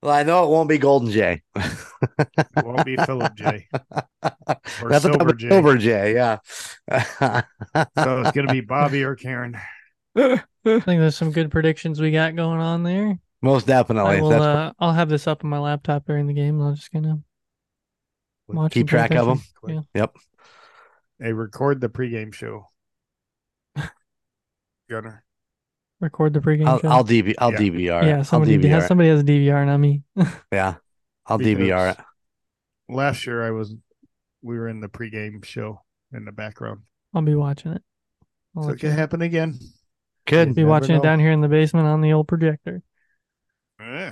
Well, 0.06 0.14
I 0.14 0.22
know 0.22 0.44
it 0.44 0.52
won't 0.52 0.70
be 0.70 0.78
Golden 0.78 1.10
Jay. 1.10 1.42
It 1.56 2.64
won't 2.64 2.86
be 2.86 2.96
Philip 2.96 3.34
J. 3.34 3.68
Or 4.82 4.90
That's 4.90 5.04
a 5.04 5.10
Silver 5.10 5.18
type 5.18 5.28
of 5.30 5.38
J. 5.38 5.50
Silver 5.50 5.78
J, 5.78 6.14
yeah. 6.14 6.38
So 7.98 8.22
it's 8.22 8.32
going 8.32 8.48
to 8.48 8.54
be 8.54 8.62
Bobby 8.62 9.04
or 9.04 9.16
Karen. 9.16 9.58
I 10.16 10.40
think 10.64 10.86
there's 10.86 11.18
some 11.18 11.32
good 11.32 11.50
predictions 11.50 12.00
we 12.00 12.12
got 12.12 12.36
going 12.36 12.60
on 12.60 12.84
there. 12.84 13.18
Most 13.42 13.66
definitely. 13.66 14.18
I 14.18 14.22
will 14.22 14.30
That's 14.30 14.44
uh 14.44 14.74
I'll 14.80 14.94
have 14.94 15.10
this 15.10 15.26
up 15.26 15.44
on 15.44 15.50
my 15.50 15.58
laptop 15.58 16.06
during 16.06 16.28
the 16.28 16.34
game. 16.34 16.62
I'm 16.62 16.76
just 16.76 16.92
gonna 16.92 17.22
watch 18.48 18.74
keep 18.74 18.88
track 18.88 19.12
of 19.12 19.26
them. 19.26 19.42
Yeah. 19.68 19.82
Yep. 19.96 20.16
They 21.20 21.34
record 21.34 21.82
the 21.82 21.90
pregame 21.90 22.32
show. 22.32 22.70
Gunner. 24.88 25.25
Record 26.06 26.34
the 26.34 26.40
pregame 26.40 26.68
I'll, 26.68 26.80
show. 26.80 26.88
I'll 26.88 27.04
DV. 27.04 27.34
I'll 27.40 27.52
Yeah. 27.52 27.58
DVR. 27.58 28.04
yeah, 28.06 28.22
somebody 28.22 28.54
I'll 28.54 28.60
DVR. 28.62 28.70
has 28.70 28.88
somebody 28.88 29.10
has 29.10 29.22
a 29.22 29.24
DVR, 29.24 29.66
not 29.66 29.78
me. 29.80 30.04
Yeah, 30.52 30.76
I'll 31.26 31.40
Because 31.40 31.58
DVR 31.58 31.92
it. 31.94 32.06
Last 32.88 33.26
year 33.26 33.44
I 33.44 33.50
was 33.52 33.74
we 34.44 34.56
were 34.60 34.68
in 34.68 34.80
the 34.82 34.88
pregame 34.88 35.44
show 35.44 35.82
in 36.14 36.24
the 36.26 36.32
background. 36.32 36.82
I'll 37.16 37.24
be 37.24 37.34
watching 37.34 37.72
it. 37.72 37.82
I'll 38.56 38.64
So 38.64 38.70
it 38.70 38.72
let 38.74 38.84
you 38.84 38.90
can 38.90 38.90
know. 38.92 38.96
happen 39.02 39.22
again. 39.24 39.60
Good. 40.28 40.54
be 40.54 40.62
never 40.62 40.70
watching 40.70 40.96
know. 40.96 41.02
it 41.02 41.04
down 41.04 41.20
here 41.20 41.32
in 41.32 41.42
the 41.42 41.48
basement 41.48 41.88
on 41.88 42.02
the 42.02 42.14
old 42.14 42.28
projector. 42.28 42.84
Eh. 43.82 44.12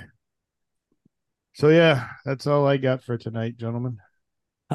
So 1.54 1.70
yeah, 1.70 2.08
that's 2.26 2.48
all 2.48 2.66
I 2.68 2.78
got 2.78 3.04
for 3.04 3.18
tonight, 3.18 3.58
gentlemen. 3.58 4.00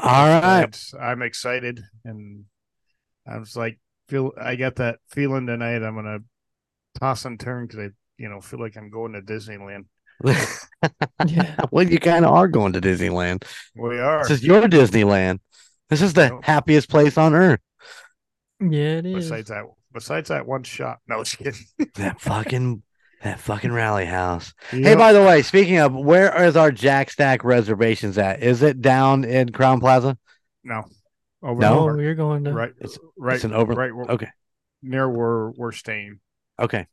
All 0.00 0.02
right. 0.28 0.60
It's- 0.62 0.94
I'm 0.98 1.22
excited, 1.22 1.82
and 2.04 2.44
I 3.26 3.38
was 3.38 3.56
like, 3.56 3.80
feel 4.08 4.30
I 4.40 4.54
got 4.54 4.76
that 4.76 5.00
feeling 5.08 5.46
tonight. 5.48 5.82
I'm 5.82 5.96
gonna 5.96 6.20
toss 7.00 7.24
and 7.24 7.38
turn 7.38 7.66
because 7.66 7.80
I, 7.80 7.88
you 8.16 8.28
know, 8.28 8.40
feel 8.40 8.60
like 8.60 8.76
I'm 8.76 8.90
going 8.90 9.12
to 9.12 9.22
Disneyland. 9.22 9.84
Yeah. 11.26 11.56
well, 11.72 11.88
you 11.88 11.98
kind 11.98 12.24
of 12.24 12.32
are 12.32 12.46
going 12.48 12.72
to 12.74 12.80
Disneyland. 12.80 13.42
We 13.74 13.98
are. 13.98 14.22
This 14.22 14.30
is 14.38 14.44
your 14.44 14.62
Disneyland. 14.62 15.40
This 15.90 16.00
is 16.02 16.12
the 16.12 16.28
Nope. 16.28 16.44
happiest 16.44 16.88
place 16.88 17.18
on 17.18 17.34
earth. 17.34 17.58
Yeah, 18.60 18.98
it 18.98 19.06
is. 19.06 19.14
Besides 19.14 19.48
that, 19.48 19.64
besides 19.92 20.28
that 20.28 20.46
one 20.46 20.62
shot. 20.62 20.98
No, 21.08 21.22
just 21.24 21.38
kidding. 21.38 21.60
That 21.94 22.20
fucking 22.20 22.82
that 23.22 23.40
fucking 23.40 23.72
rally 23.72 24.04
house. 24.06 24.54
Hey, 24.70 24.80
Yep. 24.82 24.98
by 24.98 25.12
the 25.12 25.22
way, 25.22 25.42
speaking 25.42 25.78
of, 25.78 25.92
where 25.94 26.44
is 26.44 26.56
our 26.56 26.70
Jack 26.70 27.10
Stack 27.10 27.42
reservations 27.42 28.16
at? 28.18 28.40
Is 28.42 28.62
it 28.62 28.80
down 28.80 29.24
in 29.24 29.50
Crown 29.50 29.80
Plaza? 29.80 30.16
no, 30.62 30.84
oh, 31.42 31.48
over 31.48 31.60
No? 31.60 31.78
Oh, 31.80 31.82
over- 31.90 32.00
you're 32.02 32.14
going 32.14 32.44
to 32.44 32.52
right, 32.52 32.70
It's- 32.78 32.98
right, 33.16 33.34
It's 33.36 33.44
an 33.44 33.52
over. 33.54 33.72
right, 33.72 33.90
Okay. 34.10 34.28
near 34.82 35.08
where 35.10 35.50
we're 35.50 35.72
staying. 35.72 36.20
Okay. 36.58 36.86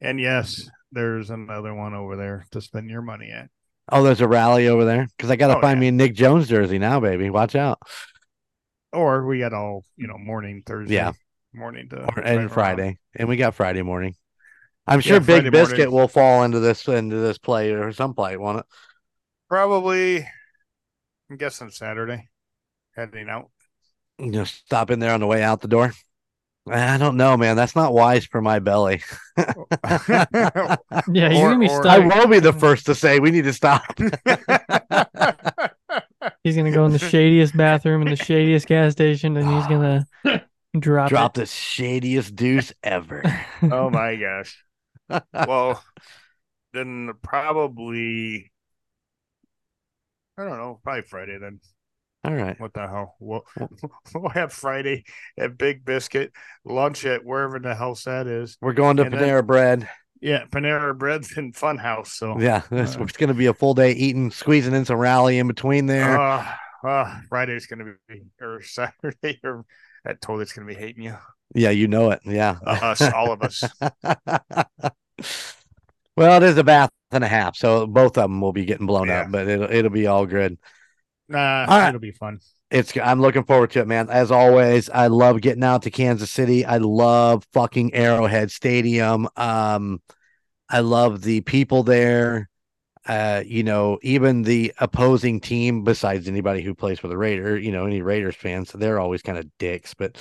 And 0.00 0.20
yes, 0.20 0.68
there's 0.92 1.30
another 1.30 1.74
one 1.74 1.94
over 1.94 2.16
there 2.16 2.46
to 2.52 2.60
spend 2.60 2.90
your 2.90 3.02
money 3.02 3.30
at. 3.30 3.50
Oh, 3.90 4.02
there's 4.02 4.20
a 4.20 4.28
rally 4.28 4.68
over 4.68 4.84
there 4.84 5.06
because 5.16 5.30
I 5.30 5.36
got 5.36 5.48
to 5.48 5.56
Oh, 5.56 5.60
find 5.60 5.78
yeah. 5.78 5.80
me 5.80 5.88
a 5.88 5.92
Nick 5.92 6.14
Jones 6.14 6.48
jersey 6.48 6.78
now, 6.78 7.00
baby. 7.00 7.30
Watch 7.30 7.54
out. 7.54 7.80
Or 8.92 9.26
we 9.26 9.38
got 9.38 9.52
all 9.52 9.84
you 9.96 10.06
know 10.06 10.18
morning 10.18 10.62
Thursday, 10.64 10.94
Yeah. 10.94 11.12
morning 11.52 11.88
to 11.90 12.10
Or, 12.16 12.20
and 12.20 12.50
around. 12.50 12.50
Friday, 12.50 12.98
and 13.16 13.28
we 13.28 13.36
got 13.36 13.54
Friday 13.54 13.82
morning. 13.82 14.14
I'm 14.86 15.00
sure 15.00 15.18
Yeah, 15.18 15.20
Big 15.20 15.26
Friday 15.26 15.50
Biscuit 15.50 15.90
morning. 15.90 15.92
will 15.92 16.08
fall 16.08 16.44
into 16.44 16.60
this 16.60 16.88
into 16.88 17.16
this 17.16 17.38
play 17.38 17.72
or 17.72 17.92
some 17.92 18.14
play, 18.14 18.36
won't 18.36 18.60
it? 18.60 18.66
Probably, 19.48 20.26
I'm 21.30 21.36
guessing 21.36 21.70
Saturday, 21.70 22.28
heading 22.96 23.28
out. 23.30 23.50
You 24.18 24.30
know, 24.30 24.44
stop 24.44 24.90
in 24.90 24.98
there 24.98 25.12
on 25.14 25.20
the 25.20 25.26
way 25.26 25.42
out 25.42 25.60
the 25.60 25.68
door. 25.68 25.92
I 26.70 26.98
don't 26.98 27.16
know, 27.16 27.36
man. 27.36 27.56
That's 27.56 27.76
not 27.76 27.92
wise 27.92 28.24
for 28.24 28.40
my 28.40 28.58
belly. 28.58 29.02
Yeah, 31.06 31.30
you're 31.30 31.50
gonna 31.50 31.58
be 31.58 31.68
or- 31.68 31.86
I 31.86 31.98
will 31.98 32.26
be 32.26 32.40
the 32.40 32.52
first 32.52 32.86
to 32.86 32.94
say 32.94 33.18
we 33.20 33.30
need 33.30 33.44
to 33.44 33.52
stop. 33.52 33.84
He's 36.42 36.56
gonna 36.56 36.72
go 36.72 36.84
in 36.84 36.92
the 36.92 36.98
shadiest 36.98 37.56
bathroom 37.56 38.02
in 38.02 38.08
the 38.08 38.16
shadiest 38.16 38.66
gas 38.66 38.92
station, 38.92 39.36
and 39.36 39.48
he's 39.48 39.66
gonna 39.66 40.06
drop, 40.78 41.08
Drop 41.08 41.34
the 41.34 41.42
shadiest 41.46 42.34
deuce 42.34 42.72
ever. 42.82 43.22
oh 43.62 43.90
my 43.90 44.16
gosh. 44.16 44.64
Well, 45.32 45.82
then 46.72 47.12
probably, 47.22 48.50
I 50.36 50.44
don't 50.44 50.58
know, 50.58 50.80
probably 50.82 51.02
Friday 51.02 51.38
then. 51.38 51.60
All 52.28 52.34
right. 52.34 52.60
What 52.60 52.74
the 52.74 52.86
hell? 52.86 53.16
We'll, 53.20 53.44
we'll 54.14 54.28
have 54.30 54.52
Friday 54.52 55.04
at 55.38 55.56
Big 55.56 55.84
Biscuit, 55.84 56.32
lunch 56.64 57.06
at 57.06 57.24
wherever 57.24 57.58
the 57.58 57.74
hell 57.74 57.96
that 58.04 58.26
is. 58.26 58.58
We're 58.60 58.74
going 58.74 58.98
to 58.98 59.04
And 59.04 59.14
then- 59.14 59.20
Panera 59.22 59.46
Bread. 59.46 59.88
Yeah, 60.20 60.44
Panera 60.46 60.98
Bread's 60.98 61.32
in 61.38 61.52
Funhouse. 61.52 62.08
So 62.08 62.38
Yeah, 62.40 62.62
this, 62.70 62.96
Uh, 62.96 63.04
it's 63.04 63.16
going 63.16 63.28
to 63.28 63.34
be 63.34 63.46
a 63.46 63.54
full 63.54 63.72
day 63.74 63.92
eating, 63.92 64.30
squeezing 64.30 64.74
in 64.74 64.84
some 64.84 64.98
rally 64.98 65.38
in 65.38 65.46
between 65.46 65.86
there. 65.86 66.20
Uh, 66.20 66.46
uh, 66.86 67.20
Friday's 67.28 67.66
gonna 67.66 67.94
be 68.08 68.22
or 68.40 68.62
Saturday 68.62 69.40
or 69.42 69.64
I 70.06 70.12
totally 70.12 70.42
it's 70.42 70.52
gonna 70.52 70.66
be 70.68 70.74
hating 70.76 71.02
you. 71.02 71.16
yeah, 71.54 71.70
you 71.70 71.88
know 71.88 72.12
it. 72.12 72.20
Yeah. 72.24 72.56
Uh, 72.64 72.70
us, 72.82 73.02
all 73.02 73.32
of 73.32 73.42
us. 73.42 73.64
well, 76.16 76.36
it 76.42 76.42
is 76.44 76.56
a 76.56 76.62
bath 76.64 76.90
and 77.10 77.24
a 77.24 77.28
half, 77.28 77.56
so 77.56 77.86
both 77.86 78.16
of 78.16 78.24
them 78.30 78.40
will 78.40 78.52
be 78.52 78.64
getting 78.64 78.86
blown 78.86 79.08
Yeah. 79.08 79.22
up, 79.22 79.32
but 79.32 79.48
it'll 79.48 79.68
it'll 79.70 79.90
be 79.90 80.06
all 80.06 80.24
good. 80.26 80.56
All 81.30 81.36
right. 81.36 81.88
it'll 81.88 82.00
be 82.00 82.12
fun. 82.12 82.40
It's 82.70 82.96
I'm 82.96 83.20
looking 83.20 83.44
forward 83.44 83.70
to 83.72 83.80
it, 83.80 83.88
man. 83.88 84.10
As 84.10 84.30
always, 84.30 84.90
I 84.90 85.06
love 85.06 85.40
getting 85.40 85.64
out 85.64 85.82
to 85.82 85.90
Kansas 85.90 86.30
City. 86.30 86.64
I 86.64 86.78
love 86.78 87.46
fucking 87.52 87.94
Arrowhead 87.94 88.50
Stadium. 88.50 89.28
Um, 89.36 90.02
I 90.68 90.80
love 90.80 91.22
the 91.22 91.40
people 91.40 91.82
there. 91.82 92.48
Uh, 93.06 93.42
you 93.46 93.62
know, 93.62 93.98
even 94.02 94.42
the 94.42 94.72
opposing 94.78 95.40
team, 95.40 95.82
besides 95.82 96.28
anybody 96.28 96.60
who 96.60 96.74
plays 96.74 96.98
for 96.98 97.08
the 97.08 97.16
Raider, 97.16 97.56
you 97.56 97.72
know, 97.72 97.86
any 97.86 98.02
Raiders 98.02 98.36
fans, 98.36 98.70
they're 98.72 99.00
always 99.00 99.22
kind 99.22 99.38
of 99.38 99.46
dicks. 99.58 99.94
But 99.94 100.18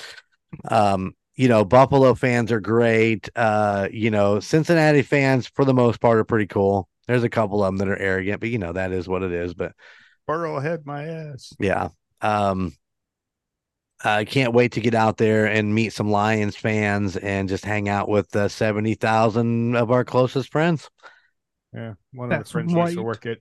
um, 0.70 1.14
you 1.36 1.50
know, 1.50 1.66
Buffalo 1.66 2.16
fans 2.16 2.52
are 2.52 2.62
great. 2.62 3.30
Uh, 3.36 3.90
you 3.92 4.10
know, 4.10 4.40
Cincinnati 4.40 5.02
fans 5.02 5.48
for 5.48 5.66
the 5.66 5.74
most 5.74 6.00
part 6.00 6.18
are 6.18 6.24
pretty 6.24 6.48
cool. 6.48 6.88
There's 7.08 7.24
a 7.24 7.30
couple 7.30 7.64
of 7.64 7.68
them 7.68 7.78
that 7.78 7.90
are 7.90 7.98
arrogant, 7.98 8.40
but 8.40 8.50
you 8.50 8.58
know, 8.58 8.74
that 8.74 8.92
is 8.92 9.08
what 9.08 9.22
it 9.24 9.32
is. 9.34 9.54
But 9.54 9.74
Burrowhead 10.28 10.86
my 10.86 11.06
ass. 11.06 11.54
yeah. 11.60 11.90
Um 12.22 12.74
I 14.04 14.26
can't 14.26 14.54
wait 14.54 14.74
to 14.74 14.82
get 14.82 14.94
out 14.94 15.18
there 15.18 15.48
and 15.48 15.74
meet 15.74 15.92
some 15.92 16.12
Lions 16.12 16.56
fans 16.56 17.18
and 17.18 17.50
just 17.50 17.66
hang 17.66 17.90
out 17.90 18.08
with 18.08 18.36
uh, 18.36 18.48
70,000 18.48 19.76
of 19.76 19.90
our 19.90 20.06
closest 20.06 20.52
friends. 20.52 20.88
Yeah. 21.74 21.94
One 22.14 22.32
of 22.32 22.40
the 22.40 22.46
friends 22.46 22.72
who 22.72 22.80
used 22.80 22.96
to 22.96 23.02
work 23.04 23.26
at 23.26 23.40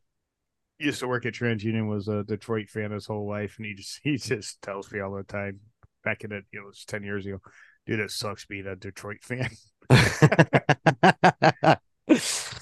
used 0.79 1.01
to 1.01 1.09
work 1.09 1.27
at 1.27 1.35
TransUnion 1.35 1.89
was 1.89 2.09
a 2.09 2.25
Detroit 2.25 2.69
fan 2.69 2.91
his 2.91 3.07
whole 3.07 3.29
life, 3.29 3.57
and 3.59 3.67
he 3.67 3.75
just 3.75 4.01
he 4.05 4.17
just 4.17 4.61
tells 4.63 4.91
me 4.91 5.01
all 5.01 5.15
the 5.15 5.23
time. 5.25 5.61
Back 6.05 6.25
in 6.25 6.33
it, 6.33 6.45
you 6.53 6.61
know, 6.61 6.69
it's 6.69 6.85
ten 6.85 7.03
years 7.03 7.27
ago. 7.27 7.41
Dude, 7.87 8.01
it 8.01 8.11
sucks 8.11 8.45
being 8.47 8.67
a 8.67 8.77
Detroit 8.77 9.23
fan. 9.23 9.51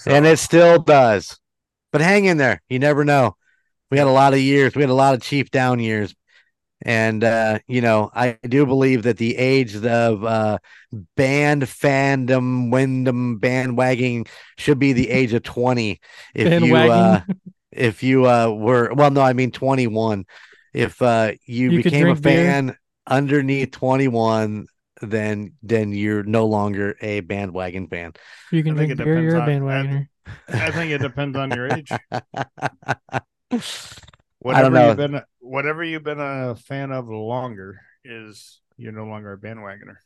and 0.07 0.27
it 0.27 0.39
still 0.39 0.79
does. 0.79 1.39
But 1.93 2.01
hang 2.01 2.27
in 2.27 2.37
there. 2.37 2.63
You 2.69 2.79
never 2.79 3.05
know. 3.05 3.37
We 3.95 3.99
had 3.99 4.09
a 4.09 4.11
lot 4.11 4.33
of 4.35 4.41
years. 4.41 4.75
We 4.75 4.83
had 4.83 4.91
a 4.91 4.95
lot 4.95 5.15
of 5.15 5.23
Chief 5.23 5.53
down 5.53 5.79
years. 5.79 6.17
And 6.83 7.23
uh, 7.23 7.61
you 7.69 7.81
know, 7.81 8.11
I 8.13 8.37
do 8.43 8.67
believe 8.67 9.05
that 9.05 9.19
the 9.19 9.37
age 9.37 9.77
of 9.77 10.25
uh 10.25 10.59
band 11.15 11.63
fandom, 11.63 12.73
Wyndham 12.73 13.39
bandwagging 13.39 14.27
should 14.59 14.81
be 14.81 14.95
the 14.95 15.11
age 15.11 15.33
of 15.33 15.45
20. 15.45 16.01
If 16.35 16.61
you 16.65 16.75
uh 16.75 17.21
if 17.71 18.03
you 18.03 18.27
uh 18.27 18.51
were 18.51 18.93
well 18.95 19.13
no, 19.13 19.21
I 19.21 19.33
mean 19.33 19.53
21. 19.53 20.25
If 20.73 21.01
uh 21.01 21.35
you, 21.47 21.71
You 21.71 21.83
became 21.85 22.01
a 22.01 22.05
drink 22.07 22.23
beer? 22.23 22.47
fan 22.47 22.77
underneath 23.07 23.71
21, 23.71 24.67
then 25.03 25.53
then 25.63 25.93
you're 25.93 26.25
no 26.25 26.47
longer 26.47 26.97
a 27.01 27.21
bandwagon 27.21 27.87
fan. 27.87 28.13
You 28.51 28.65
can 28.65 28.75
I 28.75 28.79
think 28.79 28.89
drink 28.89 29.01
it 29.01 29.05
beer. 29.05 29.23
You're 29.23 29.37
a 29.37 29.41
depends 29.47 29.63
on- 29.63 29.71
bandwagoner. 29.87 30.09
I 30.49 30.71
think 30.73 30.91
it 30.91 30.99
depends 30.99 31.37
on 31.39 31.53
your 31.53 31.69
age. 31.69 31.93
I 34.51 34.61
Whatever 34.61 34.63
don't 34.63 34.73
know. 34.73 34.95
you've 34.95 34.97
been, 34.97 35.21
whatever 35.41 35.83
you've 35.83 36.05
been 36.05 36.21
a 36.21 36.55
fan 36.55 36.93
of 36.93 37.09
longer 37.09 37.81
is 38.05 38.61
you're 38.77 38.93
no 38.93 39.07
longer 39.07 39.33
a 39.33 39.39
bandwagoner. 39.39 39.97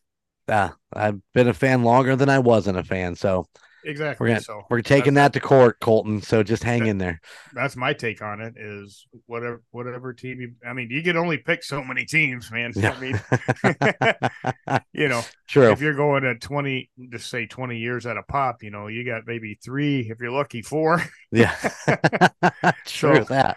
Ah, 0.49 0.77
I've 0.93 1.21
been 1.35 1.49
a 1.49 1.55
fan 1.55 1.83
longer 1.85 2.17
than 2.17 2.29
I 2.31 2.39
wasn't 2.39 2.79
a 2.79 2.85
fan, 2.85 3.15
so 3.17 3.47
Exactly. 3.85 4.25
We're 4.25 4.29
gonna- 4.35 4.41
so 4.41 4.63
we're 4.71 4.83
taking 4.83 5.15
that 5.15 5.33
to 5.35 5.41
court, 5.41 5.79
Colton. 5.81 6.21
So 6.23 6.43
just 6.43 6.63
hang 6.65 6.87
in 6.87 6.99
there. 6.99 7.21
that's 7.53 7.77
my 7.77 7.93
take 7.93 8.21
on 8.23 8.41
it. 8.41 8.55
Is 8.57 9.07
whatever 9.27 9.63
whatever 9.71 10.13
team 10.13 10.41
you. 10.41 10.53
I 10.67 10.73
mean, 10.73 10.91
you 10.91 11.03
can 11.03 11.17
only 11.17 11.39
pick 11.39 11.63
so 11.63 11.83
many 11.85 12.05
teams, 12.05 12.51
man. 12.51 12.73
I 12.77 13.01
mean, 13.01 13.21
you 14.93 15.09
know, 15.09 15.23
True. 15.49 15.71
if 15.71 15.81
you're 15.81 15.95
going 15.95 16.25
at 16.25 16.41
20 16.41 16.91
just 17.11 17.31
say 17.31 17.47
20 17.47 17.79
years 17.79 18.07
at 18.07 18.17
a 18.17 18.23
pop 18.23 18.63
you 18.63 18.71
know 18.71 18.87
you 18.89 19.05
got 19.05 19.23
maybe 19.27 19.59
three 19.63 20.01
if 20.11 20.19
you're 20.21 20.31
lucky 20.31 20.63
four 20.63 21.03
Yeah. 21.31 21.55
True 22.87 23.17
So- 23.17 23.25
that. 23.25 23.57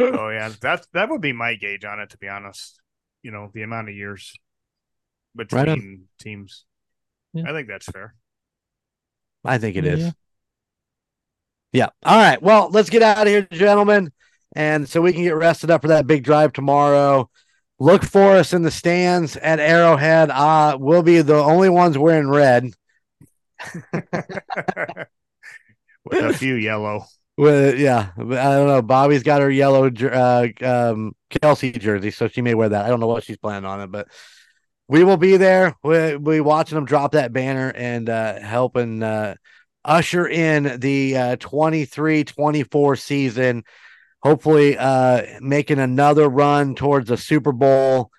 oh 0.00 0.28
yeah 0.28 0.50
that's 0.60 0.86
that 0.92 1.08
would 1.10 1.20
be 1.20 1.32
my 1.32 1.54
gauge 1.54 1.84
on 1.84 2.00
it 2.00 2.10
to 2.10 2.18
be 2.18 2.28
honest 2.28 2.80
you 3.22 3.30
know 3.30 3.50
the 3.54 3.62
amount 3.62 3.88
of 3.88 3.94
years 3.94 4.32
between 5.36 5.62
Right 5.66 5.78
teams 6.18 6.64
Yeah. 7.32 7.44
i 7.48 7.52
think 7.52 7.68
that's 7.68 7.86
fair 7.86 8.14
I 9.44 9.58
think 9.58 9.76
it 9.76 9.84
is. 9.84 10.00
Yeah. 10.00 10.10
Yeah. 11.72 11.88
All 12.04 12.16
right. 12.16 12.40
Well, 12.40 12.70
let's 12.70 12.88
get 12.88 13.02
out 13.02 13.26
of 13.26 13.26
here, 13.26 13.48
gentlemen. 13.50 14.12
And 14.54 14.88
so 14.88 15.02
we 15.02 15.12
can 15.12 15.24
get 15.24 15.34
rested 15.34 15.70
up 15.70 15.82
for 15.82 15.88
that 15.88 16.06
big 16.06 16.22
drive 16.22 16.52
tomorrow. 16.52 17.28
Look 17.80 18.04
for 18.04 18.36
us 18.36 18.52
in 18.52 18.62
the 18.62 18.70
stands 18.70 19.36
at 19.36 19.58
Arrowhead. 19.58 20.30
Uh, 20.30 20.78
we'll 20.80 21.02
be 21.02 21.20
the 21.20 21.34
only 21.34 21.68
ones 21.68 21.98
wearing 21.98 22.28
red. 22.28 22.70
with 23.92 25.08
a 26.12 26.32
few 26.34 26.54
yellow 26.54 27.06
With, 27.36 27.78
yeah, 27.78 28.10
I 28.16 28.22
don't 28.22 28.68
know. 28.68 28.82
Bobby's 28.82 29.24
got 29.24 29.42
her 29.42 29.50
yellow 29.50 29.86
uh, 29.86 30.48
um, 30.62 31.16
Kelce 31.30 31.76
jersey, 31.78 32.12
so 32.12 32.28
she 32.28 32.42
may 32.42 32.54
wear 32.54 32.68
that. 32.68 32.84
I 32.84 32.88
don't 32.88 33.00
know 33.00 33.08
what 33.08 33.24
she's 33.24 33.38
planning 33.38 33.68
on 33.68 33.80
it, 33.80 33.90
but 33.90 34.06
we 34.88 35.04
will 35.04 35.16
be 35.16 35.36
there. 35.36 35.74
We'll 35.82 36.18
be 36.18 36.40
watching 36.40 36.76
them 36.76 36.84
drop 36.84 37.12
that 37.12 37.32
banner 37.32 37.72
and 37.74 38.08
uh, 38.08 38.40
helping 38.40 39.02
uh, 39.02 39.36
usher 39.84 40.26
in 40.26 40.78
the 40.80 41.16
uh, 41.16 41.36
23-24 41.36 42.98
season. 42.98 43.64
Hopefully, 44.22 44.76
uh, 44.78 45.22
making 45.40 45.78
another 45.78 46.28
run 46.28 46.74
towards 46.74 47.10
a 47.10 47.16
Super 47.16 47.52
Bowl. 47.52 48.10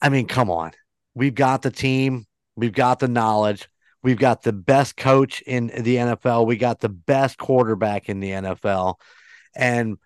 I 0.00 0.08
mean, 0.08 0.26
come 0.26 0.50
on, 0.50 0.72
we've 1.14 1.34
got 1.34 1.62
the 1.62 1.70
team, 1.70 2.26
we've 2.56 2.72
got 2.72 2.98
the 2.98 3.08
knowledge. 3.08 3.68
We've 4.00 4.18
got 4.18 4.42
the 4.42 4.52
best 4.52 4.96
coach 4.96 5.40
in 5.42 5.66
the 5.66 5.96
NFL. 5.96 6.46
We 6.46 6.56
got 6.56 6.78
the 6.78 6.88
best 6.88 7.36
quarterback 7.36 8.08
in 8.08 8.20
the 8.20 8.30
NFL. 8.30 8.94
And 9.56 9.98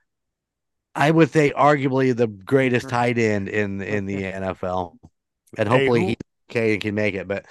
I 0.95 1.11
would 1.11 1.31
say 1.31 1.51
arguably 1.51 2.17
the 2.17 2.27
greatest 2.27 2.89
tight 2.89 3.19
end 3.19 3.49
in 3.49 3.83
in 3.83 4.07
the 4.07 4.17
NFL. 4.23 4.97
And 5.59 5.69
Hey, 5.69 5.69
hopefully 5.69 6.01
who- 6.01 6.07
he's 6.09 6.17
okay 6.51 6.73
and 6.75 6.83
can 6.83 6.95
make 6.95 7.15
it. 7.15 7.29
But 7.29 7.47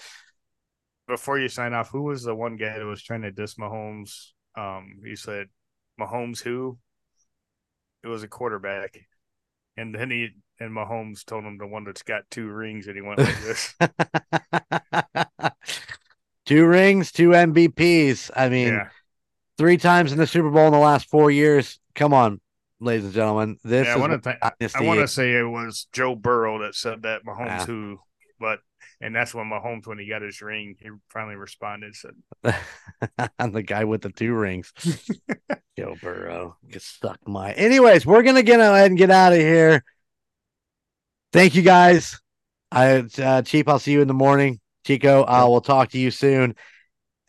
before 1.07 1.39
you 1.39 1.49
sign 1.49 1.73
off 1.73 1.89
who 1.89 2.03
was 2.03 2.23
the 2.23 2.35
one 2.35 2.55
guy 2.55 2.77
that 2.77 2.85
was 2.85 3.03
trying 3.03 3.23
to 3.23 3.31
diss 3.31 3.55
mahomes 3.55 4.27
um 4.55 4.99
you 5.03 5.15
said 5.15 5.47
mahomes 5.99 6.41
who 6.41 6.77
it 8.03 8.07
was 8.07 8.23
a 8.23 8.27
quarterback 8.27 8.97
and 9.77 9.93
then 9.93 10.09
he 10.09 10.29
and 10.59 10.71
mahomes 10.71 11.25
told 11.25 11.43
him 11.43 11.57
the 11.57 11.67
one 11.67 11.83
that's 11.83 12.03
got 12.03 12.29
two 12.29 12.47
rings 12.47 12.87
and 12.87 12.95
he 12.95 13.01
went 13.01 13.19
like 13.19 13.41
this 13.41 13.75
two 16.45 16.65
rings, 16.65 17.11
two 17.11 17.33
MVPs. 17.33 18.31
I 18.35 18.49
mean, 18.49 18.73
yeah 18.73 18.87
three 19.57 19.77
times 19.77 20.11
in 20.11 20.17
the 20.17 20.27
Super 20.27 20.49
Bowl 20.49 20.67
in 20.67 20.73
the 20.73 20.79
last 20.79 21.09
four 21.09 21.31
years. 21.31 21.79
Come 21.95 22.13
on, 22.13 22.39
ladies 22.81 23.05
and 23.05 23.13
gentlemen. 23.13 23.57
This 23.63 23.85
yeah, 23.85 23.93
I 23.93 23.95
is 23.95 24.01
want 24.01 24.23
to. 24.23 24.37
Th- 24.59 24.71
I 24.75 24.81
want 24.81 24.99
to 24.99 25.03
is. 25.03 25.11
say 25.13 25.33
it 25.35 25.43
was 25.43 25.87
Joe 25.93 26.15
Burrow 26.15 26.59
that 26.59 26.75
said 26.75 27.03
that 27.03 27.23
Mahomes 27.25 27.45
Yeah. 27.45 27.65
who, 27.65 27.99
but 28.39 28.59
and 28.99 29.15
that's 29.15 29.33
when 29.33 29.49
Mahomes 29.49 29.87
when 29.87 29.99
he 29.99 30.07
got 30.07 30.21
his 30.21 30.41
ring, 30.41 30.75
he 30.79 30.89
finally 31.09 31.35
responded 31.35 31.95
said, 31.95 32.15
I'm 33.39 33.51
the 33.51 33.63
guy 33.63 33.83
with 33.85 34.01
the 34.01 34.09
two 34.11 34.33
rings. 34.33 34.73
Joe 35.77 35.95
Burrow. 36.01 36.57
Get 36.69 36.81
stuck 36.81 37.19
my. 37.27 37.53
Anyways, 37.53 38.05
we're 38.05 38.23
gonna 38.23 38.43
get 38.43 38.59
ahead 38.59 38.91
and 38.91 38.97
get 38.97 39.11
out 39.11 39.33
of 39.33 39.39
here. 39.39 39.83
Thank 41.31 41.55
you 41.55 41.61
guys. 41.61 42.19
I 42.71 43.05
uh, 43.21 43.41
Chief, 43.41 43.67
I'll 43.67 43.79
see 43.79 43.91
you 43.93 44.01
in 44.01 44.07
the 44.07 44.13
morning. 44.13 44.59
Chico, 44.85 45.23
I 45.23 45.43
will 45.43 45.61
talk 45.61 45.89
to 45.91 45.99
you 45.99 46.11
soon. 46.11 46.55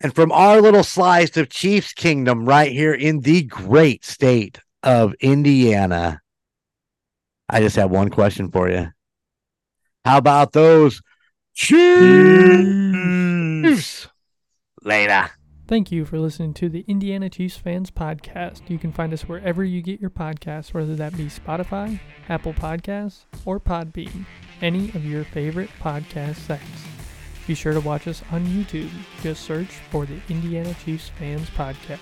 And 0.00 0.14
from 0.14 0.32
our 0.32 0.60
little 0.60 0.82
slice 0.82 1.36
of 1.36 1.48
Chiefs 1.48 1.92
Kingdom 1.92 2.44
right 2.44 2.72
here 2.72 2.92
in 2.94 3.20
the 3.20 3.42
great 3.44 4.04
state 4.04 4.58
of 4.82 5.14
Indiana, 5.20 6.20
I 7.48 7.60
just 7.60 7.76
have 7.76 7.90
one 7.90 8.08
question 8.10 8.50
for 8.50 8.68
you. 8.70 8.88
How 10.04 10.18
about 10.18 10.52
those 10.52 11.00
Chiefs? 11.54 11.78
Later. 14.82 15.30
Thank 15.68 15.92
you 15.92 16.04
for 16.04 16.18
listening 16.18 16.54
to 16.54 16.68
the 16.68 16.84
Indiana 16.88 17.30
Chiefs 17.30 17.56
Fans 17.56 17.90
Podcast. 17.90 18.68
You 18.68 18.78
can 18.78 18.92
find 18.92 19.12
us 19.12 19.22
wherever 19.22 19.64
you 19.64 19.80
get 19.80 20.00
your 20.00 20.10
podcasts, 20.10 20.74
whether 20.74 20.96
that 20.96 21.16
be 21.16 21.26
Spotify, 21.26 22.00
Apple 22.28 22.52
Podcasts, 22.52 23.26
or 23.44 23.60
Podbean, 23.60 24.26
any 24.60 24.88
of 24.90 25.04
your 25.06 25.24
favorite 25.24 25.70
podcast 25.80 26.36
sites. 26.36 26.64
Be 27.46 27.54
sure 27.54 27.72
to 27.72 27.80
watch 27.80 28.06
us 28.08 28.22
on 28.30 28.44
YouTube. 28.46 28.90
Just 29.22 29.44
search 29.44 29.70
for 29.90 30.04
the 30.04 30.20
Indiana 30.28 30.74
Chiefs 30.84 31.10
Fans 31.18 31.48
Podcast. 31.50 32.00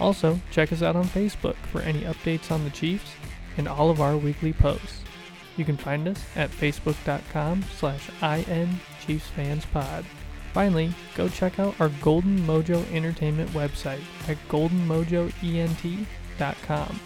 Also, 0.00 0.40
check 0.50 0.72
us 0.72 0.82
out 0.82 0.96
on 0.96 1.04
Facebook 1.04 1.54
for 1.72 1.80
any 1.80 2.00
updates 2.02 2.50
on 2.50 2.64
the 2.64 2.70
Chiefs 2.70 3.12
and 3.56 3.68
all 3.68 3.90
of 3.90 4.00
our 4.00 4.16
weekly 4.16 4.52
posts. 4.52 5.02
You 5.56 5.64
can 5.64 5.76
find 5.76 6.06
us 6.06 6.24
at 6.36 6.50
facebook.com 6.50 7.64
slash 7.76 8.08
inchiefsfanspod. 8.20 10.04
Finally, 10.54 10.92
go 11.14 11.28
check 11.28 11.58
out 11.58 11.78
our 11.80 11.90
Golden 12.00 12.38
Mojo 12.40 12.90
Entertainment 12.92 13.50
website 13.50 14.00
at 14.28 14.38
goldenmojoent.com. 14.48 17.00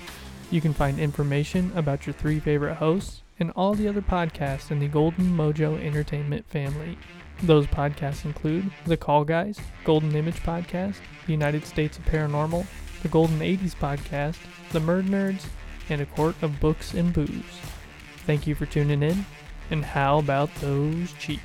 You 0.50 0.60
can 0.60 0.74
find 0.74 0.98
information 0.98 1.72
about 1.74 2.06
your 2.06 2.12
three 2.12 2.38
favorite 2.38 2.74
hosts 2.74 3.22
and 3.40 3.50
all 3.56 3.72
the 3.74 3.88
other 3.88 4.02
podcasts 4.02 4.70
in 4.70 4.78
the 4.78 4.88
Golden 4.88 5.34
Mojo 5.34 5.82
Entertainment 5.82 6.46
family. 6.46 6.98
Those 7.42 7.66
podcasts 7.66 8.24
include 8.24 8.70
The 8.84 8.96
Call 8.96 9.24
Guys, 9.24 9.58
Golden 9.84 10.14
Image 10.14 10.40
Podcast, 10.42 10.98
The 11.26 11.32
United 11.32 11.64
States 11.64 11.98
of 11.98 12.04
Paranormal, 12.04 12.66
The 13.02 13.08
Golden 13.08 13.40
80s 13.40 13.74
Podcast, 13.74 14.38
The 14.70 14.78
Murd 14.78 15.06
Nerds, 15.08 15.46
and 15.88 16.00
A 16.00 16.06
Court 16.06 16.36
of 16.40 16.60
Books 16.60 16.94
and 16.94 17.12
Booze. 17.12 17.60
Thank 18.26 18.46
you 18.46 18.54
for 18.54 18.64
tuning 18.64 19.02
in, 19.02 19.26
and 19.70 19.84
how 19.84 20.20
about 20.20 20.54
those 20.56 21.12
Chiefs? 21.14 21.42